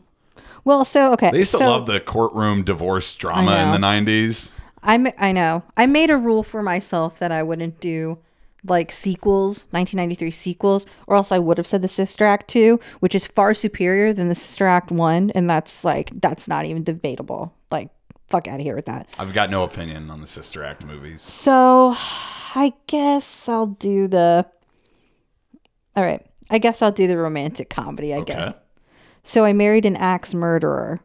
Well, 0.66 0.86
so 0.86 1.14
okay, 1.14 1.32
They 1.32 1.40
used 1.40 1.52
to 1.52 1.58
so 1.58 1.70
love 1.70 1.86
the 1.86 2.00
courtroom 2.00 2.64
divorce 2.64 3.16
drama 3.16 3.58
in 3.64 3.72
the 3.72 3.78
90s. 3.78 4.52
I 4.82 5.14
I 5.18 5.32
know 5.32 5.64
I 5.78 5.86
made 5.86 6.10
a 6.10 6.18
rule 6.18 6.44
for 6.44 6.64
myself 6.64 7.20
that 7.20 7.32
I 7.32 7.44
wouldn't 7.44 7.80
do 7.80 8.18
like 8.66 8.92
sequels, 8.92 9.68
1993 9.72 10.32
sequels, 10.32 10.86
or 11.08 11.16
else 11.16 11.32
I 11.32 11.40
would 11.40 11.58
have 11.58 11.68
said 11.68 11.82
the 11.82 11.88
Sister 11.88 12.26
Act 12.26 12.48
2, 12.48 12.80
which 13.02 13.14
is 13.14 13.26
far 13.26 13.54
superior 13.54 14.14
than 14.14 14.30
the 14.30 14.36
Sister 14.36 14.68
Act 14.68 14.92
1, 14.92 15.32
and 15.32 15.50
that's 15.50 15.84
like 15.84 16.12
that's 16.22 16.48
not 16.48 16.66
even 16.66 16.84
debatable. 16.84 17.54
Fuck 18.28 18.48
out 18.48 18.56
of 18.60 18.62
here 18.62 18.76
with 18.76 18.86
that. 18.86 19.08
I've 19.20 19.34
got 19.34 19.50
no 19.50 19.64
opinion 19.64 20.10
on 20.10 20.22
the 20.22 20.28
Sister 20.28 20.64
Act 20.64 20.84
movies. 20.84 21.22
So 21.22 21.94
I 22.56 22.74
guess 22.88 23.48
I'll 23.48 23.68
do 23.68 24.08
the. 24.08 24.46
All 25.96 26.04
right. 26.04 26.26
I 26.50 26.58
guess 26.58 26.82
I'll 26.82 26.92
do 26.92 27.08
the 27.08 27.18
romantic 27.18 27.70
comedy. 27.70 28.14
I 28.14 28.18
Okay. 28.20 28.34
guess. 28.34 28.54
So 29.24 29.46
I 29.46 29.54
married 29.54 29.86
an 29.86 29.96
axe 29.96 30.34
murderer. 30.34 31.00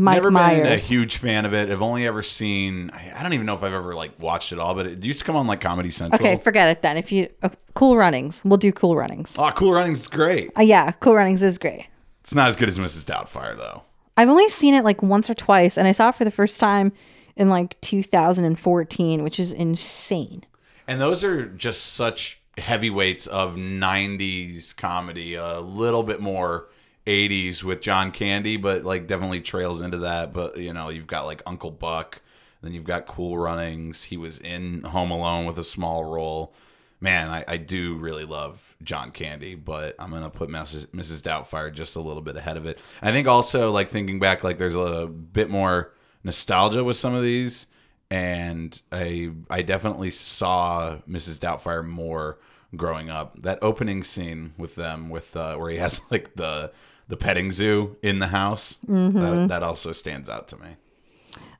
Mike 0.00 0.14
Never 0.16 0.30
Myers. 0.30 0.62
been 0.62 0.72
a 0.72 0.76
huge 0.76 1.16
fan 1.16 1.44
of 1.44 1.52
it. 1.52 1.70
I've 1.70 1.82
only 1.82 2.06
ever 2.06 2.22
seen 2.22 2.90
I 2.92 3.12
I 3.18 3.22
don't 3.24 3.32
even 3.32 3.46
know 3.46 3.54
if 3.54 3.64
I've 3.64 3.72
ever 3.72 3.96
like 3.96 4.12
watched 4.20 4.52
it 4.52 4.58
all, 4.60 4.74
but 4.76 4.86
it 4.86 5.02
used 5.04 5.18
to 5.20 5.24
come 5.24 5.34
on 5.34 5.48
like 5.48 5.60
Comedy 5.60 5.90
Central. 5.90 6.24
okay, 6.24 6.36
forget 6.40 6.68
it 6.68 6.82
then. 6.82 6.96
If 6.96 7.10
you 7.10 7.28
uh, 7.42 7.48
Cool 7.74 7.96
Runnings, 7.96 8.42
we'll 8.44 8.58
do 8.58 8.70
Cool 8.70 8.94
Runnings. 8.96 9.34
oh, 9.38 9.50
Cool 9.56 9.72
Runnings 9.72 10.02
is 10.02 10.06
great. 10.06 10.50
Uh, 10.56 10.62
yeah, 10.62 10.92
Cool 10.92 11.14
Runnings 11.16 11.42
is 11.42 11.58
great. 11.58 11.86
It's 12.20 12.32
not 12.34 12.48
as 12.48 12.54
good 12.54 12.68
as 12.68 12.78
Mrs. 12.78 13.06
Doubtfire 13.06 13.56
though. 13.56 13.82
I've 14.18 14.28
only 14.28 14.48
seen 14.48 14.74
it 14.74 14.82
like 14.82 15.00
once 15.00 15.30
or 15.30 15.34
twice, 15.34 15.78
and 15.78 15.86
I 15.86 15.92
saw 15.92 16.08
it 16.08 16.16
for 16.16 16.24
the 16.24 16.32
first 16.32 16.58
time 16.58 16.92
in 17.36 17.48
like 17.48 17.80
2014, 17.82 19.22
which 19.22 19.38
is 19.38 19.52
insane. 19.52 20.42
And 20.88 21.00
those 21.00 21.22
are 21.22 21.46
just 21.46 21.94
such 21.94 22.40
heavyweights 22.58 23.28
of 23.28 23.54
90s 23.54 24.76
comedy, 24.76 25.34
a 25.34 25.60
little 25.60 26.02
bit 26.02 26.18
more 26.20 26.66
80s 27.06 27.62
with 27.62 27.80
John 27.80 28.10
Candy, 28.10 28.56
but 28.56 28.82
like 28.82 29.06
definitely 29.06 29.40
trails 29.40 29.80
into 29.80 29.98
that. 29.98 30.32
But 30.32 30.56
you 30.56 30.72
know, 30.72 30.88
you've 30.88 31.06
got 31.06 31.26
like 31.26 31.40
Uncle 31.46 31.70
Buck, 31.70 32.20
then 32.60 32.72
you've 32.72 32.82
got 32.82 33.06
Cool 33.06 33.38
Runnings. 33.38 34.02
He 34.02 34.16
was 34.16 34.40
in 34.40 34.82
Home 34.82 35.12
Alone 35.12 35.46
with 35.46 35.58
a 35.58 35.64
small 35.64 36.02
role. 36.02 36.52
Man, 37.00 37.28
I, 37.28 37.44
I 37.46 37.56
do 37.58 37.94
really 37.96 38.24
love 38.24 38.76
John 38.82 39.12
Candy, 39.12 39.54
but 39.54 39.94
I'm 39.98 40.10
gonna 40.10 40.30
put 40.30 40.48
Mrs. 40.48 40.88
Mrs. 40.88 41.22
Doubtfire 41.22 41.72
just 41.72 41.96
a 41.96 42.00
little 42.00 42.22
bit 42.22 42.36
ahead 42.36 42.56
of 42.56 42.66
it. 42.66 42.78
I 43.00 43.12
think 43.12 43.28
also 43.28 43.70
like 43.70 43.88
thinking 43.88 44.18
back, 44.18 44.42
like 44.42 44.58
there's 44.58 44.74
a 44.74 45.06
bit 45.06 45.48
more 45.48 45.92
nostalgia 46.24 46.82
with 46.82 46.96
some 46.96 47.14
of 47.14 47.22
these 47.22 47.68
and 48.10 48.80
I 48.90 49.30
I 49.50 49.62
definitely 49.62 50.10
saw 50.10 50.98
Mrs. 51.08 51.38
Doubtfire 51.38 51.84
more 51.84 52.38
growing 52.76 53.10
up. 53.10 53.40
That 53.40 53.58
opening 53.62 54.02
scene 54.02 54.54
with 54.56 54.74
them, 54.74 55.10
with 55.10 55.36
uh, 55.36 55.56
where 55.56 55.70
he 55.70 55.76
has 55.78 56.00
like 56.10 56.34
the 56.34 56.72
the 57.08 57.16
petting 57.16 57.50
zoo 57.50 57.96
in 58.02 58.18
the 58.18 58.28
house, 58.28 58.78
that, 58.86 59.46
that 59.48 59.62
also 59.62 59.92
stands 59.92 60.28
out 60.28 60.48
to 60.48 60.56
me. 60.58 60.76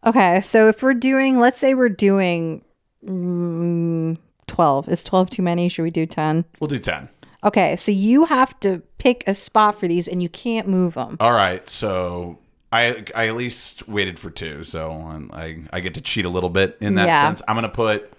Okay, 0.04 0.40
so 0.42 0.68
if 0.68 0.82
we're 0.82 0.92
doing, 0.94 1.38
let's 1.38 1.58
say 1.58 1.72
we're 1.72 1.88
doing 1.88 2.62
mm, 3.02 4.18
12. 4.48 4.88
Is 4.88 5.04
12 5.04 5.30
too 5.30 5.42
many? 5.42 5.68
Should 5.68 5.82
we 5.84 5.90
do 5.90 6.06
10? 6.06 6.44
We'll 6.60 6.68
do 6.68 6.78
ten. 6.78 7.08
Okay, 7.44 7.76
so 7.76 7.92
you 7.92 8.24
have 8.24 8.58
to 8.60 8.82
pick 8.98 9.22
a 9.28 9.34
spot 9.34 9.78
for 9.78 9.86
these, 9.86 10.08
and 10.08 10.20
you 10.20 10.28
can't 10.28 10.66
move 10.66 10.94
them. 10.94 11.16
All 11.20 11.32
right, 11.32 11.68
so 11.68 12.38
I 12.72 13.04
I 13.14 13.28
at 13.28 13.36
least 13.36 13.86
waited 13.88 14.18
for 14.18 14.28
two, 14.30 14.64
so 14.64 14.90
I 15.32 15.58
I 15.72 15.78
get 15.78 15.94
to 15.94 16.00
cheat 16.00 16.24
a 16.24 16.28
little 16.28 16.50
bit 16.50 16.76
in 16.80 16.96
that 16.96 17.06
Yeah. 17.06 17.22
sense. 17.22 17.40
I'm 17.46 17.54
gonna 17.54 17.68
put 17.68 18.12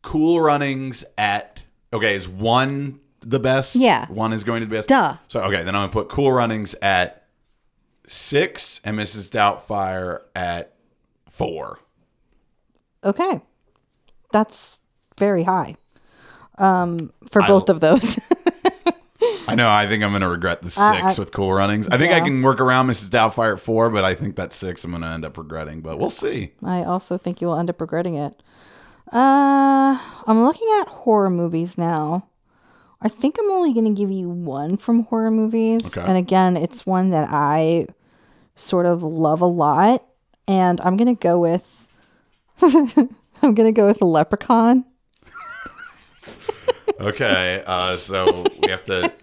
Cool 0.00 0.40
Runnings 0.40 1.04
at 1.18 1.62
okay. 1.92 2.14
Is 2.14 2.26
one 2.26 2.98
the 3.20 3.38
best? 3.38 3.76
Yeah. 3.76 4.06
one 4.06 4.32
is 4.32 4.42
going 4.42 4.62
to 4.62 4.66
be 4.66 4.70
the 4.70 4.78
best. 4.78 4.88
Duh. 4.88 5.16
So 5.28 5.40
okay, 5.42 5.62
then 5.62 5.76
I'm 5.76 5.82
gonna 5.82 5.92
put 5.92 6.08
Cool 6.08 6.32
Runnings 6.32 6.74
at 6.80 7.26
six 8.06 8.80
and 8.84 8.98
Mrs. 8.98 9.30
Doubtfire 9.30 10.20
at 10.34 10.72
four. 11.28 11.78
Okay, 13.04 13.40
that's 14.32 14.78
very 15.22 15.44
high 15.44 15.76
um, 16.58 17.12
for 17.30 17.40
both 17.42 17.68
of 17.68 17.78
those. 17.80 18.18
I 19.46 19.54
know. 19.54 19.68
I 19.70 19.86
think 19.86 20.02
I'm 20.02 20.10
gonna 20.12 20.28
regret 20.28 20.62
the 20.62 20.70
six 20.70 21.18
with 21.18 21.30
Cool 21.32 21.52
Runnings. 21.52 21.86
I 21.88 21.96
think 21.98 22.12
I 22.12 22.20
Uh, 22.20 22.24
can 22.24 22.42
work 22.42 22.60
around 22.60 22.88
Mrs. 22.88 23.08
Doubtfire 23.08 23.52
at 23.54 23.60
four, 23.60 23.88
but 23.90 24.04
I 24.04 24.14
think 24.14 24.34
that 24.36 24.52
six 24.52 24.82
I'm 24.84 24.90
gonna 24.92 25.12
end 25.14 25.24
up 25.24 25.38
regretting. 25.38 25.80
But 25.80 25.98
we'll 25.98 26.10
see. 26.10 26.52
I 26.64 26.82
also 26.82 27.18
think 27.18 27.40
you 27.40 27.46
will 27.48 27.56
end 27.58 27.70
up 27.70 27.80
regretting 27.80 28.14
it. 28.14 28.42
Uh, 29.12 29.98
I'm 30.26 30.42
looking 30.44 30.68
at 30.80 30.88
horror 30.88 31.30
movies 31.30 31.76
now. 31.78 32.26
I 33.04 33.08
think 33.08 33.36
I'm 33.38 33.50
only 33.50 33.72
going 33.74 33.84
to 33.92 34.00
give 34.00 34.10
you 34.12 34.28
one 34.30 34.76
from 34.76 35.04
horror 35.06 35.30
movies. 35.32 35.84
Okay. 35.86 36.00
And 36.06 36.16
again, 36.16 36.56
it's 36.56 36.86
one 36.86 37.10
that 37.10 37.28
I 37.30 37.88
sort 38.54 38.86
of 38.86 39.02
love 39.02 39.40
a 39.42 39.46
lot. 39.46 40.04
And 40.46 40.80
I'm 40.80 40.96
going 40.96 41.14
to 41.14 41.20
go 41.20 41.38
with. 41.40 41.66
I'm 42.62 43.54
going 43.54 43.66
to 43.68 43.72
go 43.72 43.86
with 43.88 43.98
the 43.98 44.06
Leprechaun. 44.06 44.84
Okay, 47.02 47.62
uh, 47.66 47.96
so 47.96 48.44
we 48.62 48.70
have 48.70 48.84
to. 48.86 49.12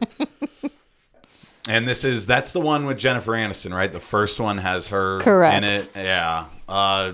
And 1.67 1.87
this 1.87 2.03
is 2.03 2.25
that's 2.25 2.51
the 2.51 2.59
one 2.59 2.87
with 2.87 2.97
Jennifer 2.97 3.33
Aniston, 3.33 3.75
right? 3.75 3.91
The 3.93 3.99
first 3.99 4.39
one 4.39 4.57
has 4.57 4.87
her 4.87 5.19
Correct. 5.19 5.55
in 5.57 5.63
it. 5.63 5.89
Yeah. 5.95 6.45
Uh, 6.67 7.13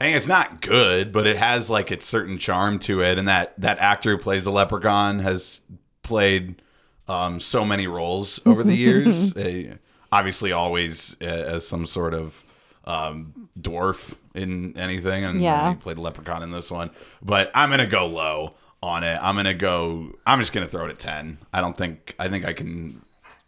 I 0.00 0.06
it's 0.06 0.26
not 0.28 0.62
good, 0.62 1.12
but 1.12 1.26
it 1.26 1.36
has 1.36 1.68
like 1.68 1.92
its 1.92 2.06
certain 2.06 2.38
charm 2.38 2.78
to 2.80 3.02
it. 3.02 3.18
And 3.18 3.28
that 3.28 3.52
that 3.60 3.78
actor 3.78 4.12
who 4.12 4.18
plays 4.18 4.44
the 4.44 4.50
leprechaun 4.52 5.18
has 5.18 5.60
played 6.02 6.62
um, 7.06 7.38
so 7.38 7.66
many 7.66 7.86
roles 7.86 8.40
over 8.46 8.62
the 8.64 8.74
years. 8.76 9.36
Uh, 9.36 9.74
obviously, 10.10 10.52
always 10.52 11.18
uh, 11.20 11.26
as 11.26 11.66
some 11.68 11.84
sort 11.84 12.14
of 12.14 12.42
um, 12.86 13.48
dwarf 13.60 14.14
in 14.34 14.74
anything, 14.78 15.24
and 15.24 15.40
Yeah. 15.42 15.68
he 15.70 15.74
played 15.76 15.98
leprechaun 15.98 16.42
in 16.42 16.50
this 16.50 16.70
one. 16.70 16.90
But 17.20 17.50
I'm 17.54 17.68
gonna 17.68 17.86
go 17.86 18.06
low 18.06 18.54
on 18.82 19.04
it. 19.04 19.18
I'm 19.20 19.36
gonna 19.36 19.54
go. 19.54 20.12
I'm 20.26 20.38
just 20.38 20.52
gonna 20.52 20.66
throw 20.68 20.86
it 20.86 20.90
at 20.90 20.98
ten. 20.98 21.38
I 21.52 21.60
don't 21.60 21.76
think. 21.76 22.14
I 22.18 22.28
think 22.28 22.44
I 22.44 22.52
can. 22.52 23.02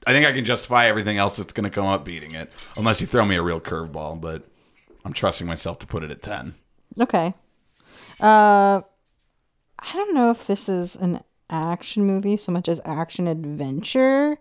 I 0.07 0.13
think 0.13 0.27
I 0.27 0.33
can 0.33 0.45
justify 0.45 0.87
everything 0.87 1.17
else 1.19 1.37
that's 1.37 1.53
gonna 1.53 1.71
come 1.71 1.87
up 1.87 2.05
beating 2.05 2.35
it, 2.35 2.51
unless 2.77 3.01
you 3.01 3.07
throw 3.07 3.25
me 3.25 3.37
a 3.37 3.43
real 3.43 3.61
curveball. 3.61 4.21
But 4.21 4.45
I'm 5.05 5.13
trusting 5.13 5.47
myself 5.47 5.79
to 5.81 5.87
put 5.87 6.03
it 6.03 6.11
at 6.11 6.23
ten. 6.23 6.55
Okay. 7.01 7.35
Uh, 8.21 8.83
I 9.79 9.93
don't 9.95 10.15
know 10.15 10.31
if 10.31 10.47
this 10.47 10.69
is 10.69 10.97
an 10.97 11.23
action 11.51 12.05
movie 12.05 12.37
so 12.37 12.53
much 12.53 12.69
as 12.69 12.81
action 12.85 13.27
adventure, 13.27 14.39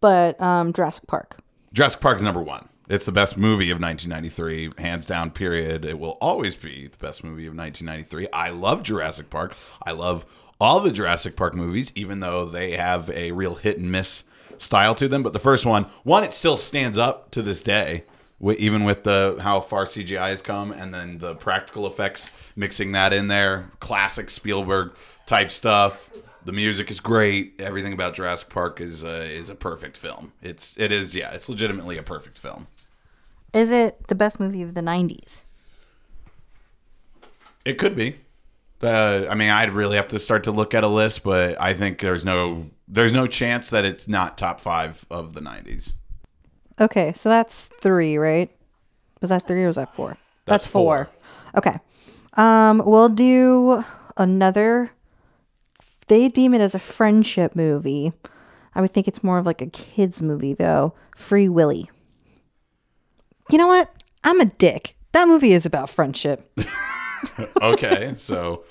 but 0.00 0.40
um, 0.40 0.72
Jurassic 0.72 1.06
Park. 1.06 1.38
Jurassic 1.72 2.00
Park's 2.00 2.22
number 2.22 2.40
one. 2.40 2.68
It's 2.86 3.06
the 3.06 3.12
best 3.12 3.38
movie 3.38 3.70
of 3.70 3.80
1993, 3.80 4.72
hands 4.82 5.06
down. 5.06 5.30
Period. 5.30 5.86
It 5.86 5.98
will 5.98 6.18
always 6.20 6.54
be 6.54 6.88
the 6.88 6.98
best 6.98 7.24
movie 7.24 7.46
of 7.46 7.56
1993. 7.56 8.28
I 8.30 8.50
love 8.50 8.82
Jurassic 8.82 9.30
Park. 9.30 9.56
I 9.82 9.92
love 9.92 10.26
all 10.60 10.80
the 10.80 10.92
Jurassic 10.92 11.34
Park 11.34 11.54
movies, 11.54 11.92
even 11.94 12.20
though 12.20 12.44
they 12.44 12.72
have 12.76 13.08
a 13.10 13.32
real 13.32 13.54
hit 13.54 13.78
and 13.78 13.90
miss 13.90 14.24
style 14.58 14.94
to 14.96 15.08
them. 15.08 15.22
But 15.22 15.32
the 15.32 15.38
first 15.38 15.64
one, 15.64 15.84
one, 16.02 16.24
it 16.24 16.34
still 16.34 16.56
stands 16.56 16.98
up 16.98 17.30
to 17.30 17.40
this 17.40 17.62
day, 17.62 18.02
even 18.42 18.84
with 18.84 19.04
the 19.04 19.38
how 19.40 19.60
far 19.60 19.86
CGI 19.86 20.28
has 20.28 20.42
come, 20.42 20.70
and 20.70 20.92
then 20.92 21.18
the 21.18 21.34
practical 21.36 21.86
effects 21.86 22.32
mixing 22.54 22.92
that 22.92 23.14
in 23.14 23.28
there, 23.28 23.70
classic 23.80 24.28
Spielberg 24.28 24.92
type 25.26 25.50
stuff. 25.50 26.10
The 26.44 26.52
music 26.52 26.90
is 26.90 27.00
great. 27.00 27.54
Everything 27.58 27.94
about 27.94 28.14
Jurassic 28.14 28.50
Park 28.50 28.78
is 28.82 29.02
uh, 29.02 29.26
is 29.26 29.48
a 29.48 29.54
perfect 29.54 29.96
film. 29.96 30.32
It's 30.42 30.76
it 30.76 30.92
is 30.92 31.14
yeah, 31.14 31.30
it's 31.30 31.48
legitimately 31.48 31.96
a 31.96 32.02
perfect 32.02 32.38
film. 32.38 32.66
Is 33.54 33.70
it 33.70 34.08
the 34.08 34.14
best 34.14 34.40
movie 34.40 34.62
of 34.62 34.74
the 34.74 34.80
90s? 34.80 35.44
It 37.64 37.78
could 37.78 37.96
be. 37.96 38.16
Uh, 38.82 39.26
I 39.30 39.34
mean, 39.34 39.48
I'd 39.48 39.70
really 39.70 39.96
have 39.96 40.08
to 40.08 40.18
start 40.18 40.44
to 40.44 40.52
look 40.52 40.74
at 40.74 40.84
a 40.84 40.88
list, 40.88 41.22
but 41.22 41.58
I 41.58 41.72
think 41.72 42.00
there's 42.00 42.24
no 42.24 42.68
there's 42.86 43.12
no 43.14 43.26
chance 43.26 43.70
that 43.70 43.84
it's 43.86 44.06
not 44.06 44.36
top 44.36 44.60
five 44.60 45.06
of 45.10 45.32
the 45.32 45.40
'90s. 45.40 45.94
Okay, 46.78 47.12
so 47.14 47.30
that's 47.30 47.66
three, 47.80 48.18
right? 48.18 48.54
Was 49.22 49.30
that 49.30 49.46
three 49.46 49.64
or 49.64 49.68
was 49.68 49.76
that 49.76 49.94
four? 49.94 50.18
That's 50.44 50.66
four. 50.66 51.08
Okay. 51.56 51.78
Um, 52.34 52.82
we'll 52.84 53.08
do 53.08 53.84
another. 54.18 54.90
They 56.08 56.28
deem 56.28 56.52
it 56.52 56.60
as 56.60 56.74
a 56.74 56.78
friendship 56.78 57.56
movie. 57.56 58.12
I 58.74 58.82
would 58.82 58.90
think 58.90 59.08
it's 59.08 59.24
more 59.24 59.38
of 59.38 59.46
like 59.46 59.62
a 59.62 59.66
kids 59.66 60.20
movie 60.20 60.52
though. 60.52 60.92
Free 61.16 61.48
Willy. 61.48 61.90
You 63.50 63.58
know 63.58 63.66
what? 63.66 63.92
I'm 64.22 64.40
a 64.40 64.46
dick. 64.46 64.96
That 65.12 65.28
movie 65.28 65.52
is 65.52 65.66
about 65.66 65.90
friendship. 65.90 66.50
Okay, 67.60 68.14
so 68.16 68.64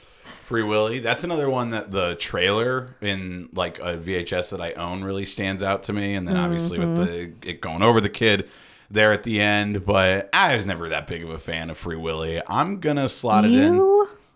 Free 0.44 0.64
Willy. 0.64 1.00
That's 1.00 1.24
another 1.24 1.50
one 1.50 1.72
that 1.72 1.92
the 1.92 2.16
trailer 2.16 2.96
in 3.02 3.50
like 3.54 3.80
a 3.80 3.98
VHS 3.98 4.52
that 4.52 4.62
I 4.62 4.74
own 4.74 5.04
really 5.04 5.26
stands 5.26 5.64
out 5.64 5.84
to 5.84 5.94
me, 5.94 6.14
and 6.16 6.28
then 6.28 6.38
obviously 6.38 6.80
with 6.80 6.96
the 6.96 7.06
mm-hmm. 7.06 7.50
it 7.50 7.62
going 7.62 7.82
over 7.82 8.02
the 8.02 8.10
kid 8.10 8.50
there 8.90 9.12
at 9.12 9.24
the 9.24 9.42
end. 9.42 9.86
But 9.86 10.30
I 10.34 10.56
was 10.56 10.66
never 10.66 10.90
that 10.90 11.08
big 11.08 11.24
of 11.24 11.30
a 11.30 11.40
fan 11.40 11.70
of 11.70 11.78
Free 11.78 11.96
Willy. 11.96 12.42
I'm 12.48 12.80
gonna 12.80 13.10
slot 13.10 13.46
it 13.46 13.54
in. 13.54 13.80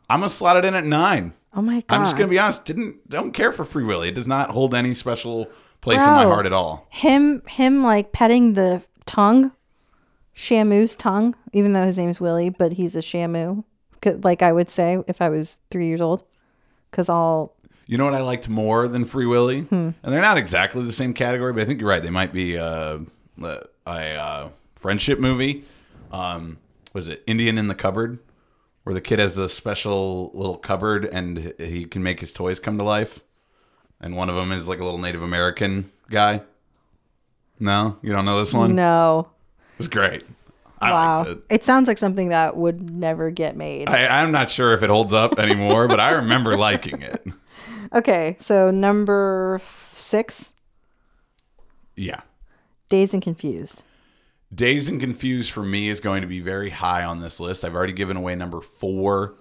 I'm 0.09 0.21
gonna 0.21 0.29
slot 0.29 0.57
it 0.57 0.65
in 0.65 0.73
at 0.75 0.85
nine. 0.85 1.33
Oh 1.53 1.61
my 1.61 1.81
god. 1.81 1.95
I'm 1.95 2.03
just 2.03 2.17
gonna 2.17 2.29
be 2.29 2.39
honest. 2.39 2.65
Didn't 2.65 3.09
don't 3.09 3.31
care 3.31 3.51
for 3.51 3.65
Free 3.65 3.83
Willy. 3.83 4.09
It 4.09 4.15
does 4.15 4.27
not 4.27 4.51
hold 4.51 4.73
any 4.73 4.93
special 4.93 5.49
place 5.81 6.01
in 6.01 6.07
my 6.07 6.23
heart 6.23 6.45
at 6.45 6.53
all. 6.53 6.87
him 6.89 7.43
him 7.47 7.83
like 7.83 8.11
petting 8.11 8.53
the 8.53 8.81
tongue 9.05 9.51
shamu's 10.37 10.95
tongue 10.95 11.35
even 11.51 11.73
though 11.73 11.83
his 11.83 11.97
name's 11.97 12.21
Willy 12.21 12.49
but 12.49 12.73
he's 12.73 12.95
a 12.95 12.99
Shamu, 12.99 13.63
like 14.23 14.41
i 14.41 14.53
would 14.53 14.69
say 14.69 14.99
if 15.07 15.21
i 15.21 15.29
was 15.29 15.59
three 15.71 15.87
years 15.87 15.99
old 15.99 16.23
because 16.91 17.09
all 17.09 17.55
You 17.87 17.97
know 17.97 18.03
what 18.03 18.13
I 18.13 18.21
liked 18.21 18.49
more 18.49 18.87
than 18.87 19.05
Free 19.05 19.25
Willy? 19.25 19.61
Hmm. 19.61 19.89
And 20.03 20.13
they're 20.13 20.21
not 20.21 20.37
exactly 20.37 20.83
the 20.83 20.91
same 20.91 21.13
category, 21.13 21.53
but 21.53 21.61
I 21.61 21.65
think 21.65 21.79
you're 21.79 21.89
right. 21.89 22.03
They 22.03 22.09
might 22.09 22.33
be 22.33 22.57
uh, 22.57 22.99
a, 23.41 23.63
a 23.85 23.89
uh, 23.89 24.49
friendship 24.75 25.19
movie. 25.19 25.63
Um, 26.11 26.57
was 26.93 27.07
it 27.07 27.23
Indian 27.27 27.57
in 27.57 27.67
the 27.67 27.75
Cupboard? 27.75 28.19
Where 28.83 28.93
the 28.93 29.01
kid 29.01 29.19
has 29.19 29.35
the 29.35 29.49
special 29.49 30.31
little 30.33 30.57
cupboard 30.57 31.05
and 31.05 31.53
he 31.59 31.85
can 31.85 32.03
make 32.03 32.19
his 32.21 32.31
toys 32.33 32.59
come 32.59 32.77
to 32.77 32.83
life. 32.83 33.21
And 33.99 34.15
one 34.15 34.29
of 34.29 34.35
them 34.35 34.51
is 34.51 34.67
like 34.67 34.79
a 34.79 34.83
little 34.83 34.99
Native 34.99 35.21
American 35.21 35.91
guy. 36.09 36.41
No, 37.59 37.97
you 38.01 38.11
don't 38.11 38.25
know 38.25 38.39
this 38.39 38.53
one? 38.53 38.75
no 38.75 39.27
It's 39.77 39.87
great. 39.87 40.25
I 40.79 40.91
wow 40.91 41.17
liked 41.19 41.29
it. 41.31 41.43
it. 41.49 41.63
sounds 41.63 41.87
like 41.87 41.97
something 41.97 42.29
that 42.29 42.55
would 42.55 42.89
never 42.91 43.31
get 43.31 43.55
made 43.57 43.89
I, 43.89 44.21
I'm 44.21 44.31
not 44.31 44.49
sure 44.51 44.73
if 44.73 44.83
it 44.83 44.91
holds 44.91 45.11
up 45.11 45.39
anymore, 45.39 45.87
but 45.87 45.99
I 45.99 46.11
remember 46.11 46.55
liking 46.55 47.01
it. 47.01 47.25
okay 47.95 48.37
so 48.41 48.69
number 48.69 49.59
six 49.95 50.53
Yeah. 51.95 52.21
dazed 52.89 53.13
and 53.13 53.23
confused 53.23 53.85
Dazed 54.53 54.87
and 54.89 55.01
Confused 55.01 55.51
for 55.51 55.63
me 55.63 55.89
is 55.89 55.99
going 55.99 56.21
to 56.21 56.27
be 56.27 56.39
very 56.39 56.69
high 56.69 57.03
on 57.03 57.19
this 57.19 57.41
list. 57.41 57.65
I've 57.65 57.75
already 57.75 57.91
given 57.91 58.15
away 58.15 58.33
number 58.33 58.61
four. 58.61 59.35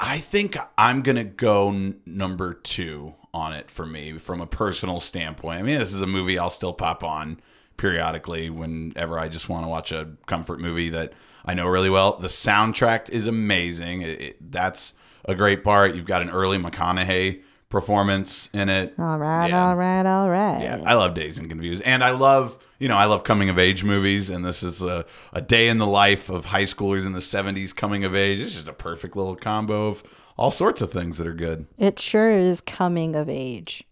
I 0.00 0.16
think 0.16 0.56
I'm 0.78 1.02
going 1.02 1.16
to 1.16 1.24
go 1.24 1.68
n- 1.68 2.00
number 2.06 2.54
two 2.54 3.16
on 3.34 3.52
it 3.52 3.70
for 3.70 3.84
me 3.84 4.16
from 4.16 4.40
a 4.40 4.46
personal 4.46 4.98
standpoint. 4.98 5.58
I 5.60 5.62
mean, 5.62 5.78
this 5.78 5.92
is 5.92 6.00
a 6.00 6.06
movie 6.06 6.38
I'll 6.38 6.48
still 6.48 6.72
pop 6.72 7.04
on 7.04 7.38
periodically 7.80 8.50
whenever 8.50 9.18
I 9.18 9.28
just 9.28 9.48
want 9.48 9.64
to 9.64 9.68
watch 9.68 9.90
a 9.90 10.10
comfort 10.26 10.60
movie 10.60 10.90
that 10.90 11.14
I 11.46 11.54
know 11.54 11.66
really 11.66 11.88
well. 11.90 12.18
The 12.18 12.28
soundtrack 12.28 13.08
is 13.08 13.26
amazing. 13.26 14.02
It, 14.02 14.20
it- 14.20 14.52
that's 14.52 14.92
a 15.24 15.34
great 15.34 15.64
part. 15.64 15.94
You've 15.94 16.04
got 16.06 16.20
an 16.22 16.28
early 16.30 16.58
McConaughey 16.58 17.40
performance 17.70 18.50
in 18.52 18.68
it. 18.68 18.94
all 18.98 19.16
right 19.16 19.48
Yeah. 19.48 19.68
all 19.68 19.76
right 19.76 20.04
all 20.04 20.28
right 20.28 20.60
Yeah, 20.62 20.82
I 20.84 20.94
love 20.94 21.14
Dazed 21.14 21.38
and 21.38 21.48
Confused, 21.48 21.82
and 21.84 22.02
I 22.04 22.10
love 22.10 22.58
you 22.80 22.88
know 22.88 22.96
I 22.96 23.04
love 23.06 23.22
coming 23.24 23.48
of 23.48 23.58
age 23.58 23.82
movies, 23.84 24.28
and 24.28 24.44
this 24.44 24.62
is 24.62 24.82
a, 24.82 25.04
a 25.32 25.40
day 25.40 25.68
in 25.68 25.78
the 25.78 25.86
life 25.86 26.28
of 26.30 26.46
high 26.46 26.64
schoolers 26.64 27.06
in 27.06 27.12
the 27.12 27.20
'70s 27.20 27.74
coming 27.74 28.04
of 28.04 28.14
age. 28.14 28.40
It's 28.40 28.54
just 28.54 28.68
a 28.68 28.72
perfect 28.72 29.14
little 29.16 29.36
combo 29.36 29.86
of 29.86 30.02
all 30.36 30.50
sorts 30.50 30.82
of 30.82 30.90
things 30.92 31.16
that 31.18 31.26
are 31.28 31.32
good. 31.34 31.66
it 31.78 31.98
sure 32.00 32.30
is 32.32 32.60
coming 32.60 33.14
of 33.14 33.28
age 33.28 33.84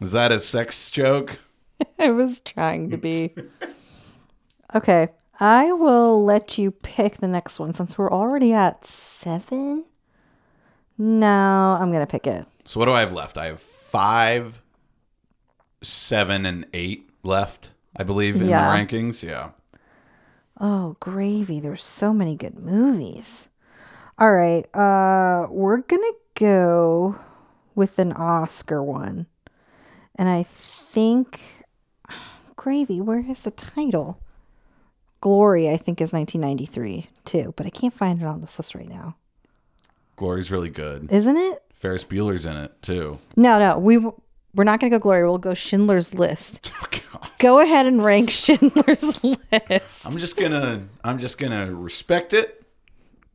Is 0.00 0.12
that 0.12 0.30
a 0.30 0.38
sex 0.40 0.90
joke? 0.90 1.38
I 1.98 2.10
was 2.10 2.40
trying 2.40 2.90
to 2.90 2.96
be. 2.96 3.34
Okay, 4.74 5.08
I 5.38 5.70
will 5.72 6.24
let 6.24 6.58
you 6.58 6.72
pick 6.72 7.18
the 7.18 7.28
next 7.28 7.60
one 7.60 7.74
since 7.74 7.96
we're 7.96 8.10
already 8.10 8.52
at 8.52 8.84
seven. 8.84 9.84
No, 10.98 11.76
I'm 11.80 11.92
gonna 11.92 12.08
pick 12.08 12.26
it. 12.26 12.44
So 12.64 12.80
what 12.80 12.86
do 12.86 12.92
I 12.92 12.98
have 13.00 13.12
left? 13.12 13.38
I 13.38 13.46
have 13.46 13.60
five, 13.60 14.60
seven, 15.80 16.44
and 16.44 16.66
eight 16.72 17.08
left, 17.22 17.70
I 17.96 18.02
believe, 18.02 18.40
in 18.40 18.48
Yeah. 18.48 18.72
the 18.72 18.76
rankings. 18.78 19.22
Yeah. 19.22 19.50
Oh, 20.60 20.96
gravy. 20.98 21.60
There's 21.60 21.84
so 21.84 22.12
many 22.12 22.34
good 22.34 22.58
movies. 22.58 23.50
All 24.18 24.32
right. 24.32 24.64
Uh 24.74 25.46
we're 25.50 25.78
going 25.78 26.02
to 26.02 26.14
go 26.34 27.16
with 27.76 27.98
an 28.00 28.12
Oscar 28.12 28.82
one. 28.82 29.26
And 30.16 30.28
I 30.28 30.42
think 30.44 31.40
Gravy, 32.64 32.98
where 32.98 33.22
is 33.28 33.42
the 33.42 33.50
title? 33.50 34.18
Glory, 35.20 35.68
I 35.68 35.76
think 35.76 36.00
is 36.00 36.14
1993 36.14 37.08
too, 37.26 37.52
but 37.58 37.66
I 37.66 37.68
can't 37.68 37.92
find 37.92 38.22
it 38.22 38.24
on 38.24 38.40
this 38.40 38.58
list 38.58 38.74
right 38.74 38.88
now. 38.88 39.16
Glory's 40.16 40.50
really 40.50 40.70
good. 40.70 41.12
Isn't 41.12 41.36
it? 41.36 41.62
Ferris 41.74 42.04
Bueller's 42.04 42.46
in 42.46 42.56
it 42.56 42.80
too. 42.80 43.18
No, 43.36 43.58
no. 43.58 43.78
We 43.78 43.98
we're 43.98 44.64
not 44.64 44.80
going 44.80 44.90
to 44.90 44.98
go 44.98 45.02
Glory. 45.02 45.24
We'll 45.24 45.36
go 45.36 45.52
Schindler's 45.52 46.14
List. 46.14 46.72
Oh, 47.16 47.30
Go 47.38 47.60
ahead 47.60 47.86
and 47.86 48.02
rank 48.04 48.30
Schindler's 48.30 49.22
List. 49.24 50.06
I'm 50.06 50.16
just 50.16 50.36
gonna 50.36 50.88
I'm 51.04 51.18
just 51.20 51.38
gonna 51.38 51.72
respect 51.72 52.32
it 52.32 52.64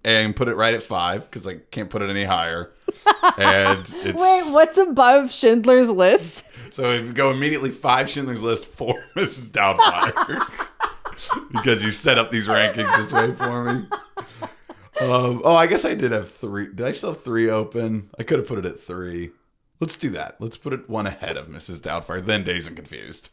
and 0.03 0.35
put 0.35 0.47
it 0.47 0.55
right 0.55 0.73
at 0.73 0.83
five 0.83 1.25
because 1.25 1.47
I 1.47 1.55
can't 1.71 1.89
put 1.89 2.01
it 2.01 2.09
any 2.09 2.23
higher. 2.25 2.71
and 3.37 3.79
it's 4.03 4.19
Wait, 4.19 4.53
what's 4.53 4.77
above 4.77 5.31
Schindler's 5.31 5.89
List? 5.89 6.45
So 6.73 6.91
it 6.91 7.03
would 7.03 7.15
go 7.15 7.31
immediately 7.31 7.71
five 7.71 8.09
Schindler's 8.09 8.41
List, 8.43 8.65
four 8.65 9.03
Mrs. 9.15 9.49
Doubtfire. 9.49 10.45
because 11.51 11.83
you 11.83 11.91
set 11.91 12.17
up 12.17 12.31
these 12.31 12.47
rankings 12.47 12.95
this 12.97 13.11
way 13.13 13.33
for 13.35 13.63
me. 13.65 13.85
Um, 15.01 15.41
oh, 15.45 15.55
I 15.55 15.67
guess 15.67 15.85
I 15.85 15.93
did 15.95 16.11
have 16.11 16.29
three. 16.31 16.67
Did 16.67 16.81
I 16.85 16.91
still 16.91 17.13
have 17.13 17.23
three 17.23 17.49
open? 17.49 18.09
I 18.19 18.23
could 18.23 18.39
have 18.39 18.47
put 18.47 18.59
it 18.59 18.65
at 18.65 18.81
three. 18.81 19.31
Let's 19.79 19.97
do 19.97 20.09
that. 20.11 20.35
Let's 20.39 20.57
put 20.57 20.73
it 20.73 20.89
one 20.89 21.07
ahead 21.07 21.37
of 21.37 21.47
Mrs. 21.47 21.79
Doubtfire, 21.79 22.25
then 22.25 22.43
Dazed 22.43 22.67
and 22.67 22.75
Confused. 22.75 23.29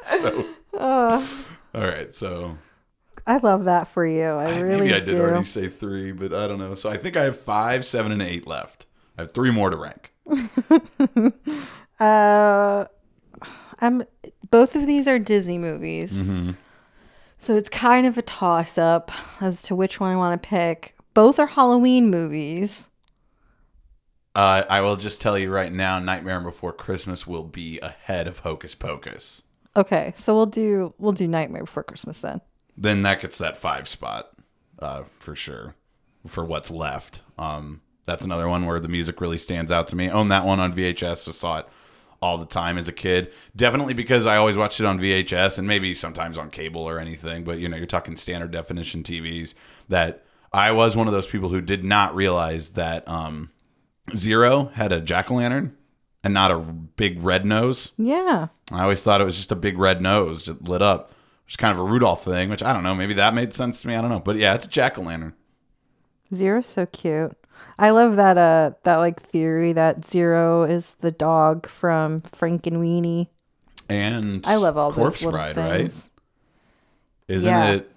So, 0.00 0.46
all 0.78 1.20
right. 1.74 2.14
So 2.14 2.56
I 3.26 3.38
love 3.38 3.64
that 3.64 3.88
for 3.88 4.06
you. 4.06 4.22
I 4.26 4.52
I- 4.54 4.58
really 4.60 4.80
maybe 4.82 4.94
I 4.94 4.98
did 5.00 5.06
do. 5.06 5.20
already 5.20 5.42
say 5.42 5.68
three, 5.68 6.12
but 6.12 6.32
I 6.32 6.46
don't 6.46 6.58
know. 6.58 6.74
So 6.76 6.88
I 6.88 6.96
think 6.98 7.16
I 7.16 7.24
have 7.24 7.38
five, 7.38 7.84
seven, 7.84 8.12
and 8.12 8.22
eight 8.22 8.46
left. 8.46 8.86
I 9.18 9.22
have 9.22 9.32
three 9.32 9.50
more 9.50 9.70
to 9.70 9.76
rank. 9.76 10.12
Uh, 11.98 12.84
I'm 13.80 14.04
both 14.50 14.76
of 14.76 14.86
these 14.86 15.08
are 15.08 15.18
Disney 15.18 15.58
movies, 15.58 16.24
Mm-hmm. 16.24 16.52
so 17.38 17.56
it's 17.56 17.68
kind 17.68 18.06
of 18.06 18.16
a 18.18 18.22
toss 18.22 18.78
up 18.78 19.10
as 19.40 19.62
to 19.62 19.74
which 19.74 19.98
one 20.00 20.12
I 20.12 20.16
want 20.16 20.40
to 20.42 20.48
pick. 20.48 20.96
Both 21.14 21.38
are 21.38 21.46
Halloween 21.46 22.10
movies. 22.10 22.90
Uh, 24.34 24.64
I 24.68 24.82
will 24.82 24.96
just 24.96 25.20
tell 25.22 25.38
you 25.38 25.50
right 25.50 25.72
now, 25.72 25.98
Nightmare 25.98 26.40
Before 26.40 26.72
Christmas 26.72 27.26
will 27.26 27.44
be 27.44 27.78
ahead 27.80 28.28
of 28.28 28.40
Hocus 28.40 28.74
Pocus. 28.74 29.42
Okay, 29.74 30.12
so 30.16 30.34
we'll 30.34 30.46
do 30.46 30.94
we'll 30.98 31.12
do 31.12 31.26
Nightmare 31.26 31.64
Before 31.64 31.82
Christmas 31.82 32.20
then. 32.20 32.40
Then 32.76 33.02
that 33.02 33.20
gets 33.20 33.38
that 33.38 33.56
five 33.56 33.88
spot, 33.88 34.30
uh, 34.78 35.04
for 35.18 35.34
sure, 35.34 35.74
for 36.26 36.44
what's 36.44 36.70
left. 36.70 37.20
Um, 37.38 37.80
that's 38.04 38.22
another 38.22 38.48
one 38.48 38.66
where 38.66 38.78
the 38.78 38.88
music 38.88 39.20
really 39.22 39.38
stands 39.38 39.72
out 39.72 39.88
to 39.88 39.96
me. 39.96 40.10
Own 40.10 40.28
that 40.28 40.44
one 40.44 40.60
on 40.60 40.74
VHS, 40.74 41.16
so 41.18 41.32
saw 41.32 41.58
it 41.60 41.66
all 42.20 42.38
the 42.38 42.46
time 42.46 42.78
as 42.78 42.88
a 42.88 42.92
kid. 42.92 43.32
Definitely 43.54 43.94
because 43.94 44.26
I 44.26 44.36
always 44.36 44.56
watched 44.56 44.80
it 44.80 44.86
on 44.86 44.98
VHS 44.98 45.58
and 45.58 45.68
maybe 45.68 45.94
sometimes 45.94 46.38
on 46.38 46.50
cable 46.50 46.82
or 46.82 46.98
anything. 46.98 47.44
But 47.44 47.58
you 47.58 47.68
know, 47.68 47.76
you're 47.76 47.86
talking 47.86 48.16
standard 48.16 48.50
definition 48.50 49.02
TVs. 49.02 49.54
That 49.88 50.24
I 50.52 50.72
was 50.72 50.96
one 50.96 51.06
of 51.06 51.12
those 51.12 51.26
people 51.26 51.48
who 51.48 51.60
did 51.60 51.84
not 51.84 52.14
realize 52.14 52.70
that 52.70 53.06
um, 53.08 53.50
Zero 54.14 54.66
had 54.74 54.92
a 54.92 55.00
jack 55.00 55.30
o' 55.30 55.34
lantern 55.34 55.76
and 56.24 56.34
not 56.34 56.50
a 56.50 56.58
big 56.58 57.22
red 57.22 57.44
nose. 57.44 57.92
Yeah, 57.96 58.48
I 58.72 58.82
always 58.82 59.02
thought 59.02 59.20
it 59.20 59.24
was 59.24 59.36
just 59.36 59.52
a 59.52 59.56
big 59.56 59.78
red 59.78 60.00
nose 60.00 60.44
just 60.44 60.62
lit 60.62 60.82
up. 60.82 61.12
Which 61.44 61.52
is 61.52 61.56
kind 61.56 61.72
of 61.72 61.78
a 61.78 61.84
Rudolph 61.84 62.24
thing, 62.24 62.50
which 62.50 62.62
I 62.62 62.72
don't 62.72 62.82
know. 62.82 62.94
Maybe 62.94 63.14
that 63.14 63.32
made 63.32 63.54
sense 63.54 63.80
to 63.82 63.88
me. 63.88 63.94
I 63.94 64.00
don't 64.00 64.10
know. 64.10 64.18
But 64.18 64.36
yeah, 64.36 64.54
it's 64.54 64.66
a 64.66 64.68
jack 64.68 64.98
o' 64.98 65.02
lantern. 65.02 65.34
Zero's 66.34 66.66
so 66.66 66.86
cute. 66.86 67.36
I 67.78 67.90
love 67.90 68.16
that 68.16 68.38
uh 68.38 68.72
that 68.84 68.96
like 68.96 69.20
theory 69.20 69.72
that 69.72 70.04
Zero 70.04 70.64
is 70.64 70.94
the 70.96 71.10
dog 71.10 71.68
from 71.68 72.22
Frankenweenie. 72.22 73.28
And 73.88 74.44
I 74.46 74.56
love 74.56 74.76
all 74.76 74.92
Corpse 74.92 75.16
those 75.16 75.24
little 75.26 75.38
Bride, 75.38 75.54
things. 75.54 76.10
right? 77.28 77.34
Isn't 77.36 77.48
Yeah. 77.50 77.70
it? 77.72 77.92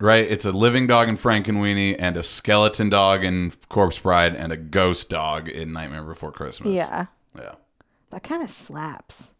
Right, 0.00 0.30
it's 0.30 0.44
a 0.44 0.52
living 0.52 0.86
dog 0.86 1.08
in 1.08 1.16
Frankenweenie 1.16 1.96
and 1.98 2.16
a 2.16 2.22
skeleton 2.22 2.88
dog 2.88 3.24
in 3.24 3.52
Corpse 3.68 3.98
Bride 3.98 4.36
and 4.36 4.52
a 4.52 4.56
ghost 4.56 5.08
dog 5.10 5.48
in 5.48 5.72
Nightmare 5.72 6.04
Before 6.04 6.30
Christmas. 6.30 6.72
Yeah, 6.72 7.06
yeah. 7.36 7.54
that 8.10 8.22
kind 8.22 8.40
of 8.40 8.48
slaps. 8.48 9.34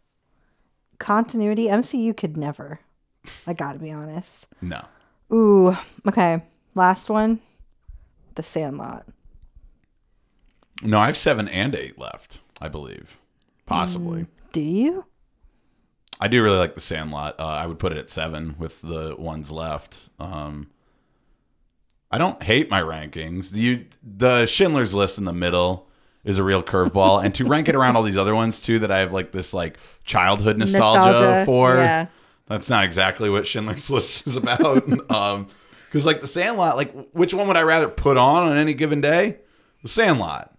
Continuity 0.97 1.67
MCU 1.67 2.15
could 2.17 2.35
never. 2.35 2.81
I 3.47 3.53
gotta 3.53 3.79
be 3.79 3.89
honest. 3.91 4.49
No, 4.61 4.83
Ooh, 5.31 5.77
okay. 6.05 6.43
Last 6.75 7.09
one, 7.09 7.39
The 8.35 8.43
Sandlot. 8.43 9.05
No, 10.81 10.99
I 10.99 11.07
have 11.07 11.17
seven 11.17 11.47
and 11.47 11.75
eight 11.75 11.97
left. 11.97 12.39
I 12.61 12.67
believe, 12.67 13.17
possibly. 13.65 14.27
Do 14.51 14.61
you? 14.61 15.05
I 16.19 16.27
do 16.27 16.43
really 16.43 16.57
like 16.57 16.75
the 16.75 16.81
Sandlot. 16.81 17.39
Uh, 17.39 17.45
I 17.45 17.65
would 17.65 17.79
put 17.79 17.93
it 17.93 17.97
at 17.97 18.09
seven 18.09 18.55
with 18.59 18.81
the 18.81 19.15
ones 19.17 19.51
left. 19.51 20.09
Um, 20.19 20.69
I 22.11 22.17
don't 22.17 22.41
hate 22.43 22.69
my 22.69 22.81
rankings. 22.81 23.53
You, 23.55 23.85
the 24.03 24.45
Schindler's 24.45 24.93
List 24.93 25.17
in 25.17 25.23
the 25.23 25.31
middle 25.33 25.87
is 26.25 26.37
a 26.37 26.43
real 26.43 26.61
curveball, 26.61 27.23
and 27.23 27.33
to 27.35 27.45
rank 27.45 27.69
it 27.69 27.75
around 27.75 27.95
all 27.95 28.03
these 28.03 28.17
other 28.17 28.35
ones 28.35 28.59
too 28.59 28.79
that 28.79 28.91
I 28.91 28.97
have 28.99 29.13
like 29.13 29.31
this 29.31 29.53
like 29.53 29.77
childhood 30.03 30.57
nostalgia, 30.57 31.11
Nostalgia, 31.11 31.45
for. 31.45 31.75
yeah. 31.75 32.07
That's 32.47 32.69
not 32.69 32.83
exactly 32.83 33.29
what 33.29 33.45
Schindler's 33.47 33.89
List 33.91 34.27
is 34.27 34.35
about. 34.35 35.11
um, 35.11 35.47
because 35.85 36.05
like 36.05 36.19
the 36.19 36.27
Sandlot, 36.27 36.75
like 36.75 36.91
which 37.11 37.33
one 37.33 37.47
would 37.47 37.57
I 37.57 37.61
rather 37.61 37.87
put 37.87 38.17
on 38.17 38.49
on 38.49 38.57
any 38.57 38.73
given 38.73 38.99
day? 39.01 39.37
The 39.83 39.89
Sandlot, 39.89 40.53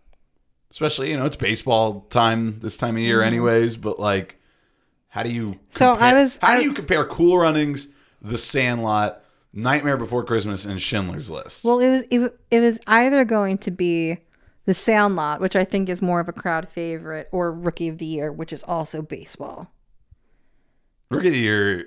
especially 0.70 1.10
you 1.10 1.16
know 1.16 1.26
it's 1.26 1.36
baseball 1.36 2.02
time 2.10 2.60
this 2.60 2.76
time 2.76 2.96
of 2.96 3.02
year, 3.02 3.22
anyways. 3.22 3.76
But 3.76 3.98
like, 4.00 4.40
how 5.08 5.22
do 5.22 5.32
you? 5.32 5.48
Mm-hmm. 5.50 5.58
So 5.70 5.92
I 5.92 6.14
was- 6.14 6.38
How 6.42 6.52
I- 6.52 6.58
do 6.60 6.64
you 6.64 6.72
compare 6.72 7.04
Cool 7.04 7.38
Runnings, 7.38 7.88
The 8.22 8.38
Sandlot, 8.38 9.22
Nightmare 9.52 9.96
Before 9.96 10.24
Christmas, 10.24 10.64
and 10.64 10.80
Schindler's 10.80 11.30
List? 11.30 11.64
Well, 11.64 11.80
it 11.80 11.88
was 11.90 12.02
it, 12.10 12.38
it 12.50 12.60
was 12.60 12.78
either 12.86 13.24
going 13.24 13.58
to 13.58 13.70
be 13.70 14.18
The 14.66 14.74
Sandlot, 14.74 15.40
which 15.40 15.56
I 15.56 15.64
think 15.64 15.88
is 15.88 16.00
more 16.00 16.20
of 16.20 16.28
a 16.28 16.32
crowd 16.32 16.68
favorite, 16.68 17.28
or 17.32 17.52
Rookie 17.52 17.88
of 17.88 17.98
the 17.98 18.06
Year, 18.06 18.30
which 18.32 18.52
is 18.52 18.62
also 18.64 19.02
baseball. 19.02 19.70
Rookie 21.10 21.28
of 21.28 21.34
the 21.34 21.40
Year. 21.40 21.86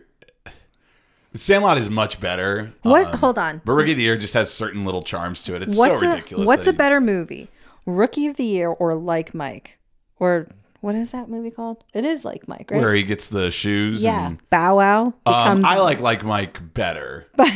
Sandlot 1.35 1.79
is 1.79 1.89
much 1.89 2.19
better. 2.19 2.73
What? 2.83 3.07
um, 3.07 3.17
Hold 3.17 3.39
on. 3.39 3.61
But 3.65 3.71
Rookie 3.73 3.91
of 3.91 3.97
the 3.97 4.03
Year 4.03 4.17
just 4.17 4.35
has 4.35 4.53
certain 4.53 4.85
little 4.85 5.01
charms 5.01 5.41
to 5.43 5.55
it. 5.55 5.63
It's 5.63 5.75
What's 5.77 6.01
so 6.01 6.07
a 6.07 6.09
ridiculous. 6.11 6.45
what's 6.45 6.67
a 6.67 6.73
better 6.73 7.01
movie, 7.01 7.49
Rookie 7.85 8.27
of 8.27 8.37
the 8.37 8.45
Year 8.45 8.69
or 8.69 8.95
Like 8.95 9.33
Mike, 9.33 9.77
or 10.19 10.47
what 10.81 10.95
is 10.95 11.11
that 11.11 11.29
movie 11.29 11.51
called? 11.51 11.83
It 11.93 12.05
is 12.05 12.23
Like 12.25 12.47
Mike, 12.47 12.69
right? 12.71 12.81
where 12.81 12.93
he 12.93 13.03
gets 13.03 13.27
the 13.29 13.51
shoes? 13.51 14.03
yeah, 14.03 14.27
and- 14.27 14.49
Bow 14.49 14.77
Wow 14.77 15.13
Um. 15.25 15.65
I 15.65 15.79
like 15.79 15.99
like 15.99 16.23
Mike 16.23 16.73
better, 16.73 17.27
but 17.35 17.49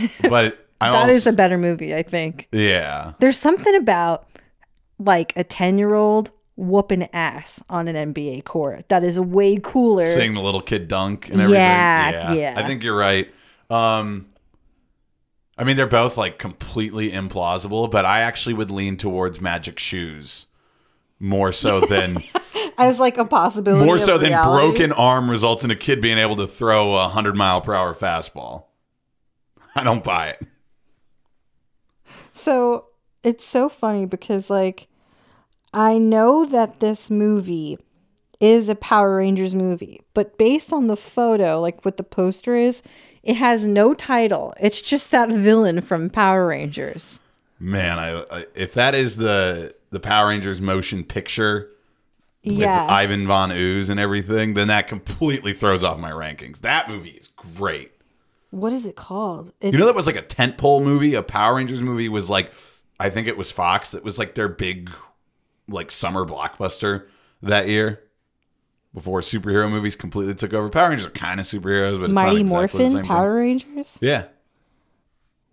I 0.80 0.92
that 0.92 0.96
also, 1.04 1.08
is 1.14 1.28
a 1.28 1.34
better 1.34 1.58
movie, 1.58 1.94
I 1.96 2.04
think. 2.04 2.48
yeah. 2.52 3.14
There's 3.20 3.38
something 3.38 3.76
about 3.76 4.28
like 5.00 5.34
a 5.36 5.44
ten 5.44 5.78
year 5.78 5.94
old 5.94 6.32
whooping 6.56 7.08
ass 7.14 7.62
on 7.70 7.88
an 7.88 8.14
NBA 8.14 8.44
court 8.44 8.90
that 8.90 9.04
is 9.04 9.20
way 9.20 9.60
cooler. 9.62 10.06
Seeing 10.06 10.34
the 10.34 10.42
little 10.42 10.62
kid 10.62 10.88
dunk 10.88 11.30
and 11.30 11.40
everything. 11.42 11.62
Yeah, 11.62 12.34
yeah. 12.34 12.54
I 12.58 12.66
think 12.66 12.82
you're 12.84 12.98
right. 12.98 13.32
Um, 13.70 14.28
I 15.58 15.64
mean, 15.64 15.76
they're 15.76 15.88
both 15.88 16.18
like 16.18 16.38
completely 16.38 17.12
implausible, 17.12 17.90
but 17.90 18.06
I 18.06 18.20
actually 18.20 18.54
would 18.54 18.72
lean 18.72 18.98
towards 18.98 19.42
Magic 19.42 19.80
Shoes 19.80 20.48
more 21.20 21.52
so 21.52 21.82
than 21.90 22.18
as 22.78 23.00
like 23.00 23.18
a 23.18 23.26
possibility. 23.26 23.86
more 23.86 23.98
so 23.98 24.18
than 24.18 24.32
broken 24.44 24.92
arm 24.92 25.30
results 25.30 25.64
in 25.64 25.72
a 25.72 25.76
kid 25.76 26.02
being 26.02 26.18
able 26.18 26.36
to 26.36 26.48
throw 26.48 26.94
a 26.96 27.08
hundred 27.08 27.36
mile 27.36 27.62
per 27.62 27.74
hour 27.74 27.94
fastball. 27.94 28.66
I 29.76 29.84
don't 29.84 30.04
buy 30.04 30.30
it. 30.30 30.48
So 32.32 32.86
it's 33.24 33.46
so 33.46 33.68
funny 33.68 34.06
because 34.06 34.50
like 34.50 34.88
I 35.74 35.98
know 35.98 36.46
that 36.46 36.80
this 36.80 37.10
movie 37.10 37.78
is 38.40 38.70
a 38.70 38.76
Power 38.76 39.18
Rangers 39.18 39.56
movie, 39.56 40.02
but 40.14 40.38
based 40.38 40.72
on 40.72 40.88
the 40.88 40.96
photo, 40.96 41.60
like 41.60 41.84
what 41.84 41.98
the 41.98 42.04
poster 42.04 42.56
is, 42.56 42.84
it 43.28 43.36
has 43.36 43.68
no 43.68 43.94
title. 43.94 44.54
It's 44.60 44.82
just 44.82 45.12
that 45.12 45.30
villain 45.30 45.82
from 45.82 46.10
Power 46.10 46.48
Rangers. 46.48 47.22
Man, 47.60 48.00
I, 48.00 48.22
I 48.32 48.46
if 48.56 48.74
that 48.74 48.96
is 48.96 49.18
the 49.18 49.76
the 49.92 50.00
Power 50.00 50.30
Rangers 50.30 50.60
motion 50.62 51.04
picture 51.04 51.70
with 52.44 52.58
Yeah. 52.58 52.88
Ivan 52.90 53.28
Von 53.28 53.52
Ooze 53.52 53.90
and 53.90 54.00
everything, 54.00 54.54
then 54.54 54.68
that 54.70 54.88
completely 54.88 55.54
throws 55.54 55.84
off 55.84 55.98
my 56.00 56.12
rankings. 56.12 56.62
That 56.62 56.88
movie 56.90 57.10
is 57.12 57.28
great. 57.30 57.92
what 58.52 58.72
is 58.74 58.86
it 58.86 58.96
called? 58.96 59.52
It's, 59.62 59.74
You 59.74 59.80
know 59.80 59.86
that 59.88 59.96
was 59.96 60.08
like 60.08 60.16
a 60.16 60.22
tentpole 60.24 60.84
movie. 60.84 61.14
A 61.16 61.22
Power 61.24 61.56
Rangers 61.56 61.82
movie 61.82 62.10
was 62.10 62.30
like, 62.30 62.52
I 63.00 63.10
think 63.10 63.28
it 63.28 63.38
was 63.38 63.52
Fox. 63.52 63.92
That 63.92 64.04
was 64.04 64.18
like 64.20 64.36
their 64.36 64.48
big, 64.50 64.90
like 65.68 65.92
summer 65.92 66.26
blockbuster 66.26 67.08
that 67.42 67.68
year. 67.68 68.02
Before 68.98 69.20
superhero 69.20 69.70
movies 69.70 69.96
completely 69.96 70.34
took 70.34 70.56
over. 70.56 70.70
Power 70.70 70.90
Rangers 70.90 71.06
are 71.06 71.12
kind 71.12 71.40
of 71.40 71.46
superheroes, 71.46 72.00
but 72.00 72.06
it's 72.06 72.14
Mighty 72.16 72.42
not 72.42 72.42
exactly 72.42 72.78
the 72.80 72.84
Morphin 72.84 72.92
same 72.94 73.06
Power 73.06 73.36
Rangers. 73.36 73.90
Thing. 73.92 74.10
Yeah. 74.10 74.24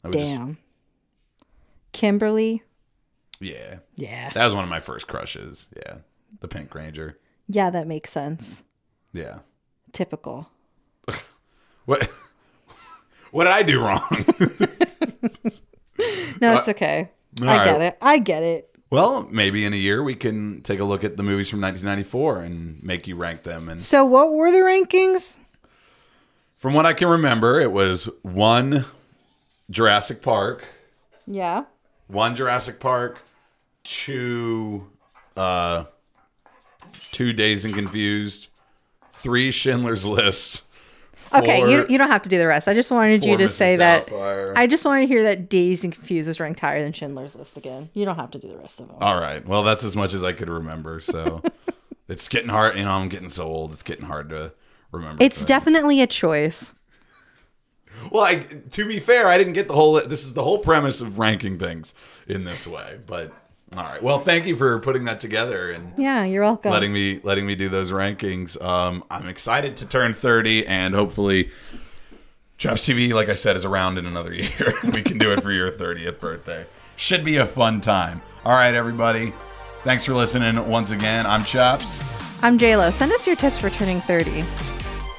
I 0.02 0.08
would 0.08 0.12
just- 0.14 0.24
Damn. 0.26 0.58
Kimberly. 1.92 2.62
yeah. 3.40 3.80
Yeah. 3.96 4.30
That 4.30 4.46
was 4.46 4.54
one 4.54 4.64
of 4.64 4.70
my 4.70 4.80
first 4.80 5.06
crushes. 5.08 5.68
Yeah. 5.76 5.96
The 6.40 6.48
Pink 6.48 6.74
Ranger. 6.74 7.18
Yeah, 7.46 7.68
that 7.68 7.86
makes 7.86 8.10
sense. 8.10 8.64
Yeah. 9.12 9.40
Typical. 9.92 10.48
What? 11.84 12.08
what 13.30 13.44
did 13.44 13.52
I 13.52 13.62
do 13.62 13.82
wrong? 13.82 14.08
No, 16.40 16.58
it's 16.58 16.68
okay. 16.70 17.10
all 17.42 17.48
I 17.48 17.64
get 17.64 17.82
it. 17.82 17.98
I 18.00 18.18
get 18.18 18.42
it. 18.42 18.73
Well, 18.94 19.26
maybe 19.28 19.64
in 19.64 19.72
a 19.72 19.76
year 19.76 20.04
we 20.04 20.14
can 20.14 20.60
take 20.60 20.78
a 20.78 20.84
look 20.84 21.02
at 21.02 21.16
the 21.16 21.24
movies 21.24 21.50
from 21.50 21.60
1994 21.60 22.42
and 22.42 22.80
make 22.80 23.08
you 23.08 23.16
rank 23.16 23.42
them. 23.42 23.68
And 23.68 23.82
So, 23.82 24.04
what 24.04 24.32
were 24.32 24.52
the 24.52 24.58
rankings? 24.58 25.36
from 26.60 26.74
what 26.74 26.86
I 26.86 26.92
can 26.92 27.08
remember, 27.08 27.60
it 27.60 27.72
was 27.72 28.08
one 28.22 28.84
Jurassic 29.68 30.22
Park, 30.22 30.64
Yeah. 31.26 31.64
one 32.06 32.36
Jurassic 32.36 32.78
Park, 32.78 33.18
two, 33.82 34.88
uh, 35.36 35.86
two 37.10 37.32
Dazed 37.32 37.64
and 37.64 37.74
Confused, 37.74 38.46
three 39.12 39.50
Schindler's 39.50 40.06
List. 40.06 40.62
Okay, 41.34 41.70
you, 41.70 41.86
you 41.88 41.98
don't 41.98 42.10
have 42.10 42.22
to 42.22 42.28
do 42.28 42.38
the 42.38 42.46
rest. 42.46 42.68
I 42.68 42.74
just 42.74 42.90
wanted 42.90 43.24
you 43.24 43.36
to 43.36 43.44
Mrs. 43.44 43.50
say 43.50 43.76
that. 43.76 44.10
I 44.56 44.66
just 44.66 44.84
wanted 44.84 45.02
to 45.02 45.06
hear 45.06 45.22
that 45.24 45.48
Dazed 45.48 45.84
and 45.84 45.92
Confused 45.92 46.28
was 46.28 46.40
ranked 46.40 46.60
higher 46.60 46.82
than 46.82 46.92
Schindler's 46.92 47.34
List 47.34 47.56
again. 47.56 47.90
You 47.94 48.04
don't 48.04 48.16
have 48.16 48.30
to 48.32 48.38
do 48.38 48.48
the 48.48 48.56
rest 48.56 48.80
of 48.80 48.88
them. 48.88 48.96
All 49.00 49.18
right. 49.18 49.46
Well, 49.46 49.62
that's 49.62 49.84
as 49.84 49.96
much 49.96 50.14
as 50.14 50.22
I 50.22 50.32
could 50.32 50.48
remember. 50.48 51.00
So 51.00 51.42
it's 52.08 52.28
getting 52.28 52.48
hard. 52.48 52.76
You 52.76 52.84
know, 52.84 52.92
I'm 52.92 53.08
getting 53.08 53.28
so 53.28 53.46
old. 53.46 53.72
It's 53.72 53.82
getting 53.82 54.06
hard 54.06 54.28
to 54.30 54.52
remember. 54.92 55.22
it's 55.22 55.38
things. 55.38 55.48
definitely 55.48 56.00
a 56.00 56.06
choice. 56.06 56.72
Well, 58.10 58.24
I, 58.24 58.36
to 58.36 58.86
be 58.86 58.98
fair, 58.98 59.26
I 59.26 59.38
didn't 59.38 59.52
get 59.54 59.68
the 59.68 59.74
whole. 59.74 60.00
This 60.00 60.24
is 60.24 60.34
the 60.34 60.42
whole 60.42 60.58
premise 60.58 61.00
of 61.00 61.18
ranking 61.18 61.58
things 61.58 61.94
in 62.26 62.44
this 62.44 62.66
way. 62.66 62.98
But 63.06 63.32
all 63.76 63.84
right. 63.84 64.02
Well, 64.02 64.20
thank 64.20 64.46
you 64.46 64.56
for 64.56 64.78
putting 64.80 65.04
that 65.04 65.20
together 65.20 65.70
and 65.70 65.92
Yeah, 65.96 66.24
you're 66.24 66.42
welcome. 66.42 66.70
letting 66.70 66.92
me 66.92 67.20
letting 67.22 67.46
me 67.46 67.54
do 67.54 67.68
those 67.68 67.90
rankings. 67.92 68.60
Um, 68.62 69.04
I'm 69.10 69.28
excited 69.28 69.76
to 69.78 69.86
turn 69.88 70.14
30 70.14 70.66
and 70.66 70.94
hopefully. 70.94 71.50
Chops 72.56 72.86
TV, 72.86 73.12
like 73.12 73.28
I 73.28 73.34
said, 73.34 73.56
is 73.56 73.64
around 73.64 73.98
in 73.98 74.06
another 74.06 74.32
year. 74.34 74.72
we 74.84 75.02
can 75.02 75.18
do 75.18 75.32
it 75.32 75.42
for 75.42 75.50
your 75.50 75.70
30th 75.70 76.20
birthday. 76.20 76.64
Should 76.96 77.24
be 77.24 77.36
a 77.38 77.46
fun 77.46 77.80
time. 77.80 78.22
All 78.44 78.52
right, 78.54 78.74
everybody. 78.74 79.32
Thanks 79.82 80.04
for 80.04 80.14
listening 80.14 80.68
once 80.68 80.90
again. 80.92 81.26
I'm 81.26 81.44
Chops. 81.44 82.00
I'm 82.42 82.56
JLo. 82.56 82.92
Send 82.92 83.10
us 83.12 83.26
your 83.26 83.34
tips 83.36 83.58
for 83.58 83.70
turning 83.70 84.00
30. 84.00 84.44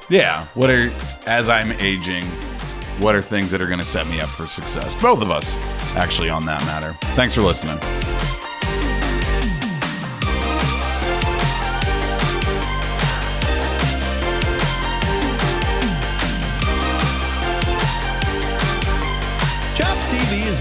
Yeah. 0.08 0.46
What 0.54 0.70
are 0.70 0.90
as 1.26 1.48
I'm 1.50 1.72
aging, 1.72 2.24
what 3.00 3.14
are 3.14 3.22
things 3.22 3.50
that 3.50 3.60
are 3.60 3.66
going 3.66 3.80
to 3.80 3.84
set 3.84 4.06
me 4.06 4.20
up 4.20 4.30
for 4.30 4.46
success? 4.46 4.94
Both 5.02 5.20
of 5.20 5.30
us, 5.30 5.58
actually, 5.94 6.30
on 6.30 6.46
that 6.46 6.62
matter. 6.62 6.94
Thanks 7.16 7.34
for 7.34 7.42
listening. 7.42 7.78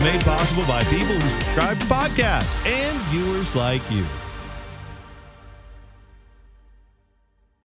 Made 0.06 0.22
possible 0.22 0.64
by 0.68 0.84
people 0.84 1.16
who 1.16 1.30
subscribe 1.42 1.80
to 1.80 1.86
podcasts 1.88 2.64
and 2.68 2.96
viewers 3.10 3.56
like 3.56 3.82
you. 3.90 4.06